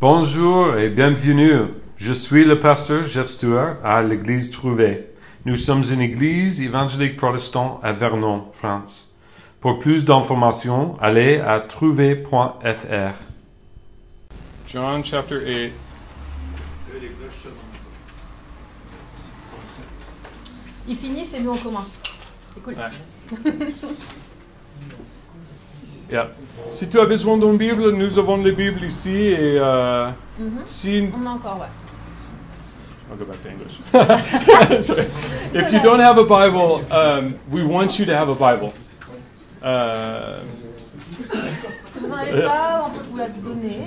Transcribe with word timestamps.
Bonjour 0.00 0.76
et 0.76 0.88
bienvenue. 0.90 1.66
Je 1.96 2.12
suis 2.12 2.44
le 2.44 2.58
pasteur 2.58 3.06
Jeff 3.06 3.28
Stewart 3.28 3.76
à 3.84 4.02
l'église 4.02 4.50
Trouvé. 4.50 5.06
Nous 5.44 5.54
sommes 5.54 5.84
une 5.84 6.00
église 6.00 6.60
évangélique 6.60 7.16
protestante 7.16 7.78
à 7.82 7.92
Vernon, 7.92 8.46
France. 8.52 9.16
Pour 9.60 9.78
plus 9.78 10.04
d'informations, 10.04 10.94
allez 11.00 11.38
à 11.38 11.60
trouvé.fr. 11.60 13.14
John 14.66 15.04
chapter 15.04 15.36
8. 15.36 15.72
Ils 20.88 20.96
finissent 20.96 21.34
et 21.34 21.40
nous 21.40 21.52
on 21.52 21.56
commence. 21.56 21.98
C'est 22.52 22.62
cool. 22.62 22.76
Yeah. 26.14 26.28
Si 26.70 26.88
tu 26.88 27.00
as 27.00 27.06
besoin 27.06 27.36
d'une 27.38 27.56
Bible, 27.58 27.90
nous 27.90 28.18
avons 28.20 28.36
les 28.42 28.52
Bibles 28.52 28.84
ici 28.84 29.10
et 29.16 29.58
euh, 29.58 30.08
Mhm. 30.38 30.62
si 30.64 31.08
On 31.12 31.26
a 31.26 31.30
encore, 31.30 31.58
ouais. 31.60 31.66
I'll 33.10 33.18
go 33.18 33.24
back 33.24 33.42
to 33.42 33.48
English. 33.48 33.80
If 35.54 35.72
you 35.72 35.80
don't 35.80 35.98
have 36.00 36.16
a 36.18 36.24
Bible, 36.24 36.82
um, 36.92 37.34
we 37.50 37.64
want 37.64 37.98
you 37.98 38.06
to 38.06 38.12
have 38.14 38.28
a 38.28 38.34
Bible. 38.34 38.72
Uh, 39.60 40.38
Si 41.88 41.98
vous 42.00 42.12
en 42.12 42.16
avez 42.16 42.42
pas, 42.42 42.86
on 42.86 42.90
peut 42.90 43.04
vous 43.10 43.16
la 43.16 43.28
donner, 43.28 43.78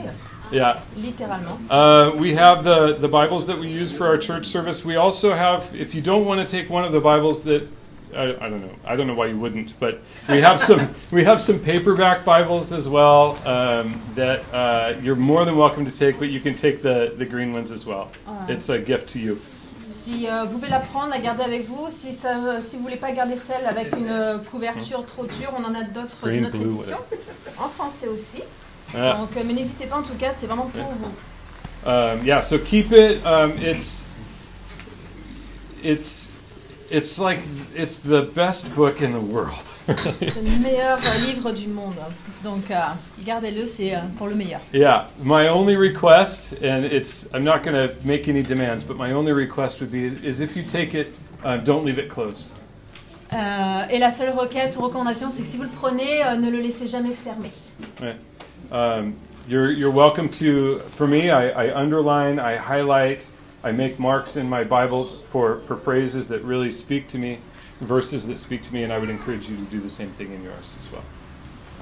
yeah. 0.52 0.76
littéralement. 0.98 1.58
Uh, 1.72 2.12
we 2.20 2.34
have 2.36 2.64
the, 2.64 2.98
the 3.00 3.08
Bibles 3.08 3.46
that 3.48 3.58
we 3.58 3.68
use 3.70 3.92
for 3.94 4.06
our 4.08 4.18
church 4.18 4.46
service. 4.46 4.84
We 4.86 4.98
also 4.98 5.34
have, 5.34 5.64
if 5.74 5.94
you 5.96 6.02
don't 6.02 6.26
want 6.26 6.40
to 6.42 6.46
take 6.46 6.70
one 6.70 6.84
of 6.86 6.92
the 6.92 7.00
Bibles 7.02 7.44
that, 7.44 7.64
I, 8.16 8.46
I 8.46 8.50
don't 8.50 8.62
know, 8.62 8.76
I 8.86 8.96
don't 8.96 9.08
know 9.08 9.14
why 9.14 9.28
you 9.28 9.38
wouldn't, 9.38 9.80
but 9.80 10.02
we 10.30 10.42
have 10.42 10.60
some 10.60 10.88
we 11.12 11.24
have 11.24 11.40
some 11.42 11.60
paperback 11.60 12.24
Bibles 12.26 12.72
as 12.72 12.88
well 12.88 13.38
um, 13.46 14.00
that 14.16 14.42
uh, 14.54 14.94
you're 15.02 15.16
more 15.16 15.46
than 15.46 15.56
welcome 15.58 15.86
to 15.86 15.92
take, 15.92 16.20
but 16.20 16.30
you 16.30 16.40
can 16.40 16.56
take 16.56 16.82
the, 16.82 17.14
the 17.18 17.26
green 17.26 17.52
ones 17.54 17.72
as 17.72 17.86
well. 17.86 18.10
Ouais. 18.28 18.54
It's 18.56 18.70
a 18.70 18.80
gift 18.80 19.10
to 19.10 19.20
you. 19.20 19.38
Si 19.90 20.28
euh, 20.28 20.46
vous 20.46 20.60
pouvez 20.60 20.70
la 20.70 20.80
prendre, 20.80 21.10
la 21.10 21.20
garder 21.20 21.44
avec 21.44 21.68
vous. 21.68 21.88
Si, 21.90 22.14
ça, 22.14 22.62
si 22.62 22.78
vous 22.78 22.84
voulez 22.84 22.98
pas 22.98 23.12
garder 23.12 23.36
celle 23.36 23.66
avec 23.66 23.94
une 23.96 24.10
euh, 24.10 24.38
couverture 24.38 25.06
trop 25.06 25.26
dure, 25.26 25.54
on 25.58 25.64
en 25.66 25.76
a 25.76 25.84
d'autres 25.84 26.30
d'une 26.30 26.46
autre 26.46 26.58
blue, 26.58 26.72
édition. 26.72 26.98
En 27.60 27.68
français 27.68 28.08
aussi. 28.08 28.42
Uh, 28.94 29.18
Donc, 29.18 29.36
euh, 29.36 29.42
mais 29.46 29.54
n'hésitez 29.54 29.86
pas, 29.86 29.98
en 29.98 30.04
tout 30.04 30.16
cas, 30.18 30.32
c'est 30.32 30.48
vraiment 30.48 30.68
pour 30.68 30.90
vous. 30.94 31.12
Um, 31.86 32.26
yeah, 32.26 32.42
so 32.42 32.58
keep 32.58 32.92
it. 32.92 33.26
Um, 33.26 33.54
it's 33.62 34.06
it's 35.84 36.32
it's 36.92 37.20
like 37.20 37.40
it's 37.76 37.98
the 37.98 38.24
best 38.36 38.74
book 38.76 39.02
in 39.02 39.12
the 39.14 39.22
world. 39.22 39.64
C'est 39.88 40.42
le 40.42 40.60
meilleur 40.60 40.98
euh, 40.98 41.26
livre 41.28 41.52
du 41.52 41.68
monde. 41.68 41.96
Donc, 42.44 42.70
euh, 42.72 42.76
gardez-le, 43.26 43.66
c'est 43.66 43.96
euh, 43.96 44.00
pour 44.18 44.28
le 44.28 44.36
meilleur. 44.36 44.60
yeah, 44.74 45.08
my 45.24 45.48
only 45.48 45.78
request, 45.78 46.54
and 46.62 46.84
it's 46.84 47.30
I'm 47.34 47.46
not 47.46 47.64
going 47.64 47.74
to 47.74 47.94
make 48.06 48.28
any 48.28 48.44
demands, 48.44 48.84
but 48.84 48.98
my 48.98 49.14
only 49.14 49.32
request 49.32 49.80
would 49.80 49.92
be 49.92 50.08
is 50.24 50.42
if 50.42 50.58
you 50.58 50.64
take 50.64 50.94
it, 50.94 51.14
uh, 51.46 51.58
don't 51.58 51.86
leave 51.86 51.98
it 51.98 52.10
closed. 52.10 52.54
Euh, 53.34 53.82
et 53.90 54.00
la 54.00 54.12
seule 54.12 54.30
requête 54.30 54.78
ou 54.78 54.82
recommandation, 54.82 55.30
c'est 55.30 55.44
que 55.44 55.48
si 55.48 55.58
vous 55.58 55.64
le 55.64 55.70
prenez, 55.70 56.24
euh, 56.24 56.36
ne 56.36 56.50
le 56.50 56.60
laissez 56.60 56.88
jamais 56.88 57.14
fermé. 57.14 57.52
Um, 58.72 59.14
you're 59.48 59.72
you're 59.72 59.94
welcome 59.94 60.30
to. 60.30 60.80
For 60.96 61.08
me, 61.08 61.30
I, 61.30 61.50
I 61.50 61.74
underline, 61.74 62.40
I 62.40 62.58
highlight, 62.58 63.30
I 63.68 63.72
make 63.74 64.00
marks 64.00 64.36
in 64.38 64.48
my 64.50 64.64
Bible 64.64 65.06
for 65.32 65.60
for 65.68 65.76
phrases 65.78 66.28
that 66.30 66.42
really 66.44 66.72
speak 66.72 67.08
to 67.10 67.18
me, 67.18 67.40
verses 67.82 68.26
that 68.28 68.40
speak 68.40 68.62
to 68.62 68.74
me, 68.74 68.84
and 68.84 68.92
I 68.94 68.98
would 69.00 69.10
encourage 69.10 69.50
you 69.50 69.58
to 69.58 69.64
do 69.76 69.80
the 69.80 69.90
same 69.90 70.10
thing 70.10 70.32
in 70.32 70.42
yours 70.44 70.78
as 70.80 70.90
well. 70.92 71.04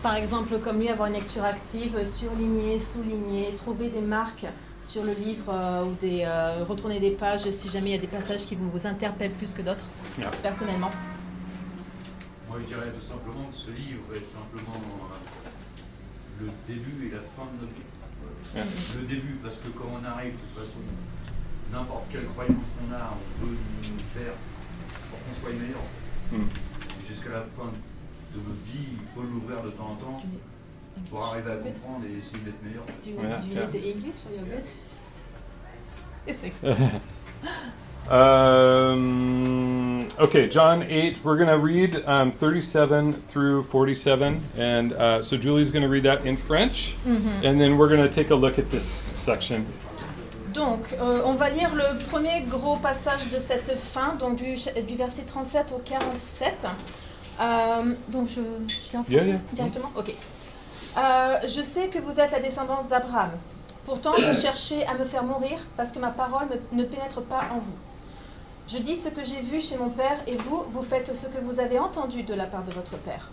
Par 0.02 0.16
exemple, 0.17 0.59
comme 0.59 0.80
lui, 0.80 0.89
avoir 0.89 1.08
une 1.08 1.16
lecture 1.16 1.44
active, 1.44 2.03
surligner, 2.06 2.80
souligner, 2.80 3.53
trouver 3.56 3.89
des 3.89 4.02
marques 4.02 4.45
sur 4.80 5.03
le 5.03 5.13
livre 5.13 5.52
euh, 5.52 5.83
ou 5.86 5.95
des, 6.00 6.23
euh, 6.25 6.63
retourner 6.63 7.00
des 7.00 7.11
pages 7.11 7.50
si 7.50 7.69
jamais 7.69 7.89
il 7.89 7.94
y 7.94 7.97
a 7.97 8.02
des 8.02 8.08
passages 8.17 8.45
qui 8.45 8.56
vous, 8.56 8.69
vous 8.69 8.86
interpellent 8.86 9.31
plus 9.33 9.53
que 9.53 9.61
d'autres, 9.63 9.86
Yeah. 10.19 10.30
personnellement. 10.44 10.91
Moi, 12.50 12.59
je 12.62 12.66
dirais 12.68 12.91
tout 12.95 13.01
simplement 13.06 13.45
que 13.50 13.56
ce 13.56 13.72
livre 13.72 14.06
est 14.16 14.24
simplement 14.24 14.79
euh, 14.79 16.45
le 16.45 16.50
début 16.68 17.07
et 17.07 17.12
la 17.16 17.22
fin 17.22 17.47
de 17.57 17.62
notre 17.66 17.74
vie. 17.75 17.81
Ouais. 18.56 18.63
Le 19.01 19.07
début, 19.07 19.40
parce 19.41 19.56
que 19.56 19.69
quand 19.69 19.90
on 19.90 20.06
arrive, 20.06 20.34
de 20.34 20.38
toute 20.38 20.63
façon, 20.63 20.79
n'importe 21.75 22.06
quelle 22.12 22.25
croyance 22.25 22.66
qu'on 22.80 22.91
a, 22.96 23.13
on 23.13 23.46
peut 23.46 23.52
nous 23.52 24.00
faire 24.16 24.34
pour 25.09 25.19
qu'on 25.19 25.34
soit 25.40 25.53
meilleur. 25.53 25.84
Mm. 26.31 26.47
Jusqu'à 27.08 27.30
la 27.30 27.41
fin 27.41 27.66
de 27.66 28.40
notre 28.40 28.50
vie, 28.66 28.88
il 28.94 29.00
faut 29.13 29.22
l'ouvrir 29.22 29.62
de 29.63 29.69
temps 29.72 29.91
en 29.91 29.96
temps 29.96 30.24
pour 31.09 31.24
arriver 31.25 31.52
à 31.52 31.56
comprendre 31.58 32.06
et 32.06 32.18
essayer 32.18 32.40
d'être 32.46 32.63
meilleur. 32.63 32.84
Do 33.03 33.09
you, 33.09 33.16
Yeah, 33.22 33.40
do 33.40 33.47
you 33.47 33.53
yeah. 33.53 33.62
need 33.62 33.72
the 33.72 33.86
English 33.86 34.25
or 34.25 34.31
you're 34.36 34.46
good? 34.46 34.63
It's 36.28 36.41
like- 36.41 36.56
Um, 38.07 40.07
okay, 40.19 40.47
John 40.47 40.84
8, 40.84 41.18
we're 41.24 41.38
going 41.38 41.50
to 41.50 41.57
read 41.57 42.03
um, 42.06 42.31
37 42.31 43.13
through 43.13 43.63
47. 43.63 44.44
And 44.57 44.94
uh, 44.94 45.24
so 45.24 45.38
Julie's 45.38 45.72
going 45.72 45.81
to 45.81 45.90
read 45.90 46.03
that 46.03 46.24
in 46.25 46.38
French. 46.38 46.96
Mhm. 47.06 47.44
And 47.44 47.59
then 47.59 47.78
we're 47.80 47.90
going 47.90 48.03
to 48.03 48.09
take 48.09 48.30
a 48.30 48.36
look 48.36 48.59
at 48.59 48.69
this 48.69 48.86
section. 48.86 49.66
Donc, 50.56 50.94
euh, 50.94 51.22
on 51.26 51.34
va 51.34 51.50
lire 51.50 51.76
le 51.76 51.98
premier 52.08 52.42
gros 52.44 52.78
passage 52.78 53.30
de 53.30 53.40
cette 53.40 53.78
fin, 53.78 54.16
donc 54.16 54.38
du, 54.38 54.56
du 54.88 54.96
verset 54.96 55.24
37 55.24 55.68
au 55.76 55.80
47. 55.84 56.54
Euh, 57.42 57.94
donc, 58.08 58.28
je, 58.30 58.36
je 58.36 58.92
lis 58.92 58.98
en 58.98 59.04
français 59.04 59.12
Yeah, 59.12 59.24
yeah. 59.26 59.38
directement? 59.54 59.92
Ok. 59.98 60.14
Euh, 60.98 61.38
je 61.44 61.62
sais 61.62 61.88
que 61.90 62.00
vous 62.00 62.20
êtes 62.20 62.32
la 62.32 62.40
descendance 62.40 62.88
d'Abraham. 62.88 63.32
Pourtant, 63.86 64.14
vous 64.14 64.40
cherchez 64.42 64.86
à 64.88 64.94
me 64.94 65.04
faire 65.04 65.24
mourir 65.24 65.60
parce 65.76 65.92
que 65.92 66.00
ma 66.00 66.10
parole 66.10 66.48
me- 66.72 66.78
ne 66.78 66.84
pénètre 66.86 67.22
pas 67.24 67.42
en 67.54 67.60
vous. 67.60 67.78
Je 68.68 68.78
dis 68.78 68.96
ce 68.96 69.10
que 69.10 69.24
j'ai 69.24 69.42
vu 69.42 69.60
chez 69.62 69.78
mon 69.78 69.90
père 69.90 70.18
et 70.26 70.38
vous, 70.38 70.64
vous 70.70 70.82
faites 70.84 71.14
ce 71.14 71.28
que 71.28 71.38
vous 71.44 71.60
avez 71.60 71.78
entendu 71.80 72.24
de 72.24 72.34
la 72.34 72.46
part 72.46 72.64
de 72.64 72.72
votre 72.74 72.98
père. 72.98 73.30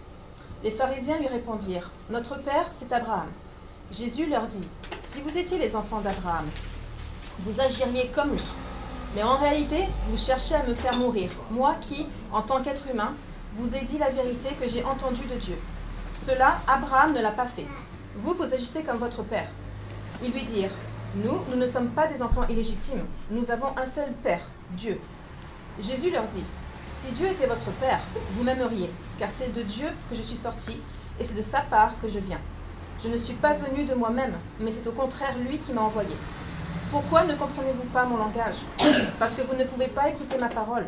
Les 0.65 0.71
pharisiens 0.73 1.19
lui 1.19 1.29
répondirent 1.29 1.91
Notre 2.11 2.37
père, 2.41 2.67
c'est 2.73 2.93
Abraham. 2.93 3.29
Jésus 3.93 4.27
leur 4.27 4.47
dit 4.47 4.67
Si 5.01 5.21
vous 5.21 5.39
étiez 5.39 5.57
les 5.59 5.75
enfants 5.77 6.01
d'Abraham, 6.01 6.45
vous 7.41 7.61
agiriez 7.61 8.09
comme 8.15 8.33
lui. 8.33 8.41
Mais 9.15 9.23
en 9.23 9.37
réalité, 9.37 9.85
vous 10.09 10.17
cherchez 10.17 10.55
à 10.55 10.63
me 10.63 10.75
faire 10.75 10.97
mourir, 10.97 11.31
moi 11.51 11.77
qui, 11.81 12.07
en 12.33 12.43
tant 12.43 12.63
qu'être 12.63 12.89
humain, 12.93 13.13
vous 13.57 13.75
ai 13.77 13.83
dit 13.83 13.99
la 13.99 14.09
vérité 14.09 14.55
que 14.61 14.69
j'ai 14.69 14.83
entendue 14.85 15.27
de 15.27 15.39
Dieu. 15.39 15.59
Cela, 16.15 16.61
Abraham 16.67 17.13
ne 17.13 17.21
l'a 17.21 17.31
pas 17.31 17.47
fait. 17.47 17.67
Vous, 18.17 18.35
vous 18.35 18.55
agissez 18.55 18.83
comme 18.83 18.97
votre 18.99 19.23
père. 19.23 19.49
Ils 20.23 20.33
lui 20.33 20.45
dirent, 20.45 20.71
nous, 21.17 21.41
nous 21.51 21.57
ne 21.57 21.67
sommes 21.67 21.91
pas 21.91 22.07
des 22.07 22.23
enfants 22.23 22.47
illégitimes, 22.49 23.05
nous 23.31 23.51
avons 23.51 23.77
un 23.77 23.87
seul 23.87 24.11
Père, 24.23 24.41
Dieu. 24.71 24.99
Jésus 25.79 26.11
leur 26.11 26.25
dit, 26.25 26.45
si 26.91 27.11
Dieu 27.11 27.27
était 27.27 27.47
votre 27.47 27.71
Père, 27.73 28.01
vous 28.33 28.45
m'aimeriez, 28.45 28.91
car 29.19 29.31
c'est 29.31 29.53
de 29.53 29.63
Dieu 29.63 29.89
que 30.09 30.17
je 30.17 30.23
suis 30.23 30.37
sorti, 30.37 30.79
et 31.21 31.25
c'est 31.25 31.37
de 31.37 31.43
sa 31.43 31.61
part 31.61 31.93
que 32.01 32.09
je 32.09 32.19
viens. 32.19 32.41
Je 33.03 33.09
ne 33.09 33.17
suis 33.17 33.35
pas 33.35 33.53
venu 33.53 33.85
de 33.85 33.95
moi-même, 33.95 34.35
mais 34.61 34.71
c'est 34.71 34.87
au 34.87 34.93
contraire 34.93 35.37
lui 35.39 35.59
qui 35.59 35.73
m'a 35.73 35.83
envoyé. 35.83 36.17
Pourquoi 36.93 37.25
ne 37.25 37.35
comprenez-vous 37.35 37.85
pas 37.85 38.05
mon 38.05 38.19
langage? 38.19 38.59
Parce 39.19 39.33
que 39.35 39.41
vous 39.41 39.55
ne 39.55 39.65
pouvez 39.65 39.89
pas 39.89 40.11
écouter 40.11 40.37
ma 40.39 40.49
parole. 40.49 40.85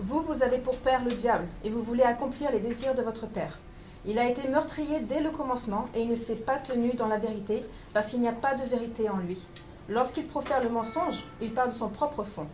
Vous, 0.00 0.20
vous 0.20 0.42
avez 0.42 0.58
pour 0.58 0.76
père 0.78 1.04
le 1.04 1.12
diable, 1.12 1.46
et 1.62 1.70
vous 1.70 1.82
voulez 1.84 2.02
accomplir 2.02 2.50
les 2.50 2.58
désirs 2.58 2.96
de 2.96 3.02
votre 3.02 3.28
père. 3.28 3.56
Il 4.04 4.18
a 4.18 4.24
été 4.28 4.48
meurtrier 4.48 4.98
dès 4.98 5.20
le 5.20 5.30
commencement, 5.30 5.86
et 5.94 6.02
il 6.02 6.10
ne 6.10 6.16
s'est 6.16 6.34
pas 6.34 6.56
tenu 6.56 6.94
dans 6.94 7.06
la 7.06 7.18
vérité, 7.18 7.64
parce 7.94 8.10
qu'il 8.10 8.20
n'y 8.20 8.28
a 8.28 8.32
pas 8.32 8.54
de 8.54 8.64
vérité 8.68 9.08
en 9.08 9.18
lui. 9.18 9.40
Lorsqu'il 9.88 10.26
profère 10.26 10.64
le 10.64 10.68
mensonge, 10.68 11.22
il 11.40 11.52
parle 11.52 11.68
de 11.70 11.74
son 11.74 11.90
propre 11.90 12.24
fond, 12.24 12.48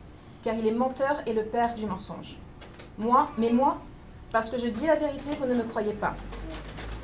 car 0.44 0.54
il 0.54 0.66
est 0.66 0.72
menteur 0.72 1.22
et 1.26 1.32
le 1.32 1.44
père 1.44 1.74
du 1.74 1.86
mensonge. 1.86 2.41
Moi, 2.98 3.26
mais 3.38 3.50
moi, 3.50 3.78
parce 4.32 4.50
que 4.50 4.59
je 4.59 4.66
dis 4.66 4.86
la 4.86 4.97
vérité, 4.97 5.30
vous 5.41 5.47
ne 5.47 5.54
me 5.54 5.62
croyez 5.62 5.94
pas. 5.94 6.14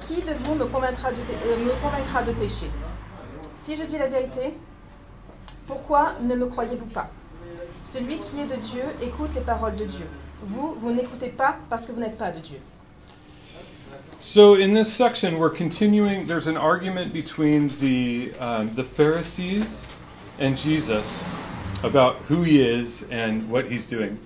Qui 0.03 0.17
de 0.17 0.35
vous 0.45 0.55
me 0.55 0.67
convaincra, 0.67 1.09
pé- 1.09 1.17
euh, 1.47 1.57
me 1.65 1.73
convaincra 1.83 2.23
de 2.25 2.33
péché? 2.33 2.67
Si 3.57 3.75
je 3.75 3.85
dis 3.85 3.97
la 3.97 4.07
vérité, 4.07 4.55
pourquoi 5.69 6.15
ne 6.21 6.35
me 6.35 6.47
croyez-vous 6.47 6.87
pas? 6.87 7.09
Celui 7.85 8.17
qui 8.17 8.41
est 8.41 8.47
de 8.47 8.57
Dieu 8.57 8.83
écoute 9.01 9.31
les 9.37 9.41
paroles 9.43 9.77
de 9.77 9.85
Dieu. 9.85 10.07
Vous, 10.41 10.75
vous 10.79 10.93
n'écoutez 10.93 11.29
pas 11.29 11.57
parce 11.71 11.87
que 11.87 11.93
vous 11.93 12.01
n'êtes 12.01 12.19
pas 12.19 12.33
de 12.33 12.41
Dieu. 12.41 12.59
So 14.21 14.57
in 14.57 14.75
this 14.75 14.93
section, 14.93 15.39
we're 15.39 15.55
continuing. 15.57 16.27
There's 16.27 16.49
an 16.49 16.57
argument 16.57 17.13
between 17.13 17.69
the 17.81 18.33
um, 18.41 18.69
the 18.75 18.83
Pharisees 18.83 19.93
and 20.41 20.57
Jesus 20.57 21.29
about 21.85 22.17
who 22.29 22.43
he 22.43 22.61
is 22.61 23.07
and 23.13 23.49
what 23.49 23.67
he's 23.71 23.87
doing. 23.89 24.17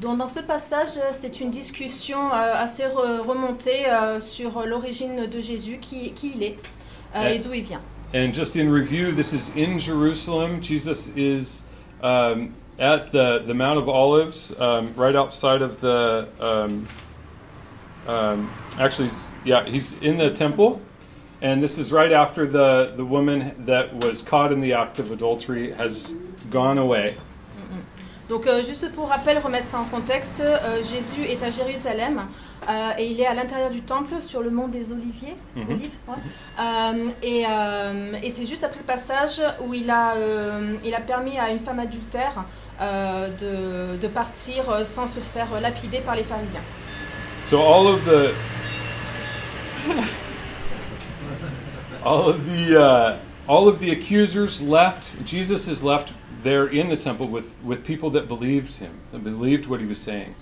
Donc, 0.00 0.18
dans 0.18 0.28
ce 0.28 0.40
passage, 0.40 0.96
euh, 0.98 1.10
c'est 1.10 1.40
une 1.40 1.50
discussion 1.50 2.18
euh, 2.32 2.54
assez 2.54 2.84
re- 2.84 3.20
remontée 3.20 3.86
euh, 3.86 4.20
sur 4.20 4.66
l'origine 4.66 5.26
de 5.26 5.40
Jésus, 5.40 5.78
qui, 5.80 6.12
qui 6.12 6.32
il 6.36 6.42
est 6.42 6.58
euh, 7.14 7.28
et 7.28 7.38
d'où 7.38 7.52
il 7.54 7.62
vient. 7.62 7.80
And 8.16 8.32
just 8.32 8.56
in 8.56 8.70
review, 8.70 9.12
this 9.12 9.34
is 9.34 9.54
in 9.56 9.78
Jerusalem. 9.78 10.62
Jesus 10.62 11.14
is 11.18 11.66
um, 12.00 12.54
at 12.78 13.12
the, 13.12 13.42
the 13.46 13.52
Mount 13.52 13.78
of 13.78 13.90
Olives, 13.90 14.58
um, 14.58 14.94
right 14.96 15.14
outside 15.14 15.60
of 15.60 15.82
the. 15.82 16.26
Um, 16.40 16.88
um, 18.08 18.50
actually, 18.78 19.10
yeah, 19.44 19.66
he's 19.66 20.00
in 20.00 20.16
the 20.16 20.30
temple. 20.30 20.80
And 21.42 21.62
this 21.62 21.76
is 21.76 21.92
right 21.92 22.10
after 22.10 22.46
the, 22.46 22.94
the 22.96 23.04
woman 23.04 23.66
that 23.66 23.94
was 23.94 24.22
caught 24.22 24.50
in 24.50 24.62
the 24.62 24.72
act 24.72 24.98
of 24.98 25.10
adultery 25.10 25.72
has 25.72 26.14
gone 26.48 26.78
away. 26.78 27.18
Donc 28.30 28.46
euh, 28.46 28.62
juste 28.62 28.90
pour 28.92 29.08
rappel, 29.08 29.38
remettre 29.38 29.66
ça 29.66 29.78
en 29.78 29.84
contexte, 29.84 30.40
euh, 30.40 30.82
Jésus 30.82 31.22
est 31.22 31.42
à 31.44 31.50
Jérusalem 31.50 32.22
euh, 32.68 32.90
et 32.98 33.06
il 33.10 33.20
est 33.20 33.26
à 33.26 33.34
l'intérieur 33.34 33.70
du 33.70 33.80
temple 33.80 34.20
sur 34.20 34.42
le 34.42 34.50
mont 34.50 34.68
des 34.68 34.92
Oliviers. 34.92 35.36
Mhm. 35.54 35.80
Ouais. 36.08 36.14
Euh, 36.60 37.08
et 37.22 37.44
euh, 37.48 38.12
et 38.22 38.30
c'est 38.30 38.46
juste 38.46 38.64
après 38.64 38.80
le 38.80 38.86
passage 38.86 39.42
où 39.60 39.74
il 39.74 39.90
a, 39.90 40.14
il 40.84 40.94
a 40.94 41.00
permis 41.00 41.38
à 41.38 41.50
une 41.50 41.58
femme 41.58 41.78
adultère 41.78 42.44
de, 42.80 43.96
de 43.96 44.08
partir 44.08 44.64
sans 44.84 45.06
se 45.06 45.20
faire 45.20 45.60
lapider 45.60 46.00
par 46.00 46.16
les 46.16 46.24
pharisiens. 46.24 46.60
So 47.44 47.60
all 47.60 47.86
of 47.86 48.04
the 48.04 48.32
all 52.04 52.28
of 52.28 52.44
the 52.46 52.76
uh, 52.76 53.16
all 53.48 53.68
of 53.68 53.78
the 53.78 53.90
accusers 53.90 54.60
left. 54.60 55.14
Jesus 55.24 55.68
is 55.68 55.82
left 55.82 56.12
there 56.42 56.66
in 56.66 56.88
the 56.88 56.96
temple 56.96 57.28
with 57.28 57.46
with 57.64 57.84
people 57.84 58.10
that 58.10 58.26
believed 58.28 58.76
him, 58.76 58.92
that 59.12 59.22
believed 59.22 59.66
what 59.68 59.80
he 59.80 59.86
was 59.86 59.98
saying. 59.98 60.34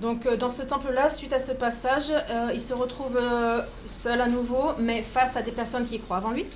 Donc 0.00 0.26
euh, 0.26 0.36
dans 0.36 0.50
ce 0.50 0.62
temple-là, 0.62 1.08
suite 1.08 1.32
à 1.32 1.38
ce 1.38 1.52
passage, 1.52 2.10
euh, 2.10 2.50
il 2.52 2.60
se 2.60 2.74
retrouve 2.74 3.16
euh, 3.16 3.60
seul 3.86 4.20
à 4.20 4.28
nouveau, 4.28 4.72
mais 4.78 5.02
face 5.02 5.36
à 5.36 5.42
des 5.42 5.52
personnes 5.52 5.86
qui 5.86 5.98
croient 6.00 6.22
en 6.24 6.32
lui. 6.32 6.46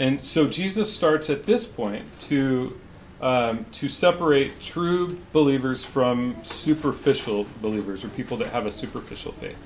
And 0.00 0.18
so 0.18 0.48
Jesus 0.50 0.84
starts 0.84 1.28
at 1.28 1.44
this 1.46 1.66
point 1.66 2.04
to 2.28 2.72
um, 3.20 3.64
to 3.72 3.88
separate 3.88 4.60
true 4.60 5.18
believers 5.32 5.84
from 5.84 6.34
superficial 6.44 7.46
believers 7.60 8.04
or 8.04 8.08
people 8.10 8.36
that 8.36 8.54
have 8.54 8.66
a 8.66 8.70
superficial 8.70 9.32
faith. 9.40 9.56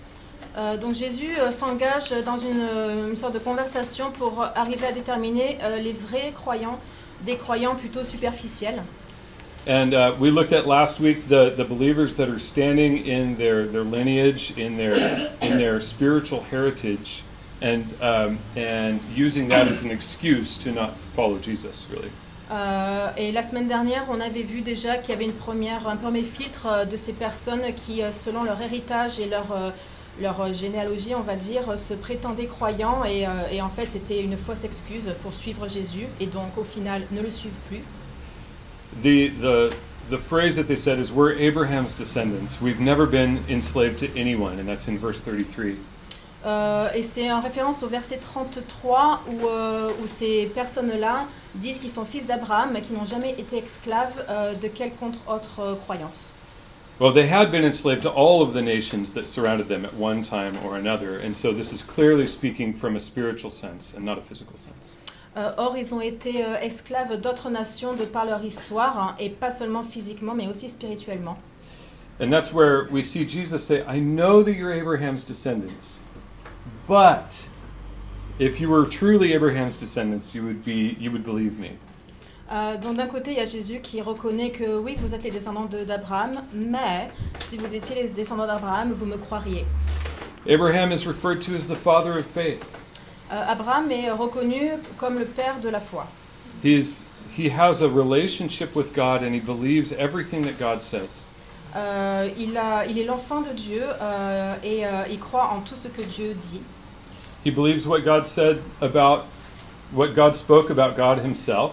Euh, 0.56 0.76
donc 0.76 0.94
Jésus 0.94 1.34
euh, 1.38 1.50
s'engage 1.50 2.10
dans 2.24 2.36
une, 2.36 2.60
euh, 2.60 3.08
une 3.08 3.16
sorte 3.16 3.32
de 3.34 3.38
conversation 3.38 4.10
pour 4.10 4.42
arriver 4.54 4.86
à 4.86 4.92
déterminer 4.92 5.58
les 5.82 5.92
vrais 5.92 6.32
croyants 6.34 6.78
des 7.22 7.36
croyants 7.36 7.76
plutôt 7.76 8.04
superficiels. 8.04 8.82
And 9.66 9.94
uh, 9.94 10.16
we 10.18 10.30
looked 10.30 10.52
at 10.52 10.66
last 10.66 10.98
week 10.98 11.28
the, 11.28 11.50
the 11.50 11.64
believers 11.64 12.16
that 12.16 12.28
are 12.28 12.40
standing 12.40 13.06
in 13.06 13.36
their, 13.36 13.64
lineage, 13.64 14.58
in 14.58 14.76
their 14.76 14.94
in 15.40 15.56
their 15.56 15.80
spiritual 15.80 16.40
heritage, 16.42 17.22
and 17.60 17.86
um, 18.02 18.38
and 18.56 19.00
using 19.14 19.48
that 19.48 19.68
as 19.68 19.84
an 19.84 19.92
excuse 19.92 20.58
to 20.58 20.72
not 20.72 20.96
follow 20.96 21.38
Jesus. 21.38 21.88
Really. 21.92 22.10
Euh, 22.50 23.08
et 23.16 23.32
la 23.32 23.42
semaine 23.42 23.68
dernière, 23.68 24.04
on 24.10 24.20
avait 24.20 24.42
vu 24.42 24.60
déjà 24.60 24.98
qu'il 24.98 25.14
y 25.14 25.16
avait 25.16 25.24
une 25.24 25.32
première, 25.32 25.88
un 25.88 25.96
premier 25.96 26.22
filtre 26.22 26.66
euh, 26.66 26.84
de 26.84 26.96
ces 26.96 27.14
personnes 27.14 27.62
qui, 27.74 28.02
euh, 28.02 28.12
selon 28.12 28.42
leur 28.42 28.60
héritage 28.60 29.20
et 29.20 29.26
leur, 29.26 30.52
généalogie, 30.52 31.14
on 31.14 31.22
va 31.22 31.36
dire, 31.36 31.78
se 31.78 31.94
prétendaient 31.94 32.46
croyants 32.46 33.02
et 33.04 33.26
en 33.62 33.70
fait 33.70 33.86
c'était 33.86 34.22
une 34.22 34.36
fausse 34.36 34.62
excuse 34.62 35.10
pour 35.22 35.32
suivre 35.32 35.66
Jésus 35.68 36.06
et 36.20 36.26
donc 36.26 36.58
au 36.58 36.64
final 36.64 37.00
ne 37.12 37.22
le 37.22 37.30
suivent 37.30 37.50
plus. 37.68 37.82
The 39.00 39.28
the 39.28 39.74
the 40.10 40.18
phrase 40.18 40.56
that 40.56 40.68
they 40.68 40.76
said 40.76 40.98
is, 40.98 41.10
"We're 41.10 41.32
Abraham's 41.32 41.94
descendants. 41.94 42.60
We've 42.60 42.80
never 42.80 43.06
been 43.06 43.44
enslaved 43.48 43.98
to 43.98 44.08
anyone," 44.18 44.58
and 44.58 44.68
that's 44.68 44.88
in 44.88 44.98
verse 44.98 45.20
thirty-three. 45.22 45.78
Euh, 46.44 46.88
et 46.92 47.02
c'est 47.02 47.30
en 47.30 47.40
référence 47.40 47.84
au 47.84 47.88
verset 47.88 48.16
33 48.16 49.22
où, 49.28 49.46
euh, 49.46 49.92
où 50.02 50.08
ces 50.08 50.46
personnes-là 50.46 51.26
disent 51.54 51.78
qu'ils 51.78 51.90
sont 51.90 52.04
fils 52.04 52.26
d'Abraham 52.26 52.70
mais 52.72 52.80
qui 52.80 52.94
n'ont 52.94 53.04
jamais 53.04 53.30
été 53.38 53.58
esclaves 53.58 54.24
euh, 54.28 54.52
de 54.54 54.66
quelconque 54.66 55.14
autre 55.28 55.60
euh, 55.60 55.74
croyance. 55.76 56.30
Well, 56.98 57.12
they 57.12 57.28
had 57.28 57.50
been 57.50 57.64
enslaved 57.64 58.02
to 58.02 58.10
all 58.10 58.42
of 58.42 58.54
the 58.54 58.62
nations 58.62 59.12
that 59.14 59.26
surrounded 59.26 59.68
them 59.68 59.84
at 59.84 59.94
one 59.94 60.22
time 60.22 60.54
or 60.64 60.76
another, 60.76 61.16
and 61.16 61.34
so 61.34 61.52
this 61.52 61.72
is 61.72 61.82
clearly 61.82 62.26
speaking 62.26 62.74
from 62.74 62.96
a 62.96 63.00
spiritual 63.00 63.50
sense 63.50 63.94
and 63.94 64.04
not 64.04 64.18
a 64.18 64.22
physical 64.22 64.56
sense. 64.56 64.96
Euh, 65.36 65.50
or, 65.56 65.76
ils 65.78 65.94
ont 65.94 66.00
été 66.02 66.44
euh, 66.44 66.58
esclaves 66.60 67.18
d'autres 67.18 67.48
nations 67.48 67.94
de 67.94 68.04
par 68.04 68.26
leur 68.26 68.44
histoire, 68.44 68.98
hein, 68.98 69.16
et 69.18 69.30
pas 69.30 69.50
seulement 69.50 69.82
physiquement, 69.82 70.34
mais 70.34 70.46
aussi 70.46 70.68
spirituellement. 70.68 71.38
And 72.20 72.30
that's 72.30 72.52
where 72.52 72.86
we 72.90 73.02
see 73.02 73.26
Jesus 73.26 73.60
say, 73.64 73.82
I 73.88 73.98
know 73.98 74.42
that 74.42 74.52
you're 74.52 74.70
Abraham's 74.72 75.24
descendants, 75.24 76.04
but 76.86 77.48
if 78.38 78.60
you 78.60 78.68
were 78.68 78.84
truly 78.86 79.32
Abraham's 79.32 79.78
descendants, 79.78 80.34
you 80.34 80.42
would, 80.44 80.62
be, 80.62 80.96
you 81.00 81.10
would 81.10 81.24
believe 81.24 81.58
me. 81.58 81.70
Euh, 82.52 82.76
donc 82.76 82.96
d'un 82.96 83.06
côté, 83.06 83.30
il 83.32 83.38
y 83.38 83.40
a 83.40 83.46
Jésus 83.46 83.80
qui 83.80 84.02
reconnaît 84.02 84.50
que 84.50 84.78
oui, 84.78 84.96
vous 84.98 85.14
êtes 85.14 85.22
les 85.24 85.30
descendants 85.30 85.64
de- 85.64 85.84
d'Abraham, 85.84 86.32
mais 86.52 87.08
si 87.38 87.56
vous 87.56 87.74
étiez 87.74 87.94
les 88.02 88.10
descendants 88.10 88.46
d'Abraham, 88.46 88.92
vous 88.92 89.06
me 89.06 89.16
croiriez. 89.16 89.64
Abraham 90.46 90.92
is 90.92 91.06
referred 91.06 91.40
to 91.40 91.54
as 91.54 91.66
the 91.66 91.74
father 91.74 92.12
of 92.18 92.26
faith. 92.26 92.76
Euh, 93.32 93.44
Abraham 93.48 93.90
est 93.90 94.10
reconnu 94.10 94.72
comme 94.98 95.18
le 95.18 95.24
père 95.24 95.58
de 95.62 95.68
la 95.70 95.80
foi. 95.80 96.06
He's, 96.62 97.06
he 97.36 97.48
has 97.50 97.82
a 97.82 97.88
relationship 97.88 98.76
with 98.76 98.92
God 98.94 99.22
and 99.22 99.32
he 99.34 99.40
believes 99.40 99.92
everything 99.94 100.42
that 100.44 100.58
God 100.58 100.82
says. 100.82 101.28
Euh, 101.74 102.28
il, 102.38 102.56
a- 102.58 102.84
il 102.86 102.98
est 102.98 103.04
l'enfant 103.06 103.40
de 103.40 103.52
Dieu 103.54 103.82
euh, 104.00 104.56
et 104.62 104.84
euh, 104.86 105.04
il 105.10 105.18
croit 105.18 105.48
en 105.56 105.60
tout 105.60 105.74
ce 105.74 105.88
que 105.88 106.02
Dieu 106.02 106.34
dit. 106.34 106.60
He 107.44 107.50
believes 107.50 107.86
what 107.88 108.00
God 108.04 108.26
said 108.26 108.58
about 108.82 109.24
what 109.94 110.08
God 110.14 110.36
spoke 110.36 110.70
about 110.70 110.94
God 110.96 111.24
himself, 111.24 111.72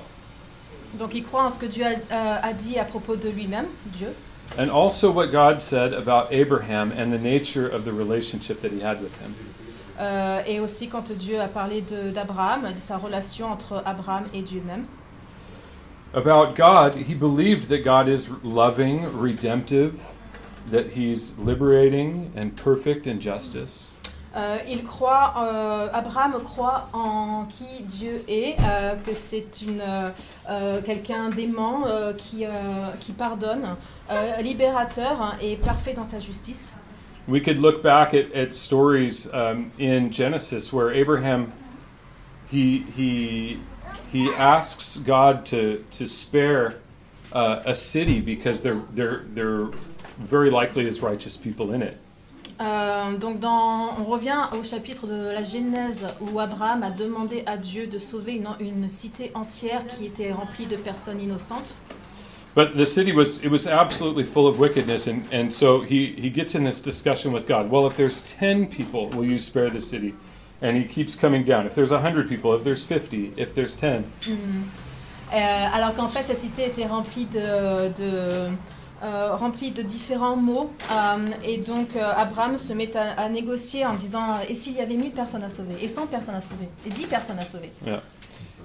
Donc 0.93 1.13
il 1.13 1.23
croit 1.23 1.43
en 1.43 1.49
ce 1.49 1.59
que 1.59 1.65
Dieu 1.67 1.83
a, 1.85 1.89
euh, 2.13 2.35
a 2.41 2.53
dit 2.53 2.79
à 2.79 2.85
propos 2.85 3.15
de 3.17 3.29
lui-même, 3.29 3.67
Dieu, 3.87 4.13
and 4.57 4.69
also 4.71 5.11
what 5.11 5.27
God 5.27 5.61
said 5.61 5.93
about 5.93 6.31
Abraham 6.31 6.91
and 6.97 7.11
the 7.11 7.21
nature 7.21 7.67
of 7.67 7.83
the 7.85 7.91
relationship 7.93 8.61
that 8.61 8.71
he 8.71 8.79
had 8.81 9.01
with 9.01 9.13
him. 9.21 9.35
Euh, 9.99 10.41
et 10.47 10.59
aussi 10.61 10.87
quand 10.87 11.11
Dieu 11.11 11.41
a 11.41 11.47
parlé 11.47 11.81
de- 11.81 12.11
d'Abraham, 12.11 12.71
de, 12.73 12.79
sa 12.79 12.97
relation 12.97 13.51
entre 13.51 13.83
Abraham 13.85 14.23
et 14.33 14.41
Dieu 14.41 14.61
même. 14.65 14.85
About 16.13 16.55
God, 16.55 16.95
he 16.95 17.13
believed 17.13 17.67
that 17.69 17.83
God 17.83 18.07
is 18.07 18.29
loving, 18.43 19.01
redemptive, 19.19 19.93
that 20.71 20.85
he's 20.95 21.37
liberating 21.37 22.31
and 22.35 22.51
perfect 22.55 23.07
in 23.07 23.19
justice. 23.19 23.95
Euh, 24.35 24.57
il 24.69 24.83
croit, 24.83 25.33
euh, 25.37 25.89
Abraham 25.91 26.33
croit 26.43 26.87
en 26.93 27.45
qui 27.45 27.83
Dieu 27.83 28.23
est, 28.27 28.55
euh, 28.59 28.95
que 29.05 29.13
c'est 29.13 29.61
une 29.67 29.81
euh, 29.81 30.09
euh, 30.49 30.81
quelqu'un 30.81 31.29
d'aimant 31.29 31.79
qui, 32.17 32.45
qui 32.99 33.11
pardonne, 33.11 33.75
libérateur 34.41 35.21
hein, 35.21 35.33
et 35.41 35.55
parfait 35.57 35.93
dans 35.93 36.03
sa 36.03 36.19
justice. 36.19 36.77
We 37.29 37.39
could 37.39 37.59
look 37.59 37.83
back 37.83 38.13
at, 38.15 38.31
at 38.33 38.55
stories 38.55 39.31
um, 39.31 39.71
in 39.77 40.09
Genesis 40.09 40.73
where 40.73 40.91
Abraham 40.91 41.53
he 42.49 42.79
he 42.95 43.59
he 44.11 44.29
asks 44.33 44.97
God 44.97 45.45
to 45.47 45.85
to 45.91 46.07
spare 46.07 46.79
uh, 47.31 47.61
a 47.65 47.75
city 47.75 48.19
because 48.19 48.63
there 48.63 48.81
there 48.91 49.25
there 49.31 49.69
very 50.17 50.49
likely 50.49 50.87
is 50.87 51.01
righteous 51.01 51.37
people 51.37 51.71
in 51.71 51.83
it. 51.83 51.97
Euh, 52.59 53.15
donc 53.17 53.39
dans, 53.39 53.95
on 53.99 54.03
revient 54.03 54.49
au 54.51 54.63
chapitre 54.63 55.07
de 55.07 55.31
la 55.31 55.43
Genèse 55.43 56.07
où 56.19 56.39
Abraham 56.39 56.83
a 56.83 56.91
demandé 56.91 57.43
à 57.45 57.55
Dieu 57.55 57.87
de 57.87 57.97
sauver 57.97 58.33
une, 58.33 58.49
une 58.59 58.89
cité 58.89 59.31
entière 59.33 59.87
qui 59.87 60.05
était 60.05 60.33
remplie 60.33 60.65
de 60.65 60.75
personnes 60.75 61.21
innocentes. 61.21 61.75
But 62.55 62.75
the 62.75 62.85
city 62.85 63.11
was 63.11 63.43
it 63.43 63.49
was 63.51 63.67
absolutely 63.67 64.23
full 64.23 64.47
of 64.47 64.57
wickedness, 64.59 65.07
and, 65.07 65.23
and 65.31 65.53
so 65.53 65.81
he, 65.81 66.07
he 66.17 66.29
gets 66.29 66.55
in 66.55 66.63
this 66.63 66.81
discussion 66.81 67.31
with 67.31 67.47
God. 67.47 67.69
Well, 67.69 67.85
if 67.87 67.95
there's 67.95 68.21
ten 68.21 68.65
people, 68.67 69.07
will 69.09 69.25
you 69.25 69.37
spare 69.37 69.69
the 69.69 69.79
city? 69.79 70.13
And 70.61 70.75
he 70.75 70.83
keeps 70.83 71.15
coming 71.15 71.43
down. 71.45 71.65
If 71.67 71.73
there's 71.75 71.91
hundred 71.91 72.27
people, 72.27 72.53
if 72.55 72.63
there's 72.63 72.83
fifty, 72.83 73.33
if 73.37 73.53
there's 73.53 73.75
ten. 73.75 74.05
Euh, 75.31 75.67
alors 75.75 75.93
qu'en 75.93 76.07
fait, 76.07 76.23
cette 76.23 76.39
cité 76.39 76.65
était 76.65 76.87
remplie 76.87 77.27
de, 77.27 77.89
de, 77.89 78.49
euh, 79.03 79.35
remplie 79.35 79.69
de 79.69 79.83
différents 79.83 80.35
mots. 80.35 80.71
euh, 80.91 81.17
et 81.43 81.57
donc, 81.57 81.89
euh, 81.95 82.11
Abraham 82.15 82.57
se 82.57 82.73
met 82.73 82.97
à, 82.97 83.11
à 83.11 83.29
négocier 83.29 83.85
en 83.85 83.93
disant 83.93 84.39
Et 84.49 84.55
s'il 84.55 84.73
y 84.73 84.79
avait 84.81 84.95
1000 84.95 85.11
personnes 85.11 85.43
à 85.43 85.49
sauver 85.49 85.75
Et 85.83 85.87
100 85.87 86.07
personnes 86.07 86.33
à 86.33 86.41
sauver 86.41 86.67
Et 86.87 86.89
10 86.89 87.03
personnes 87.05 87.37
à 87.37 87.45
sauver 87.45 87.69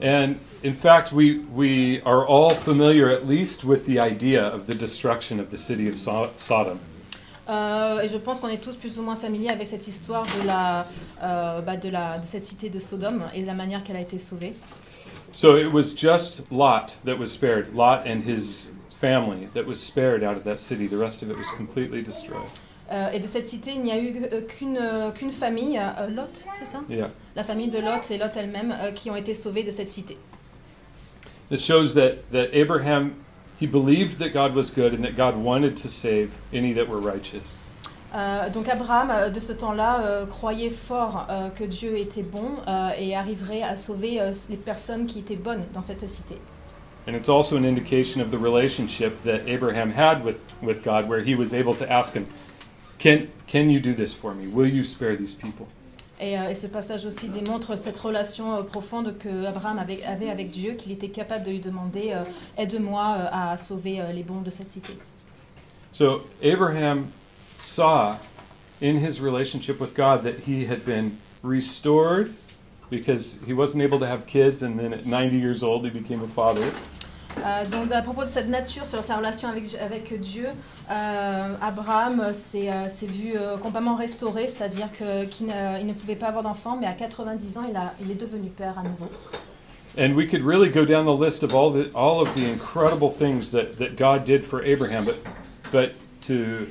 And 0.03 0.37
in 0.63 0.75
fact, 0.75 1.13
we 1.13 1.41
we 1.55 2.01
are 2.05 2.27
all 2.27 2.51
familiar, 2.51 3.09
at 3.09 3.27
least, 3.27 3.65
with 3.65 3.87
the 3.87 3.99
idea 4.01 4.43
of 4.45 4.67
the 4.67 4.75
destruction 4.75 5.39
of 5.41 5.51
the 5.51 5.57
city 5.59 5.89
of 5.89 5.99
so- 5.99 6.31
Sodom. 6.37 6.79
Euh, 7.49 8.01
Et 8.03 8.09
je 8.09 8.17
pense 8.19 8.41
qu'on 8.41 8.49
est 8.49 8.63
tous 8.63 8.75
plus 8.77 8.99
ou 8.99 9.03
moins 9.03 9.17
familiers 9.17 9.51
avec 9.53 9.67
cette 9.69 9.87
histoire 9.87 10.25
de, 10.25 10.47
la, 10.47 10.87
euh, 11.23 11.61
bah, 11.61 11.77
de, 11.77 11.91
la, 11.91 12.19
de 12.19 12.25
cette 12.25 12.45
cité 12.45 12.71
de 12.71 12.79
Sodome 12.79 13.23
et 13.35 13.43
de 13.43 13.47
la 13.47 13.53
manière 13.55 13.83
qu'elle 13.85 13.97
a 13.97 14.01
été 14.01 14.19
sauvée. 14.19 14.55
So 15.33 15.57
it 15.57 15.71
was 15.73 15.95
just 15.95 16.51
Lot 16.51 16.97
that 17.05 17.19
was 17.19 17.27
spared. 17.27 17.75
Lot 17.75 18.07
and 18.07 18.23
his 18.27 18.73
family 19.01 19.49
that 19.55 19.67
was 19.67 19.77
spared 19.77 20.23
out 20.25 20.37
of 20.37 20.45
that 20.45 20.59
city. 20.59 20.87
The 20.89 20.97
rest 20.97 21.23
of 21.23 21.29
it 21.31 21.37
was 21.37 21.47
completely 21.57 22.03
destroyed. 22.03 22.49
Euh, 22.93 23.11
et 23.12 23.19
de 23.21 23.26
cette 23.26 23.47
cité, 23.47 23.73
il 23.75 23.83
n'y 23.83 23.93
a 23.93 23.99
eu 23.99 24.23
euh, 24.31 24.43
qu'une 24.43 24.79
euh, 24.79 25.11
qu'une 25.11 25.33
famille, 25.33 25.79
euh, 25.79 26.09
Lot, 26.09 26.45
c'est 26.59 26.67
ça 26.67 26.81
Yeah. 26.88 27.09
La 27.35 27.43
famille 27.43 27.69
de 27.69 27.79
Lot 27.79 28.11
et 28.11 28.19
Lot 28.19 28.37
elle-même 28.37 28.75
euh, 28.83 28.91
qui 28.91 29.11
ont 29.11 29.17
été 29.17 29.33
sauvés 29.33 29.62
de 29.62 29.71
cette 29.71 29.88
cité. 29.88 30.19
This 31.50 31.64
shows 31.64 31.95
that, 31.95 32.17
that 32.33 32.49
Abraham, 32.53 33.12
he 33.61 33.67
believed 33.67 34.19
that 34.19 34.31
God 34.35 34.55
was 34.55 34.71
good 34.71 34.93
and 34.93 35.03
that 35.03 35.17
God 35.17 35.35
wanted 35.37 35.76
to 35.76 35.88
save 35.88 36.31
any 36.53 36.75
that 36.75 36.87
were 36.87 37.00
righteous. 37.00 37.62
Euh, 38.14 38.50
donc 38.50 38.69
Abraham, 38.69 39.33
de 39.33 39.41
ce 39.41 39.53
temps-là, 39.53 40.25
croyait 40.26 40.71
fort 40.71 41.26
que 41.57 41.64
Dieu 41.64 41.99
était 41.99 42.23
bon 42.23 42.59
et 42.99 43.17
arriverait 43.17 43.62
à 43.62 43.75
sauver 43.75 44.21
les 44.49 44.57
personnes 44.57 45.07
qui 45.07 45.19
étaient 45.19 45.35
bonnes 45.37 45.64
dans 45.73 45.83
cette 45.83 46.09
cité. 46.09 46.37
And 47.07 47.14
it's 47.14 47.29
also 47.29 47.57
an 47.57 47.64
indication 47.64 48.23
of 48.23 48.31
the 48.31 48.38
relationship 48.38 49.23
that 49.25 49.47
Abraham 49.47 49.91
had 49.91 50.25
with, 50.25 50.37
with 50.62 50.83
God, 50.83 51.09
where 51.09 51.21
he 51.21 51.35
was 51.35 51.53
able 51.53 51.75
to 51.75 51.91
ask 51.91 52.14
him, 52.14 52.26
can, 53.04 53.28
can 53.46 53.68
you 53.68 53.80
do 53.80 53.92
this 53.92 54.14
for 54.14 54.34
me? 54.34 54.46
Will 54.46 54.66
you 54.66 54.82
spare 54.82 55.14
these 55.14 55.34
people? 55.34 55.66
Et, 56.20 56.38
euh, 56.38 56.49
et 56.49 56.54
ce 56.54 56.68
passage 56.68 57.04
aussi 57.04 57.28
démontre 57.28 57.76
cette 57.76 57.99
relation 57.99 58.54
euh, 58.54 58.62
profonde 58.62 59.18
que 59.18 59.44
Abraham 59.44 59.78
avait, 59.78 60.02
avait 60.04 60.30
avec 60.30 60.50
Dieu, 60.50 60.73
qu'il 60.73 60.92
était 60.92 61.08
capable 61.08 61.44
de 61.44 61.50
lui 61.50 61.61
demander 61.61 62.12
euh, 62.12 62.25
aide-moi 62.56 63.16
euh, 63.18 63.26
à 63.30 63.56
sauver 63.58 64.00
euh, 64.00 64.12
les 64.12 64.23
bons 64.23 64.40
de 64.40 64.50
cette 64.50 64.70
cité. 64.70 64.94
So 65.92 66.23
Abraham 66.42 67.08
saw 67.58 68.16
in 68.80 68.96
his 68.96 69.20
relationship 69.20 69.80
with 69.80 69.94
God 69.94 70.23
that 70.23 70.46
he 70.46 70.66
had 70.66 70.84
been 70.87 71.18
restored 71.42 72.32
because 72.90 73.40
he 73.46 73.52
wasn't 73.52 73.82
able 73.82 73.99
to 73.99 74.06
have 74.06 74.26
kids, 74.26 74.62
and 74.62 74.78
then 74.78 74.92
at 74.92 75.04
90 75.04 75.37
years 75.37 75.62
old, 75.62 75.84
he 75.84 75.90
became 75.90 76.23
a 76.23 76.28
father. 76.28 76.70
Euh, 77.38 77.64
donc 77.67 77.91
à 77.93 78.03
propos 78.03 78.25
de 78.25 78.29
cette 78.29 78.49
nature, 78.49 78.87
sur 78.87 79.03
sa 79.03 79.17
relation 79.17 79.49
avec, 79.49 79.64
avec 79.81 80.21
Dieu, 80.21 80.47
euh, 80.91 81.55
Abraham 81.61 82.33
s'est 82.33 82.71
euh, 82.71 82.87
vu 83.03 83.33
euh, 83.37 83.57
complètement 83.57 83.97
restauré, 83.97 84.49
c'est-à-dire 84.49 84.88
qu'il 84.93 85.47
ne, 85.47 85.81
il 85.81 85.87
ne 85.87 85.93
pouvait 85.93 86.14
pas 86.14 86.29
avoir 86.29 86.45
d'enfant, 86.45 86.76
mais 86.81 86.87
à 86.87 86.93
90 86.93 87.59
ans, 87.59 87.67
il, 87.69 87.76
a, 87.76 87.93
il 88.00 88.11
est 88.11 88.21
devenu 88.21 88.49
père 88.50 88.79
à 88.79 88.83
nouveau. 88.83 89.11
And 89.97 90.14
we 90.17 90.26
could 90.26 90.45
really 90.45 90.69
go 90.69 90.85
down 90.85 91.07
the 91.07 91.17
list 91.17 91.45
of 91.45 91.55
all 91.55 91.71
the 91.71 91.88
all 91.95 92.21
of 92.21 92.35
the 92.35 92.45
incredible 92.45 93.11
things 93.11 93.53
that, 93.53 93.79
that 93.79 93.97
God 93.97 94.25
did 94.25 94.43
for 94.43 94.61
Abraham, 94.64 95.05
but 95.05 95.17
but 95.71 95.93
to 96.23 96.67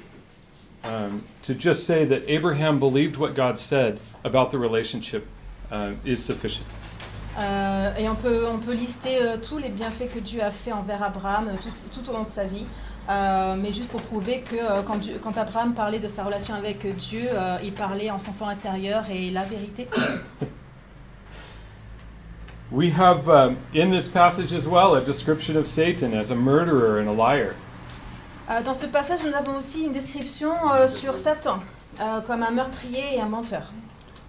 um, 0.84 1.24
to 1.44 1.54
just 1.54 1.86
say 1.86 2.04
that 2.04 2.24
Abraham 2.28 2.80
believed 2.80 3.16
what 3.16 3.34
God 3.34 3.58
said 3.58 3.98
about 4.26 4.52
the 4.52 4.58
relationship 4.58 5.26
uh, 5.72 5.94
is 6.04 6.22
sufficient. 6.22 6.68
Euh, 7.40 7.96
et 7.98 8.08
on 8.10 8.16
peut, 8.16 8.46
on 8.54 8.60
peut 8.60 8.74
lister 8.74 9.18
euh, 9.22 9.38
tous 9.38 9.58
les 9.58 9.70
bienfaits 9.70 10.14
que 10.14 10.20
Dieu 10.20 10.44
a 10.44 10.52
fait 10.52 10.72
envers 10.72 11.02
Abraham 11.02 11.50
euh, 11.50 11.56
tout, 11.62 11.70
tout 12.02 12.10
au 12.10 12.14
long 12.14 12.24
de 12.24 12.28
sa 12.28 12.44
vie. 12.46 12.66
Mais 13.10 13.74
juste 13.74 13.90
pour 13.90 14.02
prouver 14.02 14.42
que 14.42 14.82
quand, 14.84 14.96
Dieu- 14.96 15.20
quand 15.22 15.38
Abraham 15.38 15.74
parlait 15.74 16.00
de 16.00 16.08
sa 16.08 16.24
relation 16.24 16.56
avec 16.56 16.88
Dieu, 16.96 17.24
il 17.62 17.74
parlait 17.74 18.10
en 18.10 18.18
son 18.18 18.32
fort 18.32 18.48
intérieur 18.48 19.04
et 19.12 19.30
la 19.30 19.44
vérité. 19.44 19.90
We 22.72 22.90
have 22.98 23.28
um, 23.28 23.58
in 23.76 23.92
this 23.92 24.08
passage 24.08 24.54
as 24.54 24.66
well 24.68 24.96
a 24.96 25.02
description 25.02 25.58
of 25.58 25.68
Satan 25.68 26.14
as 26.14 26.32
a 26.32 26.36
murderer 26.36 26.98
and 27.00 27.10
a 27.10 27.14
liar. 27.14 27.56
Dans 28.64 28.74
ce 28.74 28.86
passage, 28.86 29.20
nous 29.26 29.36
avons 29.36 29.58
aussi 29.58 29.84
une 29.84 29.92
description 29.92 30.54
sur 30.88 31.18
Satan 31.18 31.60
comme 32.26 32.42
un 32.42 32.52
meurtrier 32.52 33.16
et 33.16 33.22
un 33.22 33.28
menteur, 33.28 33.64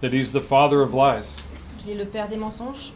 That 0.01 0.09
he's 0.13 0.33
the 0.33 0.41
father 0.41 0.81
of 0.81 0.93
lies. 0.93 1.41
Qu'il 1.85 1.93
est 1.93 2.03
le 2.03 2.09
père 2.09 2.27
des 2.27 2.37
mensonges. 2.37 2.93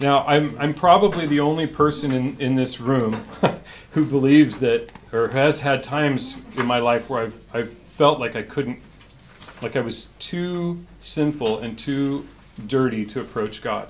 Now, 0.00 0.24
I'm, 0.26 0.56
I'm 0.58 0.72
probably 0.72 1.26
the 1.26 1.40
only 1.40 1.66
person 1.66 2.10
in, 2.12 2.36
in 2.40 2.56
this 2.56 2.80
room 2.80 3.22
who 3.90 4.04
believes 4.04 4.58
that, 4.60 4.90
or 5.12 5.28
has 5.28 5.60
had 5.60 5.82
times 5.82 6.36
in 6.56 6.66
my 6.66 6.78
life 6.78 7.10
where 7.10 7.24
I've, 7.24 7.44
I've 7.52 7.72
felt 7.72 8.18
like 8.18 8.34
I 8.34 8.42
couldn't, 8.42 8.78
like 9.60 9.76
I 9.76 9.80
was 9.80 10.06
too 10.18 10.78
sinful 11.00 11.58
and 11.58 11.78
too 11.78 12.24
dirty 12.66 13.04
to 13.06 13.20
approach 13.20 13.62
God. 13.62 13.88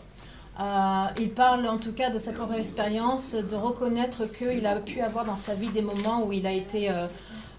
Euh, 0.58 1.06
il 1.18 1.30
parle 1.30 1.66
en 1.66 1.78
tout 1.78 1.92
cas 1.92 2.10
de 2.10 2.18
sa 2.18 2.32
propre 2.32 2.54
expérience, 2.54 3.34
de 3.34 3.56
reconnaître 3.56 4.26
qu'il 4.26 4.66
a 4.66 4.76
pu 4.76 5.00
avoir 5.00 5.24
dans 5.24 5.36
sa 5.36 5.54
vie 5.54 5.70
des 5.70 5.80
moments 5.80 6.26
où 6.26 6.32
il 6.32 6.46
a 6.46 6.52
été 6.52 6.90
euh, 6.90 7.06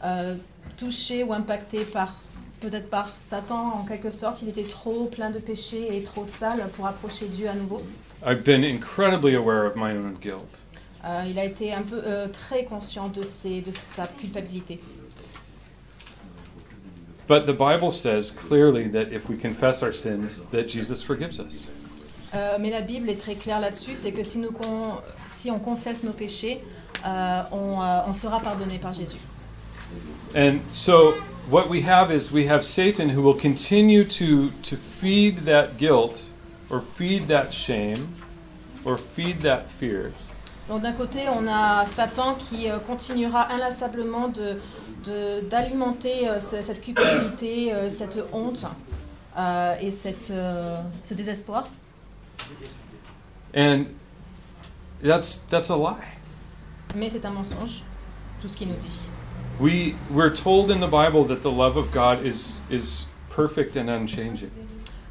euh, 0.04 0.36
touché 0.78 1.24
ou 1.24 1.34
impacté 1.34 1.80
par 1.86 2.14
peut-être 2.62 2.90
par 2.90 3.16
Satan 3.16 3.82
en 3.82 3.84
quelque 3.84 4.10
sorte. 4.10 4.42
Il 4.42 4.50
était 4.50 4.64
trop 4.64 5.06
plein 5.06 5.30
de 5.30 5.40
péchés 5.40 5.98
et 5.98 6.04
trop 6.04 6.24
sale 6.24 6.70
pour 6.74 6.88
approcher 6.88 7.26
Dieu 7.26 7.50
à 7.50 7.54
nouveau. 7.54 7.82
I've 8.26 8.44
been 8.44 8.64
incredibly 8.64 9.36
aware 9.36 9.66
of 9.66 9.76
my 9.76 9.92
own 9.92 10.16
guilt. 10.22 10.68
Euh, 11.04 11.24
il 11.28 11.38
a 11.40 11.46
été 11.46 11.74
un 11.74 11.82
peu 11.82 12.00
euh, 12.06 12.28
très 12.28 12.64
conscient 12.64 13.10
de, 13.10 13.24
ses, 13.24 13.62
de 13.62 13.72
sa 13.72 14.06
culpabilité. 14.06 14.80
But 17.28 17.46
the 17.46 17.54
Bible 17.54 17.92
says 17.92 18.32
clearly 18.32 18.88
that 18.92 19.12
if 19.12 19.28
we 19.30 19.38
confess 19.38 19.82
our 19.82 19.94
sins, 19.94 20.46
that 20.52 20.68
Jesus 20.68 21.04
forgives 21.04 21.40
us. 21.40 21.72
Euh, 22.34 22.58
mais 22.60 22.70
la 22.70 22.82
Bible 22.82 23.10
est 23.10 23.20
très 23.20 23.36
claire 23.36 23.60
là-dessus, 23.60 23.96
c'est 23.96 24.12
que 24.12 24.24
si, 24.24 24.38
nous 24.38 24.52
con- 24.52 24.98
si 25.28 25.50
on 25.50 25.60
confesse 25.60 26.04
nos 26.04 26.14
péchés, 26.14 26.62
on, 27.04 27.82
euh, 27.82 28.00
on 28.08 28.14
sera 28.14 28.40
pardonné 28.40 28.78
par 28.78 28.94
Jésus. 28.94 29.18
And 30.36 30.60
so 30.72 31.14
what 31.50 31.70
we 31.70 31.82
have 31.82 32.12
is 32.12 32.32
we 32.32 32.46
have 32.48 32.64
Satan 32.64 33.10
who 33.10 33.22
will 33.22 33.38
continue 33.40 34.04
to 34.06 34.52
to 34.64 34.76
feed 34.78 35.46
that 35.46 35.78
guilt 35.78 36.32
or 36.70 36.82
feed 36.82 37.28
that 37.28 37.52
shame 37.54 38.08
or 38.86 38.98
feed 38.98 39.42
that 39.42 39.68
fear. 39.70 40.12
Donc 40.70 40.84
d'un 40.84 40.94
côté, 40.94 41.28
on 41.28 41.48
a 41.48 41.86
Satan 41.86 42.36
qui 42.36 42.70
euh, 42.70 42.80
continuera 42.80 43.50
inlassablement 43.52 44.30
de, 44.30 44.58
de- 45.04 45.42
d'alimenter 45.50 46.30
euh, 46.30 46.40
cette 46.40 46.82
culpabilité, 46.82 47.74
euh, 47.74 47.90
cette 47.90 48.18
honte 48.32 48.64
euh, 49.38 49.76
et 49.82 49.92
cette, 49.92 50.30
euh, 50.32 50.82
ce 51.04 51.14
désespoir. 51.14 51.68
And 53.54 53.86
that's 55.04 55.40
that's 55.50 55.70
a 55.72 55.76
lie. 55.76 55.98
Mais 56.96 57.10
c'est 57.10 57.26
un 57.26 57.32
mensonge, 57.32 57.84
tout 58.42 58.48
ce 58.48 58.56
qu'il 58.56 58.70
nous 58.70 58.76
dit. 58.76 59.10
We 59.60 59.96
we're 60.10 60.34
told 60.34 60.72
in 60.72 60.80
the 60.80 60.88
Bible 60.88 61.24
that 61.26 61.44
the 61.44 61.52
love 61.52 61.78
of 61.78 61.92
God 61.92 62.26
is 62.26 62.62
is 62.70 63.06
perfect 63.30 63.76
and 63.76 63.90
unchanging. 63.90 64.52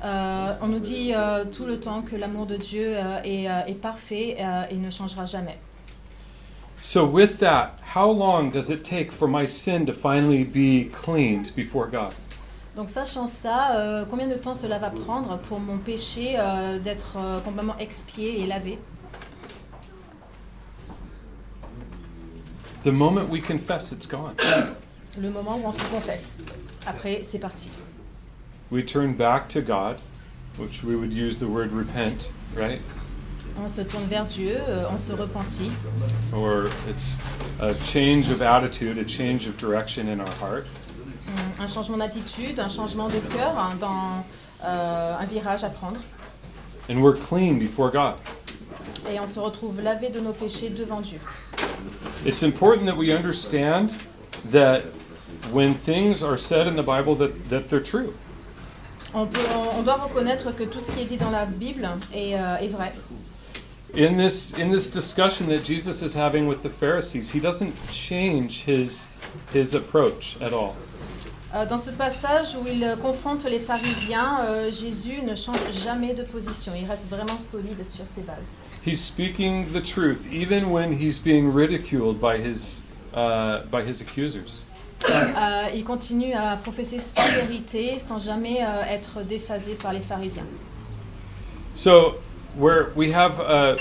Euh, 0.03 0.57
on 0.63 0.69
nous 0.69 0.81
dit 0.81 1.13
euh, 1.15 1.45
tout 1.45 1.67
le 1.67 1.79
temps 1.79 2.03
que 2.03 2.17
l'amour 2.17 2.47
de 2.47 2.57
Dieu 2.57 2.97
euh, 2.97 3.21
est, 3.23 3.49
euh, 3.49 3.67
est 3.67 3.75
parfait 3.75 4.37
euh, 4.41 4.65
et 4.71 4.77
ne 4.77 4.89
changera 4.91 5.27
jamais. 5.27 5.59
So 6.81 7.05
with 7.05 7.39
that, 7.41 7.79
how 7.95 8.11
long 8.11 8.51
does 8.51 8.71
it 8.71 8.83
take 8.83 9.13
for 9.13 9.29
my 9.29 9.47
sin 9.47 9.85
to 9.85 9.93
finally 9.93 10.43
be 10.43 10.89
cleaned 10.91 11.53
before 11.55 11.87
God? 11.87 12.15
Donc 12.77 12.89
sachant 12.89 13.27
ça, 13.27 13.73
euh, 13.75 14.05
combien 14.09 14.27
de 14.27 14.37
temps 14.37 14.55
cela 14.55 14.79
va 14.79 14.89
prendre 14.89 15.37
pour 15.39 15.61
mon 15.61 15.77
péché 15.77 16.39
d'être 16.83 17.19
complètement 17.45 17.77
expié 17.79 18.41
et 18.41 18.47
lavé? 18.47 18.79
The 22.83 22.93
moment 22.93 23.29
we 23.29 23.41
confess, 23.41 23.93
it's 23.93 24.07
gone. 24.07 24.35
Le 25.19 25.31
moment 25.31 25.59
où 25.59 25.67
on 25.67 25.73
se 25.73 25.85
confesse. 25.91 26.37
Après, 26.87 27.23
c'est 27.23 27.39
parti. 27.39 27.69
We 28.71 28.83
turn 28.83 29.13
back 29.13 29.49
to 29.51 29.61
God, 29.61 29.97
which 30.57 30.83
we 30.83 30.97
would 30.97 31.13
use 31.13 31.39
the 31.39 31.49
word 31.49 31.73
repent, 31.73 32.33
right? 32.57 32.81
On 33.63 33.69
se 33.69 33.83
tourne 33.83 34.05
vers 34.05 34.25
Dieu, 34.25 34.57
euh, 34.69 34.87
on 34.91 34.97
se 34.97 35.13
repentit. 35.13 35.71
Or 36.33 36.71
it's 36.89 37.17
a 37.61 37.75
change 37.85 38.31
of 38.31 38.41
attitude, 38.41 38.97
a 38.97 39.05
change 39.05 39.47
of 39.47 39.59
direction 39.59 40.09
in 40.09 40.21
our 40.21 40.33
heart. 40.41 40.67
Un 41.59 41.67
changement 41.67 41.99
d'attitude, 41.99 42.59
un 42.59 42.69
changement 42.69 43.09
de 43.09 43.21
cœur, 43.35 43.59
hein, 43.59 43.77
dans 43.79 44.25
euh, 44.65 45.19
un 45.19 45.27
virage 45.27 45.65
à 45.65 45.69
prendre. 45.69 46.01
And 46.89 47.03
we're 47.03 47.17
clean 47.17 47.59
before 47.59 47.91
God. 47.91 48.15
Et 49.09 49.19
on 49.21 49.27
se 49.27 49.41
retrouve 49.41 49.81
lavé 49.81 50.11
de 50.11 50.21
nos 50.21 50.33
péchés 50.33 50.71
devant 50.71 51.01
Dieu. 51.01 51.19
It's 52.27 52.43
important 52.43 52.87
that 52.87 52.97
we 52.97 53.13
understand 53.13 53.91
that 54.53 54.83
when 55.53 55.75
things 55.75 56.23
are 56.23 56.37
said 56.37 56.67
in 56.67 56.77
the 56.77 56.83
Bible 56.83 57.15
that, 57.17 57.49
that 57.49 57.69
they're 57.71 57.83
true. 57.83 58.13
On, 59.15 59.27
peut- 59.27 59.41
on 59.77 59.83
doit 59.83 59.95
reconnaître 59.97 60.55
que 60.55 60.65
tout 60.65 60.79
ce 60.81 60.93
qui 60.93 61.03
est 61.03 61.05
dit 61.07 61.17
dans 61.17 61.31
la 61.31 61.45
Bible 61.47 61.89
est, 62.15 62.35
euh, 62.39 62.57
est 62.61 62.69
vrai. 62.69 62.93
In 63.97 64.17
this 64.17 64.55
in 64.57 64.71
this 64.71 64.89
discussion 64.89 65.49
that 65.49 65.65
Jesus 65.65 66.01
is 66.03 66.15
having 66.15 66.47
with 66.47 66.63
the 66.63 66.69
Pharisees, 66.71 67.33
he 67.33 67.41
doesn't 67.41 67.73
change 67.91 68.63
his 68.65 69.09
his 69.53 69.75
approach 69.75 70.37
at 70.41 70.53
all. 70.53 70.77
Euh, 71.53 71.67
dans 71.67 71.79
ce 71.79 71.91
passage 71.91 72.55
où 72.55 72.65
il 72.69 72.87
confronte 73.03 73.45
les 73.47 73.59
pharisiens, 73.59 74.43
euh, 74.45 74.71
Jésus 74.71 75.23
ne 75.27 75.35
change 75.35 75.59
jamais 75.73 76.15
de 76.15 76.23
position. 76.23 76.73
Il 76.81 76.87
reste 76.89 77.09
vraiment 77.11 77.27
solide 77.37 77.85
sur 77.85 78.07
ses 78.07 78.21
bases. 78.23 78.53
He's 78.85 79.01
speaking 79.01 79.73
the 79.73 79.81
truth 79.83 80.27
even 80.33 80.71
when 80.71 80.93
he's 80.99 81.19
being 81.19 81.53
ridiculed 81.53 82.21
by 82.21 82.39
his 82.39 82.83
uh, 83.15 83.63
by 83.71 83.83
his 83.83 84.01
accusers. 84.01 84.65
Euh, 85.03 85.69
il 85.75 85.83
continue 85.85 86.35
à 86.35 86.57
professer 86.63 86.99
sa 87.01 87.23
vérité 87.23 87.99
sans 87.99 88.19
jamais 88.19 88.59
euh, 88.61 88.83
être 88.87 89.23
déphasé 89.23 89.75
par 89.75 89.93
les 89.95 90.01
pharisiens. 90.01 90.45
So 91.75 92.17
where 92.57 92.91
we 92.95 93.11
have 93.13 93.41
uh, 93.41 93.77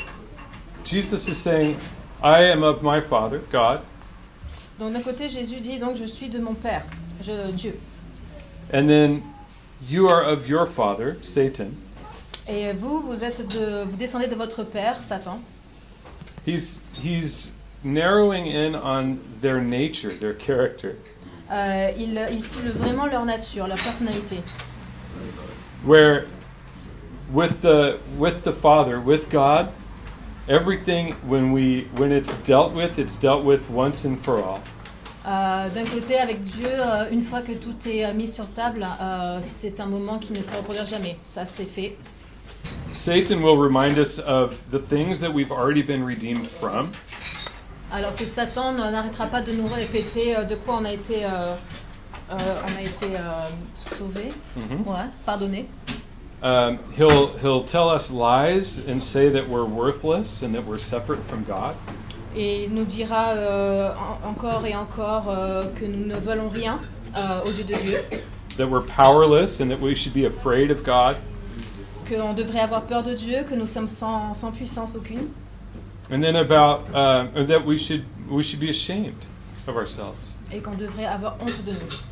Jesus 0.85 1.27
is 1.27 1.35
saying, 1.37 1.75
"I 2.23 2.43
am 2.43 2.63
of 2.63 2.81
my 2.83 3.01
Father, 3.01 3.41
God," 3.51 3.81
Donc 4.79 4.93
d'un 4.93 5.01
côté, 5.01 5.27
Jésus 5.27 5.59
dit 5.59 5.77
donc 5.77 5.97
je 5.97 6.05
suis 6.05 6.29
de 6.29 6.39
mon 6.39 6.53
Père, 6.53 6.83
je- 7.21 7.51
Dieu. 7.51 7.77
and 8.73 8.87
then 8.87 9.21
you 9.89 10.07
are 10.07 10.21
of 10.23 10.47
your 10.47 10.65
father, 10.65 11.17
Satan. 11.21 11.75
Et 12.49 12.73
vous, 12.73 12.99
vous 13.01 13.23
êtes 13.23 13.47
de, 13.47 13.83
vous 13.83 13.95
descendez 13.95 14.27
de 14.27 14.35
votre 14.35 14.63
père, 14.63 15.01
Satan. 15.01 15.39
He's 16.47 16.81
he's 17.03 17.51
narrowing 17.83 18.47
in 18.47 18.75
on 18.75 19.19
their 19.41 19.61
nature, 19.61 20.11
their 20.19 20.33
character. 20.33 20.95
Euh, 21.51 21.91
ils, 21.97 22.19
ils 22.31 22.41
ciblent 22.41 22.71
vraiment 22.71 23.05
leur 23.05 23.23
nature, 23.25 23.67
leur 23.67 23.77
personnalité. 23.77 24.41
Where 25.85 26.25
with 27.31 27.61
the 27.61 27.97
with 28.17 28.43
the 28.43 28.51
Father, 28.51 28.99
with 28.99 29.29
God, 29.29 29.69
everything 30.47 31.13
when 31.27 31.51
we 31.51 31.87
when 31.97 32.11
it's 32.11 32.35
dealt 32.43 32.73
with, 32.73 32.97
it's 32.97 33.15
dealt 33.15 33.43
with 33.43 33.69
once 33.69 34.05
and 34.05 34.17
for 34.17 34.41
all. 34.41 34.59
Euh, 35.27 35.69
D'un 35.69 35.83
côté, 35.83 36.17
avec 36.17 36.41
Dieu, 36.41 36.67
euh, 36.67 37.09
une 37.11 37.21
fois 37.21 37.41
que 37.41 37.51
tout 37.51 37.75
est 37.87 38.11
mis 38.13 38.27
sur 38.27 38.47
table, 38.47 38.87
euh, 38.99 39.39
c'est 39.41 39.79
un 39.79 39.85
moment 39.85 40.17
qui 40.17 40.33
ne 40.33 40.41
se 40.41 40.55
reproduira 40.55 40.85
jamais. 40.85 41.17
Ça, 41.23 41.45
c'est 41.45 41.65
fait. 41.65 41.95
Satan 42.91 43.41
will 43.43 43.57
remind 43.57 43.97
us 43.97 44.19
of 44.19 44.55
the 44.71 44.79
things 44.79 45.19
that 45.19 45.31
we've 45.33 45.51
already 45.51 45.81
been 45.83 46.03
redeemed 46.03 46.47
from, 46.47 46.91
Alors 47.91 48.15
que 48.15 48.25
Satan 48.25 48.73
n'arrêtera 48.77 49.27
pas 49.31 49.41
de 49.41 49.51
nous 49.51 49.67
répéter 49.67 50.35
euh, 50.35 50.43
de 50.43 50.55
quoi 50.55 50.75
on 50.81 50.85
a 50.85 50.91
été, 50.93 51.25
euh, 51.25 51.55
euh, 52.31 52.35
on 52.63 52.77
a 52.77 52.81
été 52.81 53.15
euh, 53.15 53.49
sauvé, 53.75 54.29
Mhm. 54.55 54.83
ouais, 54.85 55.05
pardonné. 55.25 55.65
Um, 56.41 56.77
he'll 56.97 57.31
he'll 57.41 57.63
tell 57.65 57.89
us 57.89 58.11
lies 58.11 58.79
and 58.87 58.99
say 59.01 59.29
that 59.29 59.49
we're 59.49 59.65
worthless 59.65 60.41
and 60.41 60.53
that 60.53 60.65
we're 60.65 60.77
separate 60.79 61.21
from 61.23 61.43
God. 61.43 61.75
Et 62.35 62.65
il 62.65 62.73
nous 62.73 62.85
dira 62.85 63.31
euh, 63.31 63.91
en- 63.95 64.29
encore 64.29 64.65
et 64.65 64.75
encore 64.75 65.25
euh, 65.29 65.65
que 65.75 65.85
nous 65.85 66.05
ne 66.05 66.15
valons 66.15 66.47
rien 66.49 66.79
aux 67.43 67.49
yeux 67.51 67.63
de 67.65 67.73
Dieu, 67.75 67.99
that 68.57 68.67
we're 68.67 68.85
powerless 68.85 69.59
and 69.59 69.69
that 69.69 69.79
we 69.81 69.95
should 69.95 70.13
be 70.13 70.25
afraid 70.25 70.69
of 70.71 70.83
God, 70.83 71.15
qu'on 72.09 72.33
devrait 72.33 72.61
avoir 72.61 72.83
peur 72.83 73.03
de 73.03 73.13
Dieu, 73.13 73.43
que 73.49 73.55
nous 73.55 73.67
sommes 73.67 73.87
sans, 73.87 74.33
sans 74.33 74.51
puissance 74.51 74.95
aucune, 74.95 75.27
and 76.11 76.21
then 76.21 76.35
about 76.35 76.81
uh, 76.93 77.45
that 77.45 77.65
we 77.65 77.77
should 77.77 78.03
we 78.29 78.43
should 78.43 78.59
be 78.59 78.69
ashamed 78.69 79.25
of 79.67 79.77
ourselves. 79.77 80.35
et 80.51 80.59
qu'on 80.59 80.75
devrait 80.75 81.05
avoir 81.05 81.35
honte 81.39 81.63
de 81.65 81.73
nous. 81.73 82.03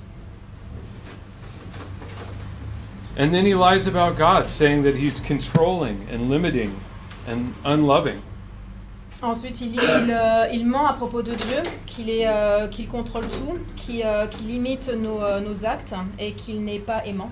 And 3.20 3.32
then 3.32 3.46
he 3.48 3.56
lies 3.56 3.88
about 3.88 4.16
God, 4.16 4.48
saying 4.48 4.84
that 4.84 4.96
he's 4.96 5.20
controlling 5.20 6.08
and 6.12 6.30
limiting 6.30 6.76
and 7.28 7.56
unloving. 7.66 8.22
Ensuite, 9.24 9.62
il, 9.62 9.74
il, 9.74 10.12
euh, 10.12 10.46
il 10.54 10.68
ment 10.68 10.86
à 10.86 10.94
propos 10.94 11.24
de 11.24 11.32
Dieu, 11.34 11.64
qu'il 11.88 12.12
est, 12.12 12.28
euh, 12.28 12.68
qu'il 12.68 12.88
contrôle 12.88 13.26
tout, 13.28 13.58
qu'il 13.76 14.04
euh, 14.06 14.28
qu'il 14.28 14.46
limite 14.48 14.90
nos, 14.94 15.20
euh, 15.24 15.40
nos 15.40 15.66
actes 15.66 15.96
et 16.20 16.34
qu'il 16.34 16.64
n'est 16.64 16.78
pas 16.78 17.04
aimant. 17.08 17.32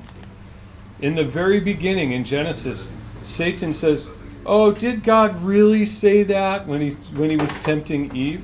In 1.06 1.14
the 1.14 1.24
very 1.24 1.60
beginning 1.60 2.14
in 2.14 2.24
Genesis, 2.24 2.96
Satan 3.22 3.74
says, 3.74 4.12
"Oh, 4.44 4.72
did 4.72 5.04
God 5.04 5.36
really 5.46 5.86
say 5.86 6.24
that 6.24 6.66
when 6.68 6.82
he 6.82 6.90
when 7.16 7.30
he 7.30 7.38
was 7.38 7.56
tempting 7.64 8.10
Eve?" 8.16 8.42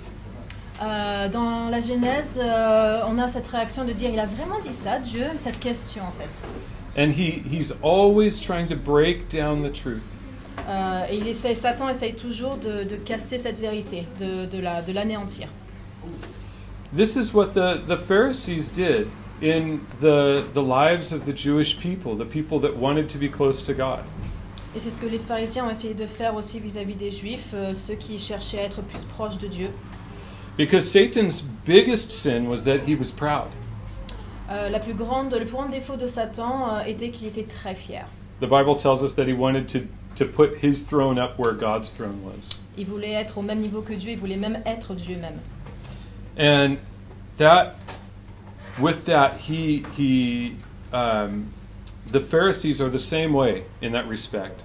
Euh, 0.80 1.27
dans 1.30 1.72
la 1.72 1.80
Genèse, 1.80 2.39
euh, 2.39 3.01
on 3.08 3.18
a 3.18 3.27
cette 3.27 3.48
réaction 3.48 3.84
de 3.84 3.94
dire 3.94 4.12
il 4.13 4.20
a 4.20 4.27
vraiment 4.27 4.60
dit 4.62 4.74
ça, 4.74 5.00
Dieu, 5.00 5.25
cette 5.38 5.60
question 5.60 6.03
en 6.03 6.12
fait. 6.12 6.44
And 6.96 7.12
he 7.12 7.41
he's 7.50 7.74
always 7.82 8.39
trying 8.39 8.68
to 8.68 8.75
break 8.75 9.27
down 9.30 9.63
the 9.63 9.74
truth. 9.74 10.03
Euh, 10.70 11.06
et 11.10 11.18
il 11.18 11.27
essaye, 11.27 11.56
Satan 11.56 11.89
essaye 11.89 12.13
toujours 12.13 12.58
de, 12.58 12.84
de 12.84 12.96
casser 12.96 13.39
cette 13.39 13.58
vérité, 13.60 14.06
de, 14.20 14.46
de 14.46 14.62
la- 14.62 14.84
de 14.84 14.91
l'anéantir. 14.94 15.48
This 16.96 17.15
is 17.15 17.34
what 17.34 17.53
the, 17.56 17.80
the 17.88 17.98
Pharisees 17.98 18.70
did 18.72 19.08
in 19.41 19.79
the, 20.00 20.45
the 20.53 20.62
lives 20.62 21.12
of 21.12 21.25
the 21.25 21.33
Jewish 21.33 21.79
people, 21.79 22.15
the 22.15 22.25
people 22.25 22.60
that 22.60 22.75
wanted 22.77 23.10
to 23.10 23.17
be 23.17 23.27
close 23.27 23.63
to 23.63 23.74
God. 23.74 24.03
Et 24.74 24.79
c'est 24.79 24.91
ce 24.91 25.00
que 25.00 25.07
les 25.07 25.19
pharisiens 25.19 25.65
ont 25.65 25.69
essayé 25.69 25.93
de 25.93 26.05
faire 26.05 26.36
aussi 26.36 26.60
vis-à-vis 26.60 26.95
des 26.95 27.12
juifs, 27.12 27.53
euh, 27.53 27.74
ceux 27.74 27.95
qui 27.95 28.19
cherchaient 28.19 28.60
à 28.60 28.63
être 28.63 28.81
plus 28.81 29.03
proches 29.03 29.38
de 29.38 29.48
Dieu. 29.48 29.69
Because 30.57 30.89
Satan's 30.89 31.41
biggest 31.41 32.12
sin 32.12 32.48
was 32.48 32.63
that 32.63 32.88
he 32.88 32.95
was 32.95 33.12
proud. 33.12 33.50
Euh, 34.50 34.69
la 34.69 34.79
plus 34.79 34.93
grande, 34.93 35.33
le 35.33 35.45
plus 35.45 35.53
grand 35.53 35.69
défaut 35.69 35.98
de 35.98 36.07
Satan 36.07 36.75
euh, 36.75 36.83
était 36.86 37.10
qu'il 37.10 37.27
était 37.27 37.43
très 37.43 37.75
fier. 37.75 38.05
The 38.41 38.50
Bible 38.50 38.75
tells 38.75 39.03
us 39.03 39.15
that 39.15 39.27
he 39.27 39.33
wanted 39.33 39.67
to, 39.67 39.79
to 40.15 40.25
put 40.25 40.57
his 40.62 40.83
throne 40.83 41.19
up 41.19 41.38
where 41.38 41.53
God's 41.53 41.91
throne 41.91 42.21
was. 42.24 42.60
Il 42.77 42.86
voulait 42.86 43.13
être 43.13 43.38
au 43.38 43.41
même 43.41 43.60
niveau 43.60 43.81
que 43.81 43.93
Dieu, 43.93 44.12
il 44.12 44.17
voulait 44.17 44.38
même 44.38 44.62
être 44.65 44.93
Dieu 44.93 45.17
même. 45.17 45.39
And 46.38 46.77
that, 47.38 47.75
with 48.79 49.05
that, 49.05 49.38
he, 49.38 49.86
he, 49.95 50.55
um, 50.93 51.47
the 52.07 52.19
Pharisees 52.19 52.81
are 52.81 52.89
the 52.89 52.99
same 52.99 53.34
way 53.34 53.65
in 53.81 53.91
that 53.93 54.07
respect. 54.07 54.63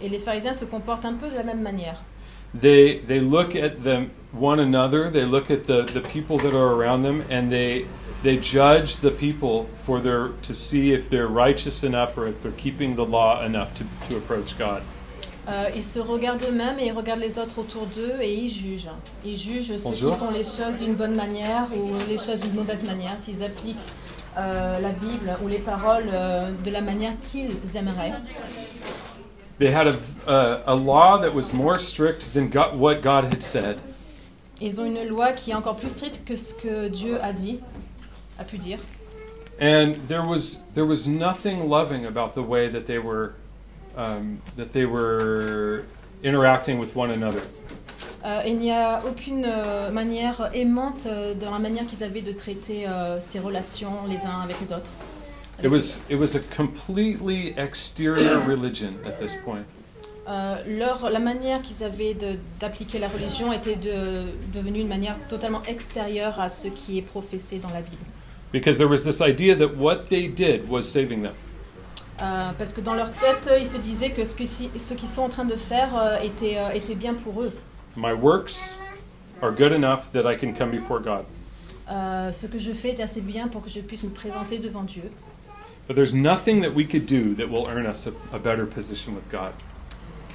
Et 0.00 0.08
les 0.10 0.18
pharisiens 0.18 0.54
se 0.54 0.64
comportent 0.64 1.04
un 1.04 1.16
peu 1.16 1.30
de 1.30 1.36
la 1.36 1.42
même 1.44 1.62
manière. 1.62 1.96
they 2.54 2.98
they 2.98 3.20
look 3.20 3.56
at 3.56 3.82
them 3.82 4.10
one 4.30 4.60
another 4.60 5.08
they 5.08 5.24
look 5.24 5.50
at 5.50 5.66
the 5.66 5.82
the 5.82 6.00
people 6.00 6.36
that 6.38 6.54
are 6.54 6.74
around 6.74 7.02
them 7.02 7.24
and 7.30 7.50
they 7.50 7.86
they 8.22 8.36
judge 8.36 8.98
the 8.98 9.10
people 9.10 9.68
for 9.76 10.00
their 10.00 10.28
to 10.42 10.54
see 10.54 10.92
if 10.92 11.08
they're 11.08 11.26
righteous 11.26 11.82
enough 11.82 12.16
or 12.16 12.26
if 12.26 12.42
they're 12.42 12.52
keeping 12.52 12.94
the 12.94 13.04
law 13.04 13.42
enough 13.44 13.74
to, 13.74 13.84
to 14.08 14.16
approach 14.16 14.58
God 14.58 14.82
Euh, 15.48 15.68
ils 15.74 15.82
se 15.82 15.98
regardent 15.98 16.42
eux-mêmes 16.48 16.78
et 16.78 16.86
ils 16.86 16.92
regardent 16.92 17.20
les 17.20 17.36
autres 17.38 17.58
autour 17.58 17.86
d'eux 17.86 18.14
et 18.20 18.32
ils 18.32 18.48
jugent. 18.48 18.90
Ils 19.24 19.36
jugent 19.36 19.76
ceux 19.76 19.82
Bonjour. 19.82 20.12
qui 20.12 20.18
font 20.20 20.30
les 20.30 20.44
choses 20.44 20.76
d'une 20.78 20.94
bonne 20.94 21.16
manière 21.16 21.66
ou 21.76 21.90
les 22.08 22.16
choses 22.18 22.40
d'une 22.40 22.54
mauvaise 22.54 22.84
manière, 22.84 23.18
s'ils 23.18 23.42
appliquent 23.42 23.76
euh, 24.38 24.78
la 24.78 24.90
Bible 24.90 25.36
ou 25.42 25.48
les 25.48 25.58
paroles 25.58 26.08
euh, 26.12 26.52
de 26.64 26.70
la 26.70 26.80
manière 26.80 27.14
qu'ils 27.20 27.56
aimeraient. 27.76 28.12
they 29.58 29.68
had 29.72 29.86
a, 29.88 29.94
a, 30.28 30.62
a 30.66 30.74
law 30.76 31.18
that 31.18 31.34
was 31.34 31.52
more 31.52 31.76
strict 31.78 32.32
than 32.34 32.48
God, 32.48 32.78
what 32.78 33.02
God 33.02 33.24
had 33.24 33.42
said 33.42 33.78
Ils 34.60 34.80
ont 34.80 34.84
une 34.86 35.06
loi 35.08 35.32
qui 35.32 35.50
est 35.50 35.54
encore 35.54 35.76
plus 35.76 35.90
stricte 35.90 36.24
que 36.24 36.36
ce 36.36 36.54
que 36.54 36.88
Dieu 36.88 37.18
a 37.20 37.32
dit, 37.32 37.58
a 38.38 38.44
pu 38.44 38.58
dire. 38.58 38.78
and 39.60 39.94
there 40.08 40.22
was 40.22 40.62
there 40.74 40.86
was 40.86 41.06
nothing 41.08 41.68
loving 41.68 42.06
about 42.06 42.34
the 42.34 42.42
way 42.42 42.68
that 42.68 42.86
they 42.86 42.98
were 42.98 43.34
um, 43.96 44.38
that 44.56 44.72
they 44.72 44.84
were 44.84 45.84
interacting 46.24 46.78
with 46.78 46.94
one 46.96 47.10
another 47.10 47.42
Euh, 48.24 48.40
il 48.46 48.56
n'y 48.58 48.70
a 48.70 49.00
aucune 49.04 49.44
euh, 49.44 49.90
manière 49.90 50.48
aimante 50.54 51.06
euh, 51.06 51.34
dans 51.34 51.50
la 51.50 51.58
manière 51.58 51.84
qu'ils 51.88 52.04
avaient 52.04 52.22
de 52.22 52.30
traiter 52.30 52.86
euh, 52.86 53.20
ces 53.20 53.40
relations 53.40 53.90
les 54.08 54.26
uns 54.26 54.40
avec 54.44 54.60
les 54.60 54.72
autres. 54.72 54.92
it 55.64 55.68
was 55.68 56.02
it 56.08 56.16
was 56.16 56.36
a 56.36 56.40
completely 56.56 57.52
exterior 57.56 58.38
religion 58.46 58.94
at 59.06 59.18
this 59.20 59.34
point 59.44 59.64
Euh, 60.28 60.54
leur, 60.68 61.10
la 61.10 61.18
manière 61.18 61.62
qu'ils 61.62 61.82
avaient 61.82 62.16
d'appliquer 62.60 63.00
la 63.00 63.08
religion 63.08 63.52
était 63.52 63.74
de, 63.74 64.22
devenue 64.54 64.78
une 64.78 64.86
manière 64.86 65.16
totalement 65.28 65.62
extérieure 65.66 66.38
à 66.38 66.48
ce 66.48 66.68
qui 66.68 66.98
est 66.98 67.02
professé 67.02 67.58
dans 67.58 67.70
la 67.70 67.80
Bible. 67.80 68.06
because 68.52 68.76
there 68.78 68.88
was 68.88 69.02
this 69.02 69.20
idea 69.20 69.56
that 69.56 69.76
what 69.76 70.04
they 70.10 70.28
did 70.28 70.68
was 70.68 70.82
saving 70.82 71.22
them. 71.22 71.32
Euh, 72.20 72.50
parce 72.58 72.72
que 72.72 72.80
dans 72.80 72.94
leur 72.94 73.10
tête, 73.10 73.50
ils 73.58 73.66
se 73.66 73.78
disaient 73.78 74.10
que 74.10 74.24
ce 74.24 74.36
si- 74.44 74.70
ce 74.78 74.94
qu'ils 74.94 75.08
sont 75.08 75.22
en 75.22 75.28
train 75.28 75.44
de 75.44 75.56
faire 75.56 75.96
euh, 75.96 76.18
était, 76.20 76.56
euh, 76.58 76.70
était 76.72 76.94
bien 76.94 77.14
pour 77.14 77.42
eux. 77.42 77.52
My 77.96 78.12
works 78.12 78.78
are 79.40 79.50
good 79.52 79.72
enough 79.72 80.10
that 80.12 80.30
I 80.30 80.36
can 80.36 80.52
come 80.52 80.70
before 80.70 81.00
God. 81.00 81.24
Euh, 81.90 82.30
ce 82.32 82.46
que 82.46 82.58
je 82.58 82.72
fais 82.72 82.90
est 82.90 83.02
assez 83.02 83.20
bien 83.22 83.48
pour 83.48 83.62
que 83.62 83.68
je 83.70 83.80
puisse 83.80 84.04
me 84.04 84.10
présenter 84.10 84.58
devant 84.58 84.82
Dieu. 84.82 85.10
But 85.88 85.96
there's 85.96 86.14
nothing 86.14 86.62
that 86.62 86.70
we 86.74 86.86
could 86.86 87.06
do 87.06 87.34
that 87.34 87.50
will 87.50 87.66
earn 87.68 87.86
us 87.86 88.06
a, 88.06 88.12
a 88.36 88.38
better 88.38 88.66
position 88.66 89.14
with 89.14 89.28
God. 89.30 89.52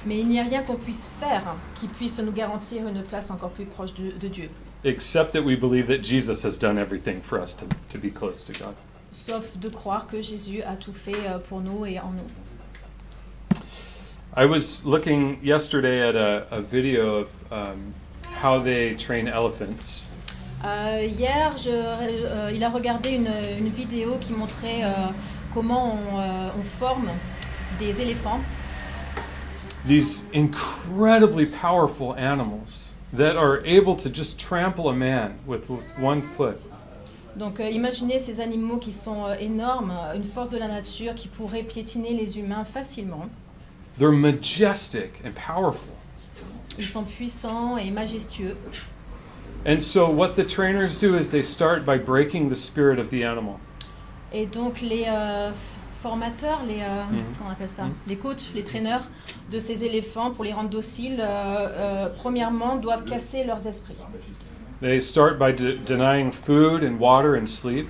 Mais 0.04 0.18
il 0.18 0.28
n'y 0.28 0.38
a 0.38 0.42
rien 0.44 0.62
qu'on 0.62 0.76
puisse 0.76 1.06
faire 1.20 1.42
qui 1.74 1.86
puisse 1.88 2.18
nous 2.20 2.32
garantir 2.32 2.86
une 2.86 3.02
place 3.02 3.30
encore 3.30 3.50
plus 3.50 3.64
proche 3.64 3.94
de, 3.94 4.10
de 4.12 4.28
Dieu. 4.28 4.50
Except 4.84 5.32
that 5.32 5.42
we 5.42 5.56
believe 5.56 5.86
that 5.88 6.02
Jesus 6.04 6.44
has 6.44 6.56
done 6.58 6.78
everything 6.78 7.20
for 7.20 7.40
us 7.40 7.54
to, 7.56 7.64
to 7.90 7.98
be 7.98 8.10
close 8.10 8.44
to 8.44 8.52
God. 8.52 8.74
Sauf 9.12 9.56
de 9.58 9.68
croire 9.68 10.06
que 10.06 10.20
Jésus 10.22 10.62
a 10.62 10.76
tout 10.76 10.92
fait 10.92 11.12
euh, 11.26 11.38
pour 11.38 11.60
nous 11.60 11.84
et 11.86 11.98
en 11.98 12.10
nous. 12.10 13.58
I 14.36 14.44
was 14.44 14.84
looking 14.84 15.38
yesterday 15.42 16.00
at 16.08 16.14
a, 16.14 16.46
a 16.50 16.60
video 16.60 17.16
of 17.22 17.30
um, 17.50 17.92
how 18.42 18.60
they 18.62 18.94
train 18.94 19.26
elephants. 19.26 20.08
Euh, 20.64 21.02
hier, 21.04 21.56
je- 21.56 21.70
euh, 21.70 22.50
il 22.54 22.62
a 22.62 22.68
regardé 22.68 23.10
une, 23.10 23.30
une 23.58 23.68
vidéo 23.70 24.18
qui 24.20 24.32
montrait 24.32 24.84
euh, 24.84 24.90
comment 25.54 25.94
on, 26.14 26.58
on 26.58 26.62
forme 26.62 27.08
des 27.80 28.00
éléphants. 28.00 28.40
These 29.86 30.26
incredibly 30.34 31.46
powerful 31.46 32.14
animals 32.16 32.96
that 33.12 33.36
are 33.36 33.62
able 33.64 33.96
to 33.96 34.10
just 34.10 34.38
trample 34.38 34.88
a 34.90 34.94
man 34.94 35.38
with, 35.46 35.70
with 35.70 35.82
one 35.98 36.20
foot. 36.20 36.60
Donc 37.38 37.60
euh, 37.60 37.70
imaginez 37.70 38.18
ces 38.18 38.40
animaux 38.40 38.78
qui 38.78 38.92
sont 38.92 39.24
euh, 39.26 39.34
énormes, 39.38 39.92
euh, 39.92 40.16
une 40.16 40.24
force 40.24 40.50
de 40.50 40.58
la 40.58 40.66
nature 40.66 41.14
qui 41.14 41.28
pourrait 41.28 41.62
piétiner 41.62 42.12
les 42.14 42.38
humains 42.38 42.64
facilement. 42.64 43.26
They're 43.98 44.12
majestic 44.12 45.22
and 45.24 45.30
powerful. 45.34 45.94
Ils 46.78 46.86
sont 46.86 47.04
puissants 47.04 47.76
et 47.78 47.90
majestueux. 47.90 48.56
And 49.66 49.80
so, 49.80 50.08
what 50.08 50.30
the 50.36 50.46
trainers 50.46 50.96
do 51.00 51.16
is 51.16 51.28
they 51.30 51.42
start 51.42 51.84
by 51.84 51.98
breaking 51.98 52.48
the 52.48 52.54
spirit 52.54 52.98
of 52.98 53.10
the 53.10 53.24
animal. 53.24 53.54
Et 54.32 54.46
donc 54.46 54.80
les 54.80 55.04
euh, 55.08 55.50
formateurs, 56.02 56.60
les, 56.66 56.80
euh, 56.80 57.04
Mhm. 57.10 57.24
on 57.46 57.50
appelle 57.50 57.68
ça? 57.68 57.84
Mhm. 57.84 57.92
Les 58.08 58.16
coachs, 58.16 58.52
les 58.54 58.62
traîneurs 58.64 59.02
de 59.50 59.58
ces 59.58 59.84
éléphants 59.84 60.30
pour 60.30 60.44
les 60.44 60.52
rendre 60.52 60.70
dociles, 60.70 61.18
euh, 61.20 62.08
premièrement, 62.16 62.76
doivent 62.76 63.04
casser 63.04 63.44
leurs 63.44 63.66
esprits. 63.66 63.96
They 64.80 65.00
start 65.00 65.38
by 65.38 65.52
de- 65.52 65.76
denying 65.78 66.30
food 66.30 66.82
and 66.84 66.98
water 67.00 67.34
and 67.36 67.46
sleep. 67.48 67.88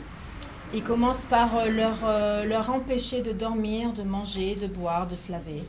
Ils 0.72 0.82
commencent 0.82 1.24
par 1.24 1.56
euh, 1.56 1.68
leur, 1.70 1.98
euh, 2.04 2.44
leur 2.44 2.70
empêcher 2.70 3.22
de 3.22 3.32
dormir, 3.32 3.92
de 3.92 4.02
manger, 4.02 4.54
de 4.54 4.66
boire, 4.66 5.06
de 5.06 5.14
se 5.14 5.30
laver. 5.32 5.62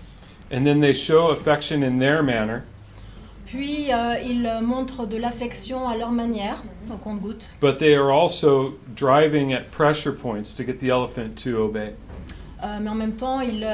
And 0.51 0.63
then 0.65 0.81
they 0.81 0.93
show 0.93 1.29
affection 1.29 1.83
in 1.83 1.99
their 1.99 2.23
manner, 2.23 2.61
Puis 3.45 3.91
euh, 3.93 4.15
ils 4.25 4.45
euh, 4.45 4.61
montrent 4.61 5.05
de 5.05 5.17
l'affection 5.17 5.87
à 5.87 5.95
leur 5.95 6.11
manière, 6.11 6.63
au 6.91 6.97
compte-gouttes. 6.97 7.49
but 7.61 7.77
they 7.77 7.95
are 7.95 8.11
also 8.11 8.77
driving 8.95 9.53
at 9.53 9.71
pressure 9.71 10.11
points 10.13 10.53
to 10.55 10.63
get 10.63 10.79
the 10.79 10.89
elephant 10.89 11.35
to 11.43 11.57
obey. 11.63 11.93
Euh, 12.63 12.77
mais 12.81 12.89
en 12.89 12.95
même 12.95 13.13
temps, 13.13 13.39
ils, 13.41 13.65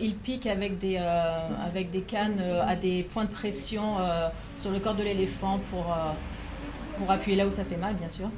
ils 0.00 0.14
piquent 0.14 0.46
avec 0.46 0.78
des, 0.78 0.96
avec 0.96 1.90
des 1.90 2.00
cannes 2.00 2.40
à 2.66 2.74
des 2.74 3.02
points 3.02 3.24
de 3.24 3.30
pression 3.30 3.96
sur 4.54 4.70
le 4.70 4.78
corps 4.78 4.94
de 4.94 5.02
l'éléphant 5.02 5.58
pour, 5.70 5.84
pour 6.98 7.10
appuyer 7.10 7.36
là 7.36 7.46
où 7.46 7.50
ça 7.50 7.64
fait 7.64 7.76
mal, 7.76 7.94
bien 7.94 8.08
sûr. 8.08 8.30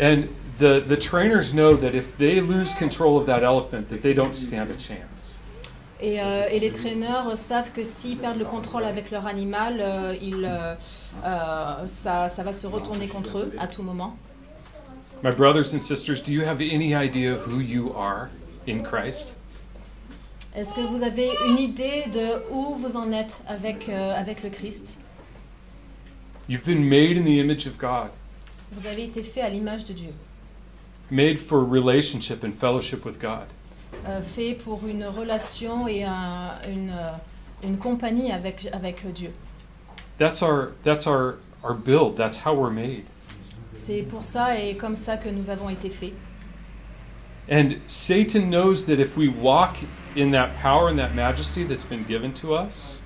And 0.00 0.28
the, 0.58 0.80
the 0.86 0.96
trainers 0.96 1.52
know 1.52 1.74
that 1.76 1.94
if 1.94 2.16
they 2.16 2.40
lose 2.40 2.74
control 2.74 3.16
of 3.16 3.26
that 3.26 3.42
elephant, 3.42 3.88
that 3.88 4.02
they 4.02 4.14
don't 4.14 4.34
stand 4.34 4.70
a 4.70 4.78
chance. 4.78 5.40
Et, 6.00 6.20
euh, 6.20 6.44
et 6.50 6.60
les 6.60 6.72
traîneurs 6.72 7.34
savent 7.36 7.70
que 7.72 7.82
s'ils 7.82 8.18
perdent 8.18 8.38
le 8.38 8.44
contrôle 8.44 8.84
avec 8.84 9.10
leur 9.10 9.26
animal, 9.26 9.78
euh, 9.80 10.14
ils, 10.20 10.44
euh, 10.44 11.86
ça, 11.86 12.28
ça 12.28 12.42
va 12.42 12.52
se 12.52 12.66
retourner 12.66 13.08
contre 13.08 13.38
eux 13.38 13.52
à 13.58 13.66
tout 13.66 13.82
moment. 13.82 14.16
My 15.22 15.32
brothers 15.32 15.72
and 15.72 15.78
sisters, 15.78 16.22
do 16.22 16.30
you 16.30 16.42
have 16.42 16.60
any 16.60 16.94
idea 16.94 17.36
who 17.36 17.60
you 17.60 17.94
are 17.96 18.28
in 18.68 18.80
Christ? 18.82 19.36
Est-ce 20.54 20.74
que 20.74 20.80
vous 20.80 21.02
avez 21.02 21.30
une 21.48 21.58
idée 21.58 22.04
de 22.12 22.42
où 22.50 22.74
vous 22.74 22.96
en 22.96 23.12
êtes 23.12 23.40
avec, 23.48 23.88
avec 23.88 24.42
le 24.42 24.50
Christ? 24.50 25.00
You've 26.48 26.64
been 26.64 26.88
made 26.88 27.16
in 27.16 27.24
the 27.24 27.40
image 27.40 27.66
of 27.66 27.76
God, 27.78 28.10
Vous 28.72 28.86
avez 28.86 29.04
été 29.04 29.22
fait 29.22 29.40
à 29.42 29.48
l'image 29.48 29.84
de 29.86 29.92
Dieu, 29.92 30.12
made 31.10 31.38
for 31.38 31.64
relationship 31.64 32.44
and 32.44 32.52
fellowship 32.52 33.04
with 33.04 33.18
God. 33.20 33.46
euh, 34.06 34.20
fait 34.22 34.54
pour 34.54 34.84
une 34.86 35.04
relation 35.06 35.88
et 35.88 36.04
un- 36.04 36.54
une, 36.68 36.90
euh, 36.90 37.12
une 37.64 37.78
compagnie 37.78 38.30
avec, 38.32 38.68
avec 38.72 39.04
Dieu. 39.12 39.32
That's 40.18 40.42
our 40.42 40.72
that's 40.84 41.06
our 41.06 41.36
our 41.62 41.74
build. 41.74 42.16
That's 42.16 42.38
how 42.44 42.54
we're 42.54 42.70
made. 42.72 43.04
C'est 43.72 44.02
pour 44.02 44.22
ça 44.22 44.58
et 44.58 44.76
comme 44.76 44.94
ça 44.96 45.16
que 45.16 45.28
nous 45.28 45.50
avons 45.50 45.68
été 45.68 45.90
faits. 45.90 46.14
And 47.50 47.76
Satan 47.86 48.48
knows 48.50 48.86
that 48.86 48.98
if 48.98 49.16
we 49.16 49.28
walk 49.28 49.76
in 50.16 50.30
that 50.32 50.50
power 50.62 50.88
and 50.88 50.96
that 50.98 51.14
majesty 51.14 51.64
that's 51.64 51.84
been 51.84 52.04
given 52.06 52.32
to 52.34 52.54
us, 52.54 53.00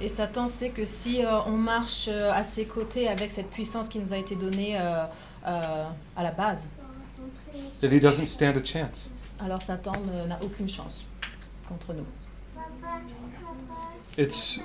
Et 0.00 0.08
Satan 0.08 0.46
sait 0.46 0.70
que 0.70 0.84
si 0.84 1.24
euh, 1.24 1.40
on 1.46 1.56
marche 1.56 2.06
euh, 2.08 2.30
à 2.32 2.44
ses 2.44 2.66
côtés 2.66 3.08
avec 3.08 3.30
cette 3.30 3.50
puissance 3.50 3.88
qui 3.88 3.98
nous 3.98 4.12
a 4.12 4.16
été 4.16 4.36
donnée 4.36 4.78
euh, 4.80 5.04
euh, 5.46 5.84
à 6.16 6.22
la 6.22 6.30
base, 6.30 6.68
that 7.80 7.88
he 7.88 7.98
doesn't 7.98 8.26
stand 8.26 8.56
a 8.56 8.64
chance. 8.64 9.10
alors 9.40 9.60
Satan 9.60 9.92
n'a 10.28 10.38
aucune 10.42 10.68
chance 10.68 11.04
contre 11.68 11.94
nous. 11.94 12.06
It's 14.16 14.60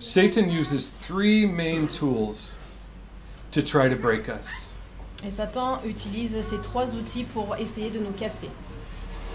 Satan 0.00 0.50
uses 0.50 0.90
three 0.90 1.46
main 1.46 1.86
tools 1.86 2.56
to 3.52 3.62
try 3.62 3.88
to 3.88 3.96
break 3.96 4.28
us. 4.28 4.74
Et 5.24 5.30
Satan 5.30 5.80
utilise 5.86 6.40
ces 6.40 6.60
trois 6.60 6.92
outils 6.96 7.24
pour 7.24 7.54
essayer 7.56 7.90
de 7.90 8.00
nous 8.00 8.12
casser. 8.12 8.50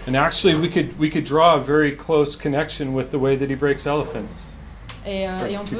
And 0.06 0.14
actually, 0.14 0.54
we 0.54 0.68
could 0.68 0.98
we 0.98 1.10
could 1.10 1.24
draw 1.24 1.54
a 1.54 1.60
very 1.60 1.96
close 1.96 2.36
connection 2.36 2.92
with 2.92 3.10
the 3.10 3.18
way 3.18 3.34
that 3.36 3.48
he 3.48 3.54
breaks 3.54 3.86
elephants. 3.86 4.54
Et, 5.08 5.26
euh, 5.26 5.46
et 5.48 5.56
on 5.56 5.64
peut, 5.64 5.76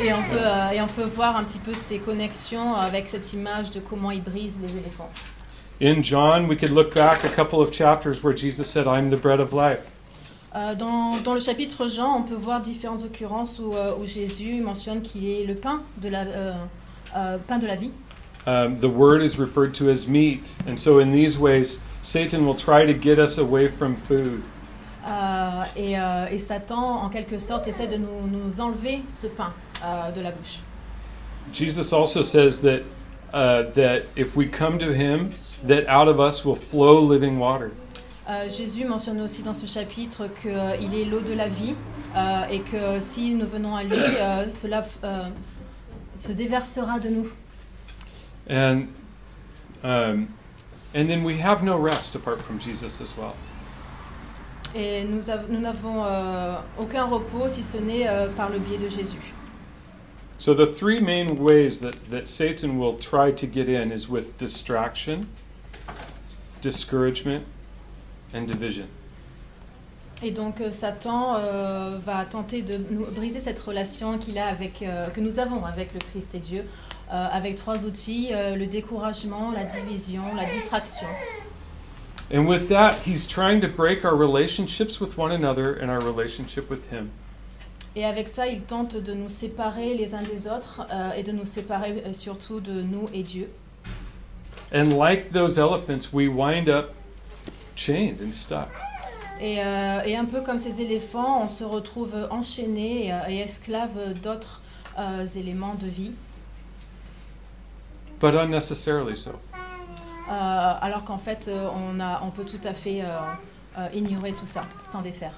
et, 0.00 0.12
on 0.12 0.22
peut, 0.22 0.38
euh, 0.38 0.70
et 0.70 0.80
on 0.80 0.86
peut 0.86 1.02
voir 1.02 1.36
un 1.36 1.42
petit 1.42 1.58
peu 1.58 1.72
ces 1.72 1.98
connexions 1.98 2.76
avec 2.76 3.08
cette 3.08 3.32
image 3.32 3.72
de 3.72 3.80
comment 3.80 4.12
il 4.12 4.22
brise 4.22 4.60
les 4.62 4.76
éléphants. 4.76 5.10
In 5.82 6.04
John, 6.04 6.46
we 6.46 6.56
could 6.56 6.70
look 6.70 6.94
back 6.94 7.24
a 7.24 7.28
couple 7.28 7.60
of 7.60 7.72
chapters 7.72 8.22
where 8.22 8.32
Jesus 8.32 8.64
said, 8.64 8.86
"I'm 8.86 9.10
the 9.10 9.20
bread 9.20 9.40
of 9.40 9.52
life." 9.52 9.90
Euh, 10.54 10.76
dans, 10.76 11.16
dans 11.24 11.34
le 11.34 11.40
chapitre 11.40 11.88
Jean, 11.88 12.18
on 12.18 12.22
peut 12.22 12.36
voir 12.36 12.60
différentes 12.60 13.02
occurrences 13.02 13.58
où, 13.58 13.74
euh, 13.74 13.90
où 14.00 14.06
Jésus 14.06 14.60
mentionne 14.62 15.02
qu'il 15.02 15.28
est 15.28 15.44
le 15.44 15.54
pain 15.56 15.82
de 16.00 16.08
la, 16.08 16.22
euh, 16.22 16.52
euh, 17.16 17.38
pain 17.46 17.58
de 17.58 17.66
la 17.66 17.74
vie. 17.74 17.90
Um, 18.46 18.78
the 18.78 18.88
word 18.88 19.20
is 19.20 19.36
referred 19.36 19.74
to 19.74 19.90
as 19.90 20.06
meat, 20.06 20.56
and 20.68 20.76
so 20.78 21.00
in 21.00 21.10
these 21.10 21.38
ways, 21.38 21.80
Satan 22.00 22.46
will 22.46 22.54
try 22.54 22.86
to 22.86 22.94
get 22.94 23.18
us 23.18 23.36
away 23.36 23.66
from 23.68 23.96
food. 23.96 24.42
Euh, 25.06 25.62
et, 25.76 25.98
euh, 25.98 26.26
et 26.30 26.38
Satan, 26.38 27.02
en 27.02 27.08
quelque 27.08 27.38
sorte, 27.38 27.68
essaie 27.68 27.86
de 27.86 27.96
nous, 27.96 28.26
nous 28.26 28.60
enlever 28.60 29.02
ce 29.08 29.28
pain 29.28 29.52
euh, 29.84 30.10
de 30.10 30.20
la 30.20 30.32
bouche. 30.32 30.60
Jesus 31.52 31.92
also 31.92 32.24
says 32.24 32.60
that 32.62 32.80
uh, 33.32 33.70
that 33.74 34.02
if 34.16 34.34
we 34.36 34.48
come 34.48 34.78
to 34.78 34.92
Him, 34.92 35.30
that 35.64 35.86
out 35.88 36.08
of 36.08 36.18
us 36.18 36.44
will 36.44 36.56
flow 36.56 37.00
living 37.00 37.38
water. 37.38 37.70
Euh, 38.28 38.48
Jésus 38.48 38.84
mentionne 38.84 39.20
aussi 39.20 39.44
dans 39.44 39.54
ce 39.54 39.66
chapitre 39.66 40.26
qu'il 40.42 40.92
est 40.94 41.04
l'eau 41.04 41.20
de 41.20 41.34
la 41.34 41.48
vie 41.48 41.74
et 42.50 42.60
que 42.60 42.98
si 42.98 43.34
nous 43.34 43.46
venons 43.46 43.76
à 43.76 43.84
lui, 43.84 43.96
cela 44.50 44.84
se 46.16 46.32
déversera 46.32 46.98
de 46.98 47.10
nous. 47.10 47.28
And 48.50 48.88
um, 49.84 50.28
and 50.94 51.08
then 51.08 51.22
we 51.22 51.38
have 51.40 51.62
no 51.62 51.76
rest 51.76 52.16
apart 52.16 52.40
from 52.40 52.58
Jesus 52.58 53.00
as 53.00 53.16
well. 53.16 53.34
Et 54.78 55.04
nous 55.04 55.30
av- 55.30 55.46
nous 55.48 55.60
n'avons 55.60 56.04
euh, 56.04 56.56
aucun 56.78 57.04
repos 57.04 57.48
si 57.48 57.62
ce 57.62 57.78
n'est 57.78 58.06
euh, 58.06 58.28
par 58.36 58.50
le 58.50 58.58
biais 58.58 58.76
de 58.78 58.88
Jésus. 58.88 59.32
So 60.38 60.54
the 60.54 60.66
three 60.66 61.00
main 61.00 61.38
ways 61.38 61.80
that, 61.80 61.92
that 62.10 62.26
Satan 62.26 62.78
will 62.78 62.98
try 62.98 63.32
to 63.32 63.46
get 63.46 63.68
in 63.70 63.90
is 63.90 64.06
with 64.08 64.36
distraction, 64.38 65.28
discouragement, 66.60 67.42
and 68.34 68.42
division. 68.46 68.84
Et 70.22 70.30
donc 70.30 70.60
euh, 70.60 70.70
Satan 70.70 71.36
euh, 71.36 71.98
va 72.04 72.26
tenter 72.26 72.60
de 72.62 72.76
briser 73.14 73.40
cette 73.40 73.60
relation 73.60 74.18
qu'il 74.18 74.38
a 74.38 74.46
avec, 74.46 74.82
euh, 74.82 75.08
que 75.08 75.20
nous 75.20 75.38
avons 75.38 75.64
avec 75.64 75.94
le 75.94 76.00
Christ 76.00 76.34
et 76.34 76.38
Dieu, 76.38 76.64
euh, 77.12 77.26
avec 77.32 77.56
trois 77.56 77.84
outils 77.84 78.28
le 78.32 78.66
découragement, 78.66 79.52
la 79.52 79.64
division, 79.64 80.22
la 80.36 80.44
distraction. 80.44 81.06
And 82.32 82.46
with 82.46 82.68
that, 82.68 82.94
he's 83.06 83.26
trying 83.26 83.60
to 83.60 83.68
break 83.68 84.04
our 84.04 84.16
relationships 84.16 85.00
with 85.00 85.16
one 85.16 85.32
another 85.32 85.74
and 85.74 85.90
our 85.90 86.00
relationship 86.00 86.68
with 86.68 86.90
him. 86.90 87.10
Et 87.94 88.04
avec 88.04 88.28
ça, 88.28 88.46
il 88.46 88.62
tente 88.62 88.96
de 88.96 89.14
nous 89.14 89.28
séparer 89.28 89.94
les 89.94 90.14
uns 90.14 90.22
des 90.22 90.46
autres 90.48 90.82
euh, 90.92 91.12
et 91.12 91.22
de 91.22 91.32
nous 91.32 91.46
séparer 91.46 92.02
euh, 92.04 92.12
surtout 92.12 92.60
de 92.60 92.82
nous 92.82 93.06
et 93.14 93.22
Dieu. 93.22 93.48
And 94.74 94.98
like 94.98 95.32
those 95.32 95.56
elephants, 95.58 96.12
we 96.12 96.28
wind 96.28 96.68
up 96.68 96.94
chained 97.74 98.20
and 98.20 98.32
stuck. 98.32 98.68
Et, 99.40 99.62
euh, 99.62 100.00
et 100.04 100.16
un 100.16 100.24
peu 100.24 100.40
comme 100.40 100.58
ces 100.58 100.80
éléphants, 100.80 101.42
on 101.42 101.48
se 101.48 101.64
retrouve 101.64 102.14
enchaînés 102.30 103.06
et, 103.06 103.12
euh, 103.12 103.28
et 103.28 103.38
esclaves 103.38 104.14
d'autres 104.22 104.62
euh, 104.98 105.26
éléments 105.26 105.74
de 105.74 105.86
vie, 105.86 106.12
But 108.18 108.34
unnecessarily 108.34 109.14
so. 109.14 109.38
Euh, 110.28 110.32
alors 110.80 111.04
qu'en 111.04 111.18
fait, 111.18 111.46
euh, 111.48 111.68
on, 111.74 112.00
a, 112.00 112.22
on 112.24 112.30
peut 112.30 112.44
tout 112.44 112.60
à 112.64 112.74
fait 112.74 113.02
euh, 113.02 113.06
euh, 113.78 113.88
ignorer 113.94 114.32
tout 114.32 114.46
ça, 114.46 114.64
s'en 114.90 115.02
défaire. 115.02 115.32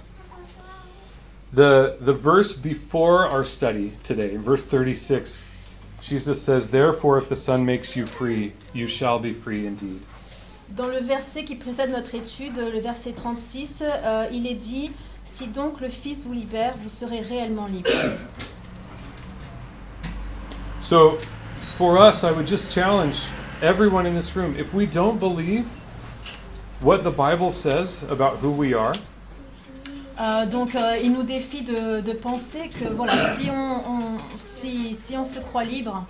The, 1.52 1.96
the 2.00 2.12
verse 2.12 2.54
before 2.54 3.26
our 3.32 3.44
study 3.44 3.92
today, 4.02 4.36
verse 4.36 4.66
36, 4.66 5.46
Jesus 6.02 6.36
says, 6.36 6.70
Therefore, 6.70 7.18
if 7.18 7.28
the 7.28 7.36
Son 7.36 7.64
makes 7.64 7.96
you 7.96 8.06
free, 8.06 8.52
you 8.74 8.86
shall 8.86 9.18
be 9.18 9.32
free 9.32 9.66
indeed. 9.66 10.00
Dans 10.70 10.86
le 10.86 11.00
verset 11.00 11.44
qui 11.44 11.56
précède 11.56 11.90
notre 11.90 12.14
étude, 12.14 12.56
le 12.56 12.78
verset 12.78 13.12
36, 13.12 13.82
euh, 13.82 14.26
il 14.30 14.46
est 14.46 14.54
dit 14.54 14.92
Si 15.24 15.46
donc 15.48 15.80
le 15.80 15.88
Fils 15.88 16.24
vous 16.24 16.34
libère, 16.34 16.74
vous 16.82 16.90
serez 16.90 17.20
réellement 17.20 17.66
libre. 17.66 17.88
So, 20.80 21.18
for 21.76 21.98
us, 21.98 22.22
I 22.22 22.30
would 22.30 22.46
just 22.46 22.72
challenge 22.72 23.28
everyone 23.62 24.06
in 24.06 24.14
this 24.14 24.34
room 24.36 24.54
if 24.58 24.72
we 24.74 24.86
don't 24.86 25.18
believe 25.18 25.66
what 26.80 27.02
the 27.02 27.10
Bible 27.10 27.50
says 27.50 28.02
about 28.10 28.38
who 28.38 28.50
we 28.50 28.74
are, 28.74 28.94
Euh, 30.20 30.46
donc, 30.46 30.74
euh, 30.74 30.96
il 31.00 31.12
nous 31.12 31.22
défie 31.22 31.62
de, 31.62 32.00
de 32.00 32.12
penser 32.12 32.68
que 32.70 32.86
voilà, 32.92 33.12
si 33.36 33.48
on, 33.50 33.54
on- 33.54 34.18
si, 34.36 34.92
si 34.96 35.16
on 35.16 35.22
se 35.24 35.38
croit 35.38 35.62
libre, 35.62 36.04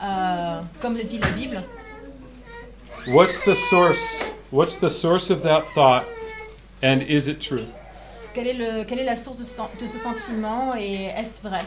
euh, 0.00 0.60
comme 0.80 0.96
le 0.96 1.02
dit 1.02 1.18
la 1.18 1.26
Bible, 1.30 1.64
what's 3.08 3.40
the 3.44 3.54
source? 3.56 4.22
What's 4.52 4.76
the 4.76 4.88
source 4.88 5.28
of 5.32 5.42
that 5.42 5.64
thought, 5.74 6.04
and 6.84 7.02
is 7.08 7.26
it 7.28 7.40
true? 7.40 7.66
quelle 8.32 8.46
est, 8.46 8.52
le, 8.54 8.84
quelle 8.84 9.00
est 9.00 9.04
la 9.04 9.16
source 9.16 9.38
de 9.38 9.42
ce, 9.44 9.56
sen- 9.56 9.68
de 9.82 9.88
ce 9.88 9.98
sentiment 9.98 10.76
et 10.76 11.06
est-ce 11.16 11.40
vrai? 11.42 11.58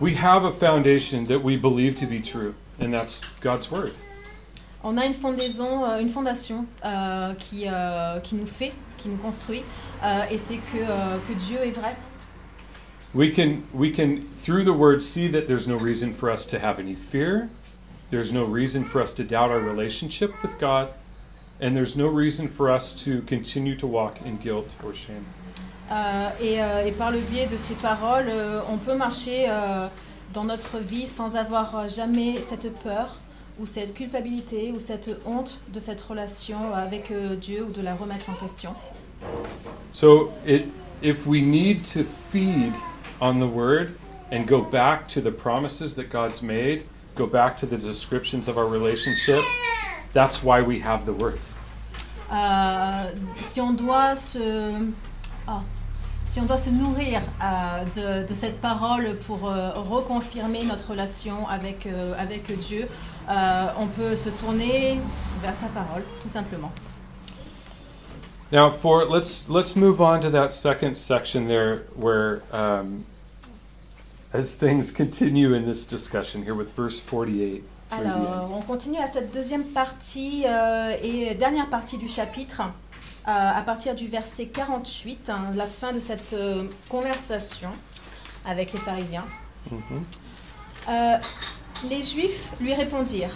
We 0.00 0.14
have 0.14 0.44
a 0.44 0.52
foundation 0.52 1.24
that 1.24 1.42
we 1.42 1.56
believe 1.56 1.94
to 1.96 2.06
be 2.06 2.20
true, 2.20 2.54
and 2.78 2.92
that's 2.92 3.28
God's 3.40 3.70
Word. 3.70 3.92
On 4.84 4.98
a 4.98 5.04
une 5.04 5.14
fondaison, 5.14 5.84
euh, 5.84 6.00
une 6.00 6.08
fondation 6.08 6.66
euh, 6.84 7.34
qui, 7.34 7.66
euh, 7.68 8.18
qui 8.20 8.34
nous 8.34 8.46
fait, 8.46 8.72
qui 8.98 9.08
nous 9.08 9.16
construit, 9.16 9.62
euh, 10.02 10.24
et 10.30 10.38
c'est 10.38 10.56
que, 10.56 10.78
euh, 10.78 11.18
que 11.28 11.34
Dieu 11.34 11.58
est 11.62 11.70
vrai. 11.70 11.96
We 13.14 13.30
can, 13.30 13.62
we 13.72 13.90
can, 13.90 14.22
through 14.40 14.64
the 14.64 14.72
word, 14.72 15.02
see 15.02 15.28
that 15.28 15.46
there's 15.46 15.68
no 15.68 15.76
reason 15.76 16.12
for 16.12 16.30
us 16.30 16.46
to 16.46 16.58
have 16.58 16.80
any 16.80 16.94
fear. 16.94 17.48
There's 18.10 18.32
no 18.32 18.44
reason 18.44 18.84
for 18.84 19.00
us 19.00 19.12
to 19.14 19.24
doubt 19.24 19.50
our 19.50 19.60
relationship 19.60 20.32
with 20.42 20.58
God. 20.58 20.88
And 21.60 21.76
there's 21.76 21.96
no 21.96 22.08
reason 22.08 22.48
for 22.48 22.70
us 22.70 22.92
to 23.04 23.22
continue 23.22 23.76
to 23.76 23.86
walk 23.86 24.20
in 24.22 24.38
guilt 24.38 24.74
or 24.82 24.92
shame. 24.92 25.26
Euh, 25.92 26.28
et, 26.40 26.62
euh, 26.62 26.86
et 26.86 26.92
par 26.92 27.10
le 27.10 27.18
biais 27.18 27.46
de 27.46 27.56
ces 27.56 27.74
paroles, 27.74 28.28
euh, 28.28 28.60
on 28.70 28.78
peut 28.78 28.96
marcher 28.96 29.48
dans 30.32 30.44
notre 30.44 30.78
vie 30.78 31.06
sans 31.06 31.36
avoir 31.36 31.88
jamais 31.88 32.36
cette 32.42 32.72
peur 32.82 33.16
ou 33.60 33.66
cette 33.66 33.92
culpabilité 33.92 34.72
ou 34.74 34.80
cette 34.80 35.10
honte 35.26 35.58
de 35.68 35.78
cette 35.78 36.00
relation 36.00 36.74
avec 36.74 37.12
Dieu 37.38 37.64
ou 37.64 37.70
de 37.70 37.82
la 37.82 37.94
remettre 37.94 38.30
en 38.30 38.34
question. 38.34 38.74
So, 39.92 40.32
it, 40.46 40.66
if 41.02 41.26
we 41.26 41.42
need 41.42 41.84
to 41.92 42.02
feed 42.02 42.72
on 43.20 43.38
the 43.38 43.46
word 43.46 43.94
and 44.32 44.46
go 44.46 44.62
back 44.62 45.06
to 45.08 45.20
the 45.20 45.30
promises 45.30 45.94
that 45.96 46.08
God's 46.10 46.42
made, 46.42 46.84
go 47.14 47.26
back 47.26 47.58
to 47.58 47.66
the 47.66 47.76
descriptions 47.76 48.48
of 48.48 48.56
our 48.56 48.66
relationship, 48.66 49.42
that's 50.14 50.42
why 50.42 50.62
we 50.62 50.80
have 50.80 51.04
the 51.04 51.12
word. 51.12 51.38
Si 53.36 53.60
on 53.60 53.74
doit 53.76 54.16
se, 54.16 54.40
ah, 55.46 55.62
si 56.26 56.40
on 56.40 56.44
doit 56.44 56.56
se 56.56 56.70
nourrir 56.70 57.20
euh, 57.20 58.22
de, 58.22 58.28
de 58.28 58.34
cette 58.34 58.60
parole 58.60 59.16
pour 59.26 59.48
euh, 59.48 59.70
reconfirmer 59.74 60.64
notre 60.64 60.90
relation 60.90 61.46
avec, 61.48 61.86
euh, 61.86 62.14
avec 62.18 62.56
Dieu, 62.58 62.88
euh, 63.28 63.66
on 63.78 63.86
peut 63.86 64.16
se 64.16 64.30
tourner 64.30 64.98
vers 65.42 65.56
sa 65.56 65.66
parole, 65.66 66.02
tout 66.22 66.28
simplement. 66.28 66.70
Now, 68.50 68.70
for 68.70 69.04
let's 69.06 69.48
let's 69.48 69.76
move 69.76 70.00
on 70.00 70.20
to 70.20 70.30
that 70.30 70.50
second 70.52 70.96
section 70.96 71.48
there, 71.48 71.86
where 71.96 72.42
um, 72.52 73.06
as 74.34 74.54
things 74.54 74.92
continue 74.92 75.54
in 75.54 75.64
this 75.64 75.86
discussion 75.86 76.42
here 76.44 76.54
with 76.54 76.70
verse 76.76 77.00
forty-eight. 77.00 77.64
through 77.92 78.04
the 78.04 78.14
end. 78.14 78.26
Alors, 78.26 78.50
on 78.56 78.62
continue 78.62 78.98
à 78.98 79.06
cette 79.06 79.32
deuxième 79.32 79.64
partie 79.64 80.44
euh, 80.46 80.94
et 81.02 81.34
dernière 81.34 81.68
partie 81.68 81.98
du 81.98 82.08
chapitre, 82.08 82.62
à 83.24 83.62
partir 83.62 83.94
du 83.94 84.08
verset 84.08 84.46
48, 84.46 85.30
hein, 85.30 85.52
la 85.54 85.66
fin 85.66 85.92
de 85.92 85.98
cette 85.98 86.32
euh, 86.32 86.64
conversation 86.88 87.70
avec 88.44 88.72
les 88.72 88.80
pharisiens. 88.80 89.24
Mhm. 89.70 89.80
Euh, 90.88 91.16
les 91.88 92.02
Juifs 92.02 92.50
lui 92.60 92.74
répondirent 92.74 93.34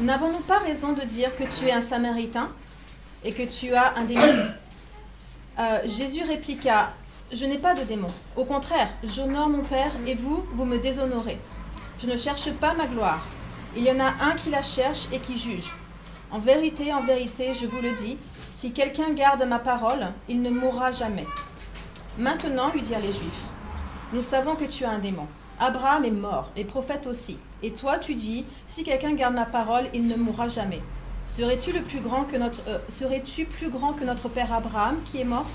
N'avons-nous 0.00 0.40
pas 0.40 0.58
raison 0.58 0.92
de 0.92 1.02
dire 1.02 1.30
que 1.36 1.44
tu 1.44 1.68
es 1.68 1.72
un 1.72 1.80
Samaritain 1.80 2.48
et 3.24 3.32
que 3.32 3.42
tu 3.42 3.74
as 3.74 3.94
un 3.96 4.04
démon? 4.04 4.48
Euh, 5.56 5.78
Jésus 5.84 6.24
répliqua 6.24 6.90
Je 7.32 7.46
n'ai 7.46 7.58
pas 7.58 7.74
de 7.74 7.84
démon. 7.84 8.08
Au 8.36 8.44
contraire, 8.44 8.88
j'honore 9.04 9.48
mon 9.48 9.62
Père 9.62 9.92
et 10.04 10.14
vous, 10.14 10.44
vous 10.52 10.64
me 10.64 10.78
déshonorez. 10.78 11.38
Je 12.00 12.08
ne 12.08 12.16
cherche 12.16 12.50
pas 12.54 12.74
ma 12.74 12.86
gloire. 12.86 13.24
Il 13.76 13.84
y 13.84 13.90
en 13.90 14.00
a 14.00 14.12
un 14.20 14.34
qui 14.34 14.50
la 14.50 14.62
cherche 14.62 15.06
et 15.12 15.20
qui 15.20 15.38
juge. 15.38 15.70
En 16.32 16.40
vérité, 16.40 16.92
en 16.92 17.02
vérité, 17.02 17.54
je 17.54 17.66
vous 17.66 17.80
le 17.80 17.92
dis, 17.92 18.16
si 18.54 18.72
quelqu'un 18.72 19.10
garde 19.10 19.42
ma 19.42 19.58
parole, 19.58 20.06
il 20.28 20.40
ne 20.40 20.48
mourra 20.48 20.92
jamais. 20.92 21.26
Maintenant, 22.18 22.70
lui 22.72 22.82
dirent 22.82 23.00
les 23.00 23.12
Juifs, 23.12 23.42
nous 24.12 24.22
savons 24.22 24.54
que 24.54 24.64
tu 24.64 24.84
as 24.84 24.90
un 24.90 25.00
démon. 25.00 25.26
Abraham 25.58 26.04
est 26.04 26.12
mort, 26.12 26.52
les 26.54 26.64
prophètes 26.64 27.08
aussi. 27.08 27.36
Et 27.64 27.72
toi, 27.72 27.98
tu 27.98 28.14
dis, 28.14 28.46
si 28.68 28.84
quelqu'un 28.84 29.14
garde 29.14 29.34
ma 29.34 29.44
parole, 29.44 29.86
il 29.92 30.06
ne 30.06 30.14
mourra 30.14 30.46
jamais. 30.46 30.80
Serais-tu 31.26 31.72
plus 31.72 32.00
euh, 32.06 32.78
serais-tu 32.88 33.46
plus 33.46 33.70
grand 33.70 33.92
que 33.92 34.04
notre 34.04 34.28
père 34.28 34.52
Abraham 34.52 34.98
qui 35.04 35.20
est 35.20 35.24
mort? 35.24 35.46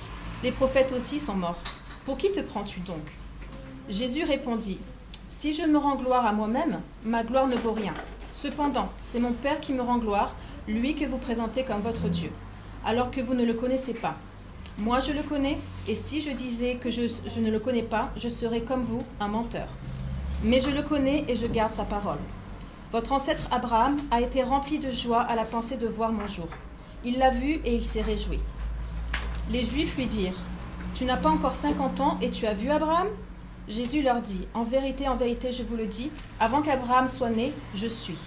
Les 0.44 0.52
prophètes 0.52 0.92
aussi 0.92 1.22
sont 1.22 1.36
morts. 1.36 1.62
Pour 2.04 2.18
qui 2.18 2.34
te 2.34 2.42
prends-tu 2.42 2.82
donc? 2.82 3.16
Jésus 3.88 4.26
répondit 4.26 4.78
Si 5.26 5.54
je 5.54 5.64
me 5.64 5.78
rends 5.78 5.96
gloire 5.96 6.26
à 6.26 6.34
moi-même, 6.34 6.82
ma 7.06 7.24
gloire 7.24 7.48
ne 7.48 7.56
vaut 7.56 7.72
rien. 7.72 7.94
Cependant, 8.34 8.90
c'est 9.02 9.20
mon 9.20 9.32
Père 9.32 9.62
qui 9.62 9.72
me 9.72 9.82
rend 9.82 10.00
gloire, 10.00 10.36
lui 10.68 10.96
que 10.96 11.06
vous 11.06 11.18
présentez 11.18 11.64
comme 11.64 11.82
votre 11.82 12.10
Dieu, 12.10 12.32
alors 12.86 13.12
que 13.12 13.22
vous 13.22 13.34
ne 13.34 13.46
le 13.46 13.54
connaissez 13.54 13.94
pas. 13.94 14.16
Moi 14.78 15.00
je 15.00 15.12
le 15.12 15.24
connais, 15.24 15.58
et 15.88 15.96
si 15.96 16.22
je 16.22 16.32
disais 16.32 16.76
que 16.76 16.90
je, 16.90 17.02
ne 17.40 17.52
le 17.52 17.60
connais 17.60 17.84
pas, 17.84 18.12
je 18.16 18.30
serais 18.30 18.62
comme 18.62 18.84
vous, 18.84 19.02
un 19.20 19.28
menteur. 19.28 19.68
Mais 20.44 20.62
je 20.62 20.72
le 20.72 20.84
connais 20.84 21.26
et 21.28 21.36
je 21.36 21.48
garde 21.48 21.74
sa 21.74 21.84
parole. 21.84 22.20
Votre 22.92 23.12
ancêtre 23.12 23.48
Abraham 23.52 23.98
a 24.10 24.22
été 24.22 24.42
rempli 24.42 24.80
de 24.80 24.90
joie 24.90 25.22
à 25.22 25.36
la 25.36 25.44
pensée 25.44 25.78
de 25.78 25.88
voir 25.88 26.12
mon 26.12 26.28
jour. 26.28 26.48
Il 27.04 27.20
l'a 27.20 27.30
vu 27.30 27.60
et 27.66 27.76
il 27.76 27.84
s'est 27.84 28.02
réjoui. 28.02 28.40
Les 29.52 29.66
Juifs 29.66 29.98
lui 29.98 30.06
dirent, 30.06 30.40
Tu 30.96 31.06
n'as 31.06 31.18
pas 31.18 31.30
encore 31.30 31.56
50 31.56 32.00
ans 32.00 32.18
et 32.22 32.30
tu 32.30 32.46
as 32.46 32.54
vu 32.54 32.70
Abraham? 32.70 33.08
Jésus 33.68 34.02
leur 34.02 34.22
dit, 34.22 34.48
En 34.54 34.64
vérité, 34.64 35.08
en 35.08 35.16
vérité, 35.16 35.52
je 35.52 35.64
vous 35.64 35.76
le 35.76 35.86
dis, 35.86 36.10
avant 36.40 36.62
qu'Abraham 36.62 37.08
soit 37.08 37.30
né, 37.30 37.52
je 37.76 37.88
suis. 37.88 38.18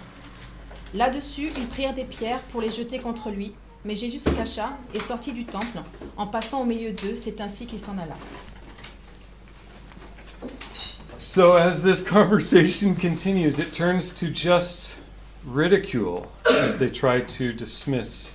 Là-dessus, 0.95 1.51
ils 1.57 1.67
prirent 1.67 1.95
des 1.95 2.05
pierres 2.05 2.41
pour 2.51 2.61
les 2.61 2.71
jeter 2.71 2.99
contre 2.99 3.31
lui, 3.31 3.55
mais 3.85 3.95
Jésus 3.95 4.19
se 4.19 4.31
cacha 4.31 4.71
et 4.95 5.01
sortit 5.01 5.33
du 5.33 5.45
temple. 5.45 5.79
En 6.17 6.27
passant 6.27 6.63
au 6.63 6.65
milieu 6.65 6.93
d'eux, 6.93 7.17
c'est 7.17 7.41
ainsi 7.41 7.67
qu'il 7.67 7.81
s'en 7.81 7.99
alla. 7.99 8.15
So, 11.19 11.53
as 11.53 11.83
this 11.83 12.03
conversation 12.03 12.95
continues, 12.95 13.59
it 13.59 13.73
turns 13.73 14.13
to 14.15 14.27
just 14.27 15.01
ridicule 15.47 16.27
as 16.51 16.79
they 16.79 16.91
try 16.91 17.21
to 17.21 17.53
dismiss 17.53 18.35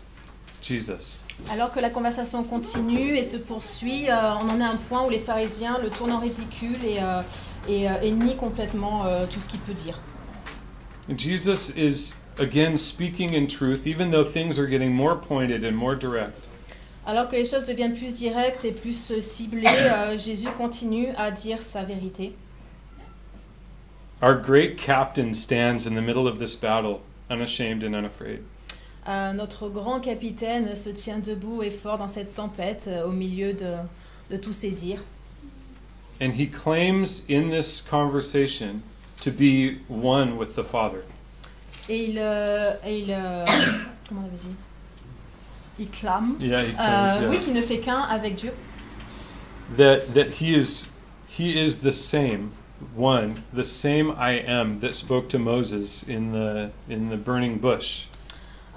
Jesus. 0.61 1.23
Alors 1.51 1.71
que 1.71 1.79
la 1.79 1.89
conversation 1.89 2.43
continue 2.43 3.15
et 3.15 3.23
se 3.23 3.37
poursuit, 3.37 4.09
euh, 4.09 4.33
on 4.41 4.49
en 4.49 4.59
est 4.59 4.63
à 4.63 4.69
un 4.69 4.75
point 4.75 5.05
où 5.05 5.09
les 5.09 5.19
pharisiens 5.19 5.77
le 5.81 5.89
tournent 5.89 6.11
en 6.11 6.19
ridicule 6.19 6.77
et, 6.83 6.97
euh, 6.99 7.21
et, 7.67 7.89
euh, 7.89 8.01
et 8.01 8.11
nient 8.11 8.35
complètement 8.35 9.03
tout 9.29 9.39
ce 9.39 9.49
qu'il 9.49 9.59
peut 9.59 9.73
dire. 9.73 9.99
Jesus 11.15 11.73
is 11.77 12.15
again 12.39 12.77
speaking 12.77 13.33
in 13.33 13.47
truth, 13.47 13.87
even 13.87 14.11
though 14.11 14.23
things 14.23 14.59
are 14.59 14.67
getting 14.67 14.93
more 14.93 15.15
pointed 15.15 15.63
and 15.63 15.75
more 15.75 15.95
direct. 15.95 16.47
Alors 17.05 17.29
que 17.29 17.37
les 17.37 17.45
choses 17.45 17.65
deviennent 17.65 17.95
plus 17.95 18.19
directes 18.19 18.65
et 18.65 18.73
plus 18.73 19.11
euh, 19.11 19.21
ciblées, 19.21 19.65
euh, 19.67 20.17
Jésus 20.17 20.49
continue 20.57 21.07
à 21.17 21.31
dire 21.31 21.61
sa 21.61 21.83
vérité. 21.83 22.33
Our 24.21 24.35
great 24.35 24.77
captain 24.77 25.33
stands 25.33 25.85
in 25.87 25.95
the 25.95 26.01
middle 26.01 26.27
of 26.27 26.39
this 26.39 26.55
battle, 26.55 27.01
unashamed 27.29 27.83
and 27.83 27.95
unafraid. 27.95 28.43
Euh, 29.07 29.31
notre 29.31 29.69
grand 29.69 30.01
capitaine 30.01 30.75
se 30.75 30.89
tient 30.89 31.19
debout 31.19 31.63
et 31.63 31.69
fort 31.69 31.97
dans 31.97 32.09
cette 32.09 32.35
tempête 32.35 32.87
euh, 32.89 33.05
au 33.05 33.11
milieu 33.11 33.53
de, 33.53 33.75
de 34.29 34.37
tous 34.37 34.53
ces 34.53 34.71
dires. 34.71 35.03
And 36.19 36.33
he 36.33 36.47
claims 36.47 37.23
in 37.29 37.49
this 37.51 37.79
conversation 37.79 38.81
to 39.21 39.31
be 39.31 39.77
one 39.87 40.35
with 40.37 40.55
the 40.55 40.63
Father. 40.63 41.03
Et 41.89 42.05
il, 42.09 42.17
euh, 42.19 42.71
et 42.85 42.99
il 42.99 43.11
euh, 43.11 43.45
comment 44.09 44.21
on 44.23 44.27
avait 44.27 44.37
dit? 44.37 44.55
Il 45.79 45.89
clame, 45.89 46.35
Yeah, 46.41 46.61
he 46.63 46.65
euh, 46.79 47.21
yeah. 47.21 47.29
oui, 47.29 47.39
qu'il 47.39 47.53
ne 47.53 47.61
fait 47.61 47.77
qu'un 47.79 48.01
avec 48.01 48.35
Dieu. 48.35 48.51
that 49.77 50.13
that 50.13 50.29
he 50.41 50.55
is 50.55 50.91
he 51.27 51.51
is 51.61 51.81
the 51.83 51.91
same 51.91 52.49
one, 52.95 53.43
the 53.53 53.63
same 53.63 54.11
I 54.17 54.39
am 54.47 54.79
that 54.79 54.93
spoke 54.93 55.27
to 55.29 55.37
Moses 55.39 56.03
in 56.09 56.31
the 56.31 56.71
in 56.89 57.09
the 57.09 57.17
burning 57.17 57.57
bush. 57.59 58.07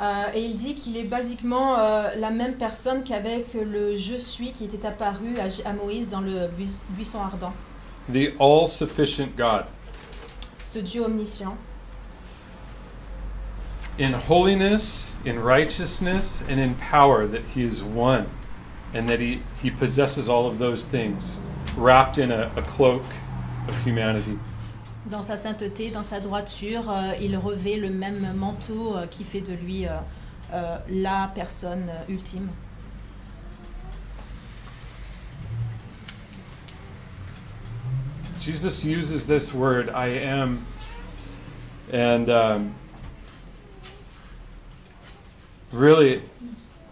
Euh, 0.01 0.25
et 0.35 0.42
il 0.44 0.55
dit 0.55 0.75
qu'il 0.75 0.96
est 0.96 1.05
basiquement 1.05 1.79
euh, 1.79 2.11
la 2.16 2.31
même 2.31 2.55
personne 2.55 3.03
qu'avec 3.05 3.53
le 3.55 3.96
je 3.96 4.16
suis 4.16 4.53
qui 4.53 4.64
était 4.64 4.87
apparu 4.87 5.37
à, 5.38 5.68
à 5.68 5.73
Moïse 5.73 6.09
dans 6.09 6.20
le 6.23 6.49
buis- 6.59 6.85
buisson 6.90 7.20
ardent. 7.20 7.53
The 8.12 8.33
all-sufficient 8.40 9.29
God. 9.37 9.64
Ce 10.64 10.79
Dieu 10.79 11.03
omniscient. 11.05 11.57
In 14.00 14.14
holiness, 14.14 15.18
in 15.26 15.38
righteousness, 15.38 16.42
and 16.48 16.58
in 16.58 16.74
power 16.76 17.26
that 17.26 17.44
he 17.44 17.62
is 17.62 17.82
one 17.84 18.26
and 18.94 19.06
that 19.10 19.20
he, 19.20 19.42
he 19.62 19.70
possesses 19.70 20.26
all 20.26 20.46
of 20.46 20.58
those 20.58 20.86
things 20.86 21.42
wrapped 21.76 22.16
in 22.16 22.32
a, 22.32 22.50
a 22.56 22.62
cloak 22.62 23.04
of 23.68 23.84
humanity. 23.84 24.38
Dans 25.04 25.26
sa 25.26 25.36
sainteté, 25.36 25.92
dans 25.92 26.06
sa 26.06 26.18
droiture, 26.18 26.88
euh, 26.88 27.12
il 27.20 27.36
revêt 27.36 27.76
le 27.76 27.90
même 27.90 28.34
manteau 28.36 28.96
euh, 28.96 29.06
qui 29.06 29.22
fait 29.22 29.42
de 29.42 29.52
lui 29.52 29.86
euh, 29.86 29.90
euh, 30.54 30.78
la 30.88 31.30
personne 31.34 31.90
ultime. 32.08 32.48
Jesus 38.38 38.82
uses 38.82 39.26
this 39.26 39.52
word, 39.52 39.90
I 39.90 40.06
am, 40.06 40.64
and 41.92 42.30
um, 42.30 42.72
really, 45.72 46.20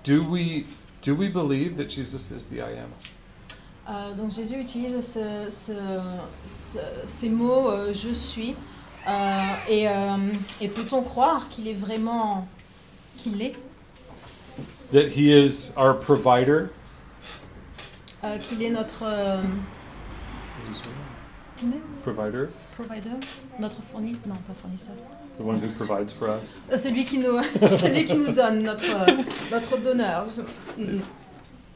do 0.04 0.22
we 0.22 0.64
do 1.02 1.14
we 1.14 1.28
believe 1.28 1.76
that 1.76 1.88
Jesus 1.88 2.30
is 2.30 2.46
the 2.48 2.60
I 2.60 2.78
am? 2.78 2.90
Euh, 3.88 4.14
donc 4.14 4.32
Jésus 4.32 4.56
utilise 4.60 5.00
ce- 5.00 5.48
ce- 5.50 5.72
ce- 6.46 6.78
ces 7.06 7.28
mots 7.30 7.68
euh, 7.70 7.92
je 7.92 8.12
suis 8.12 8.54
Euh, 9.06 9.40
et, 9.70 9.88
euh, 9.88 10.16
et 10.60 10.68
peut-on 10.68 11.00
croire 11.02 11.48
qu'il 11.48 11.66
est 11.68 11.72
vraiment 11.72 12.46
qu'il 13.16 13.36
l'est 13.38 13.54
That 14.92 15.06
He 15.16 15.30
is 15.32 15.72
our 15.78 15.98
provider, 15.98 16.66
Euh, 18.24 18.36
qu'il 18.38 18.60
est 18.62 18.70
notre 18.70 19.04
Provider, 22.02 22.46
Provider? 22.76 23.10
Notre 23.58 23.80
fournisseur? 23.82 24.20
Non, 24.26 24.34
pas 24.34 24.54
fournisseur. 24.60 24.94
The 25.38 25.42
one 25.44 25.58
who 25.60 25.68
provides 25.76 26.12
for 26.12 26.28
us. 26.28 26.60
Euh, 26.72 26.76
Celui 26.76 27.04
qui 27.04 27.18
nous, 27.18 27.40
celui 27.68 28.04
qui 28.04 28.16
nous 28.16 28.32
donne, 28.32 28.62
notre, 28.62 28.84
notre 29.50 29.78
donneur. 29.78 30.26
Mm. 30.76 31.00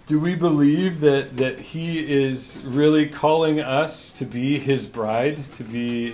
Do 0.08 0.18
we 0.18 0.34
believe 0.34 1.00
that, 1.00 1.36
that 1.36 1.60
He 1.60 2.00
is 2.00 2.60
really 2.66 3.06
calling 3.08 3.60
us 3.60 4.12
to 4.18 4.24
be 4.24 4.58
His 4.58 4.86
bride, 4.86 5.38
to 5.56 5.62
be 5.64 6.12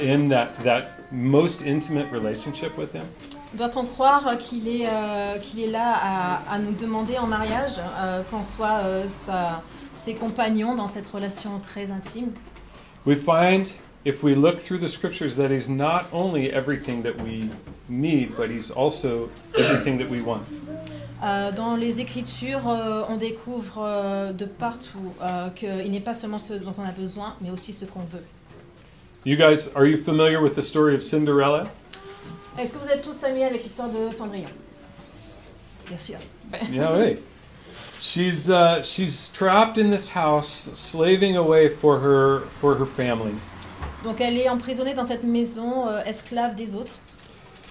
in 0.00 0.28
that, 0.30 0.58
that 0.64 1.10
most 1.12 1.62
intimate 1.62 2.10
relationship 2.12 2.76
with 2.76 2.92
Him? 2.92 3.04
Doit-on 3.54 3.84
croire 3.86 4.36
qu'il 4.38 4.66
est, 4.68 4.86
euh, 4.88 5.38
qu'il 5.38 5.60
est 5.60 5.70
là 5.70 5.94
à, 6.00 6.54
à 6.54 6.58
nous 6.58 6.72
demander 6.72 7.18
en 7.18 7.26
mariage, 7.26 7.78
euh, 7.98 8.22
qu'on 8.30 8.44
soit 8.44 8.80
euh, 8.84 9.04
sa- 9.08 9.60
ses 9.94 10.14
compagnons 10.14 10.74
dans 10.76 10.86
cette 10.88 11.06
relation 11.08 11.58
très 11.60 11.90
intime? 11.90 12.32
We 13.06 13.16
find, 13.16 13.66
if 14.04 14.22
we 14.22 14.34
look 14.34 14.58
through 14.58 14.78
the 14.78 14.88
scriptures, 14.88 15.36
that 15.36 15.50
He's 15.50 15.68
not 15.68 16.06
only 16.12 16.50
everything 16.52 17.02
that 17.02 17.20
we 17.20 17.50
need, 17.88 18.36
but 18.36 18.50
He's 18.50 18.70
also 18.70 19.28
everything 19.58 19.98
that 19.98 20.08
we 20.08 20.20
want. 20.20 20.42
Euh, 21.22 21.52
Dans 21.52 21.76
les 21.76 22.00
Écritures, 22.00 22.66
euh, 22.68 23.04
on 23.08 23.16
découvre 23.16 23.78
euh, 23.84 24.32
de 24.32 24.46
partout 24.46 25.14
euh, 25.22 25.50
qu'il 25.50 25.90
n'est 25.90 26.00
pas 26.00 26.14
seulement 26.14 26.38
ce 26.38 26.54
dont 26.54 26.74
on 26.78 26.82
a 26.84 26.92
besoin, 26.92 27.34
mais 27.42 27.50
aussi 27.50 27.72
ce 27.74 27.84
qu'on 27.84 28.00
veut. 28.00 28.24
You 29.26 29.36
guys, 29.36 29.68
are 29.74 29.84
you 29.84 29.98
familiar 29.98 30.40
with 30.40 30.54
the 30.54 30.62
story 30.62 30.94
of 30.94 31.02
Cinderella? 31.02 31.66
Est-ce 32.58 32.72
que 32.72 32.78
vous 32.78 32.88
êtes 32.88 33.02
tous 33.02 33.18
familiers 33.18 33.44
avec 33.44 33.62
l'histoire 33.62 33.88
de 33.90 34.10
Cendrillon 34.14 34.48
Bien 35.86 35.98
sûr. 35.98 36.16
Yeah, 36.72 36.92
wait. 36.96 37.18
She's 38.00 38.48
uh, 38.48 38.82
she's 38.82 39.28
trapped 39.32 39.76
in 39.78 39.90
this 39.90 40.08
house, 40.08 40.70
slaving 40.74 41.36
away 41.36 41.68
for 41.68 42.00
her 42.00 42.40
for 42.60 42.74
her 42.76 42.86
family, 42.86 43.34
Donc 44.04 44.20
elle 44.20 44.36
est 44.38 44.48
emprisonnée 44.48 44.94
dans 44.94 45.04
cette 45.04 45.24
maison, 45.24 45.88
euh, 45.88 46.02
esclave 46.04 46.54
des 46.54 46.74
autres. 46.74 46.94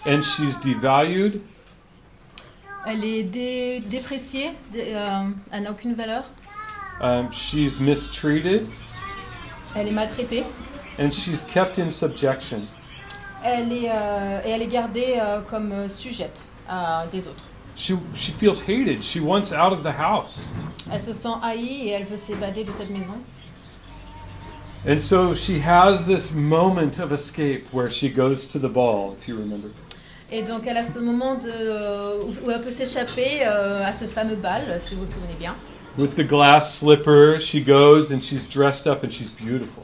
and 0.05 0.21
she's 0.21 0.59
devalued. 0.61 1.41
Elle 2.87 3.03
est 3.03 3.23
dé- 3.23 3.81
dépréciée, 3.85 4.51
dé- 4.71 4.93
euh, 4.95 5.05
elle 5.51 5.63
n'a 5.63 5.71
aucune 5.71 5.93
valeur, 5.93 6.23
Um, 7.01 7.31
she's 7.31 7.79
mistreated, 7.79 8.67
elle 9.75 9.87
est 9.87 9.91
maltraitée, 9.91 10.43
and 10.99 11.11
she's 11.11 11.43
kept 11.45 11.79
in 11.79 11.89
subjection. 11.89 12.59
elle 13.43 13.71
est, 13.71 13.89
euh, 13.89 14.41
et 14.45 14.49
elle 14.51 14.61
est 14.61 14.67
gardée 14.67 15.17
comme 15.49 15.87
sujette 15.89 16.45
des 17.11 17.27
autres. 17.27 17.43
She 17.77 17.93
she 18.13 18.31
feels 18.31 18.59
hated. 18.67 19.01
She 19.03 19.19
wants 19.21 19.53
out 19.53 19.71
of 19.71 19.83
the 19.83 19.93
house, 19.97 20.49
Elle 20.91 20.99
se 20.99 21.13
sent 21.13 21.29
haïe 21.41 21.87
et 21.87 21.89
elle 21.91 22.03
veut 22.05 22.17
s'évader 22.17 22.63
de 22.65 22.71
cette 22.73 22.89
maison. 22.89 23.17
And 24.85 24.99
so 24.99 25.33
she 25.33 25.59
has 25.59 26.05
this 26.05 26.33
moment 26.33 26.99
of 26.99 27.11
escape 27.11 27.67
where 27.73 27.89
she 27.89 28.09
goes 28.09 28.47
to 28.47 28.59
the 28.59 28.69
ball, 28.69 29.15
if 29.19 29.27
you 29.27 29.37
remember. 29.37 29.71
Et 30.31 30.43
donc 30.43 30.67
elle 30.67 30.77
a 30.77 30.83
ce 30.83 30.99
moment 30.99 31.35
de, 31.35 31.49
euh, 31.49 32.23
où 32.45 32.51
elle 32.51 32.61
peut 32.61 32.71
s'échapper 32.71 33.41
euh, 33.43 33.83
à 33.83 33.91
ce 33.91 34.05
fameux 34.05 34.35
bal, 34.35 34.61
si 34.79 34.95
vous 34.95 35.05
vous 35.05 35.11
souvenez 35.11 35.35
bien. 35.39 35.55
With 35.97 36.15
the 36.15 36.23
glass 36.23 36.77
slipper, 36.79 37.39
she 37.39 37.59
goes 37.59 38.11
and 38.11 38.23
she's 38.23 38.47
dressed 38.47 38.87
up 38.87 39.03
and 39.03 39.11
she's 39.11 39.31
beautiful. 39.31 39.83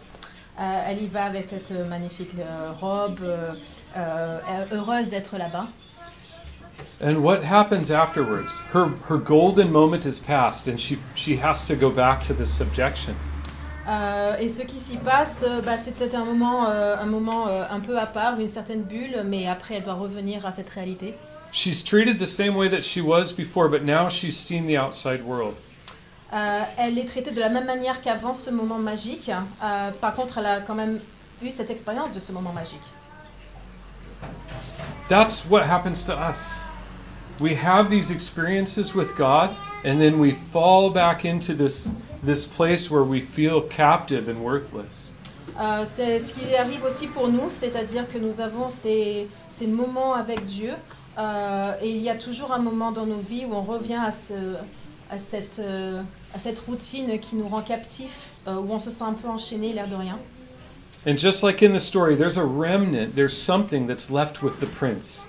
Euh, 0.59 0.83
elle 0.87 1.01
y 1.03 1.07
va 1.07 1.25
avec 1.25 1.43
cette 1.43 1.71
euh, 1.71 1.85
magnifique 1.89 2.31
euh, 2.39 2.71
robe, 2.79 3.19
euh, 3.23 3.51
euh, 3.97 4.39
heureuse 4.71 5.09
d'être 5.09 5.37
là-bas. 5.37 5.67
And 7.01 7.23
what 7.23 7.43
happens 7.43 7.89
afterwards? 7.91 8.61
Her 8.73 8.87
her 9.09 9.17
golden 9.17 9.71
moment 9.71 10.05
is 10.05 10.19
past, 10.19 10.67
and 10.67 10.77
she 10.79 10.97
she 11.15 11.37
has 11.37 11.65
to 11.67 11.75
go 11.75 11.89
back 11.89 12.21
to 12.23 12.33
this 12.33 12.49
subjection. 12.49 13.15
Euh, 13.87 14.37
et 14.37 14.49
ce 14.49 14.63
qui 14.63 14.79
s'y 14.79 14.97
passe, 14.97 15.45
euh, 15.47 15.61
bah, 15.61 15.77
c'est 15.77 15.91
peut-être 15.95 16.15
un 16.15 16.25
moment, 16.25 16.67
euh, 16.69 16.95
un 16.97 17.05
moment 17.05 17.47
euh, 17.47 17.63
un 17.69 17.79
peu 17.79 17.97
à 17.97 18.07
part, 18.07 18.39
une 18.39 18.47
certaine 18.47 18.81
bulle, 18.81 19.23
mais 19.27 19.47
après 19.47 19.75
elle 19.75 19.83
doit 19.83 19.93
revenir 19.93 20.45
à 20.45 20.51
cette 20.51 20.69
réalité. 20.69 21.13
She's 21.51 21.83
treated 21.83 22.17
the 22.17 22.25
same 22.25 22.55
way 22.55 22.69
that 22.69 22.81
she 22.81 22.99
was 22.99 23.31
before, 23.31 23.69
but 23.69 23.83
now 23.83 24.09
she's 24.09 24.35
seen 24.35 24.65
the 24.67 24.77
outside 24.77 25.21
world. 25.23 25.53
Elle 26.77 26.97
est 26.97 27.05
traitée 27.05 27.31
de 27.31 27.39
la 27.39 27.47
même 27.47 27.65
manière 27.65 28.01
qu'avant 28.01 28.33
ce 28.33 28.49
moment 28.49 28.77
magique. 28.77 29.31
Par 30.01 30.13
contre, 30.15 30.39
elle 30.39 30.47
a 30.47 30.59
quand 30.59 30.75
même 30.75 30.99
eu 31.41 31.49
cette 31.49 31.69
expérience 31.69 32.11
de 32.11 32.19
ce 32.19 32.33
moment 32.33 32.51
magique. 32.51 32.81
That's 35.07 35.45
what 35.49 35.61
happens 35.61 36.03
to 36.07 36.13
us. 36.13 36.65
We 37.39 37.55
have 37.55 37.89
these 37.89 38.11
experiences 38.11 38.95
with 38.95 39.17
God, 39.17 39.49
and 39.83 39.99
then 39.99 40.19
we 40.19 40.31
fall 40.31 40.89
back 40.89 41.25
into 41.25 41.53
this 41.53 41.91
this 42.23 42.47
place 42.47 42.89
where 42.89 43.03
we 43.03 43.21
feel 43.21 43.61
captive 43.61 44.29
and 44.29 44.41
worthless. 44.43 45.11
Euh, 45.59 45.85
c'est 45.85 46.19
ce 46.19 46.33
qui 46.33 46.55
arrive 46.55 46.83
aussi 46.83 47.07
pour 47.07 47.27
nous, 47.29 47.49
c'est-à-dire 47.49 48.07
que 48.11 48.17
nous 48.17 48.41
avons 48.41 48.69
ces, 48.69 49.27
ces 49.49 49.67
moments 49.67 50.13
avec 50.13 50.45
Dieu, 50.45 50.71
euh, 51.17 51.73
et 51.81 51.89
il 51.89 52.01
y 52.01 52.09
a 52.09 52.15
toujours 52.15 52.51
un 52.51 52.59
moment 52.59 52.91
dans 52.91 53.05
nos 53.05 53.19
vies 53.19 53.45
où 53.45 53.53
on 53.53 53.61
revient 53.61 53.99
à, 54.05 54.11
ce, 54.11 54.33
à, 55.09 55.17
cette, 55.17 55.59
euh, 55.59 56.01
à 56.33 56.39
cette 56.39 56.59
routine 56.59 57.19
qui 57.19 57.35
nous 57.35 57.47
rend 57.47 57.61
captifs, 57.61 58.31
euh, 58.47 58.55
où 58.55 58.71
on 58.71 58.79
se 58.79 58.91
sent 58.91 59.03
un 59.03 59.13
peu 59.13 59.29
enchaîné, 59.29 59.71
l'air 59.71 59.87
de 59.87 59.95
rien. 59.95 60.17
And 61.07 61.17
just 61.17 61.43
like 61.43 61.61
in 61.61 61.71
the 61.71 61.79
story, 61.79 62.15
there's 62.15 62.37
a 62.37 62.43
remnant, 62.43 63.15
there's 63.15 63.37
something 63.37 63.87
that's 63.87 64.09
left 64.09 64.41
with 64.41 64.59
the 64.59 64.65
prince. 64.65 65.27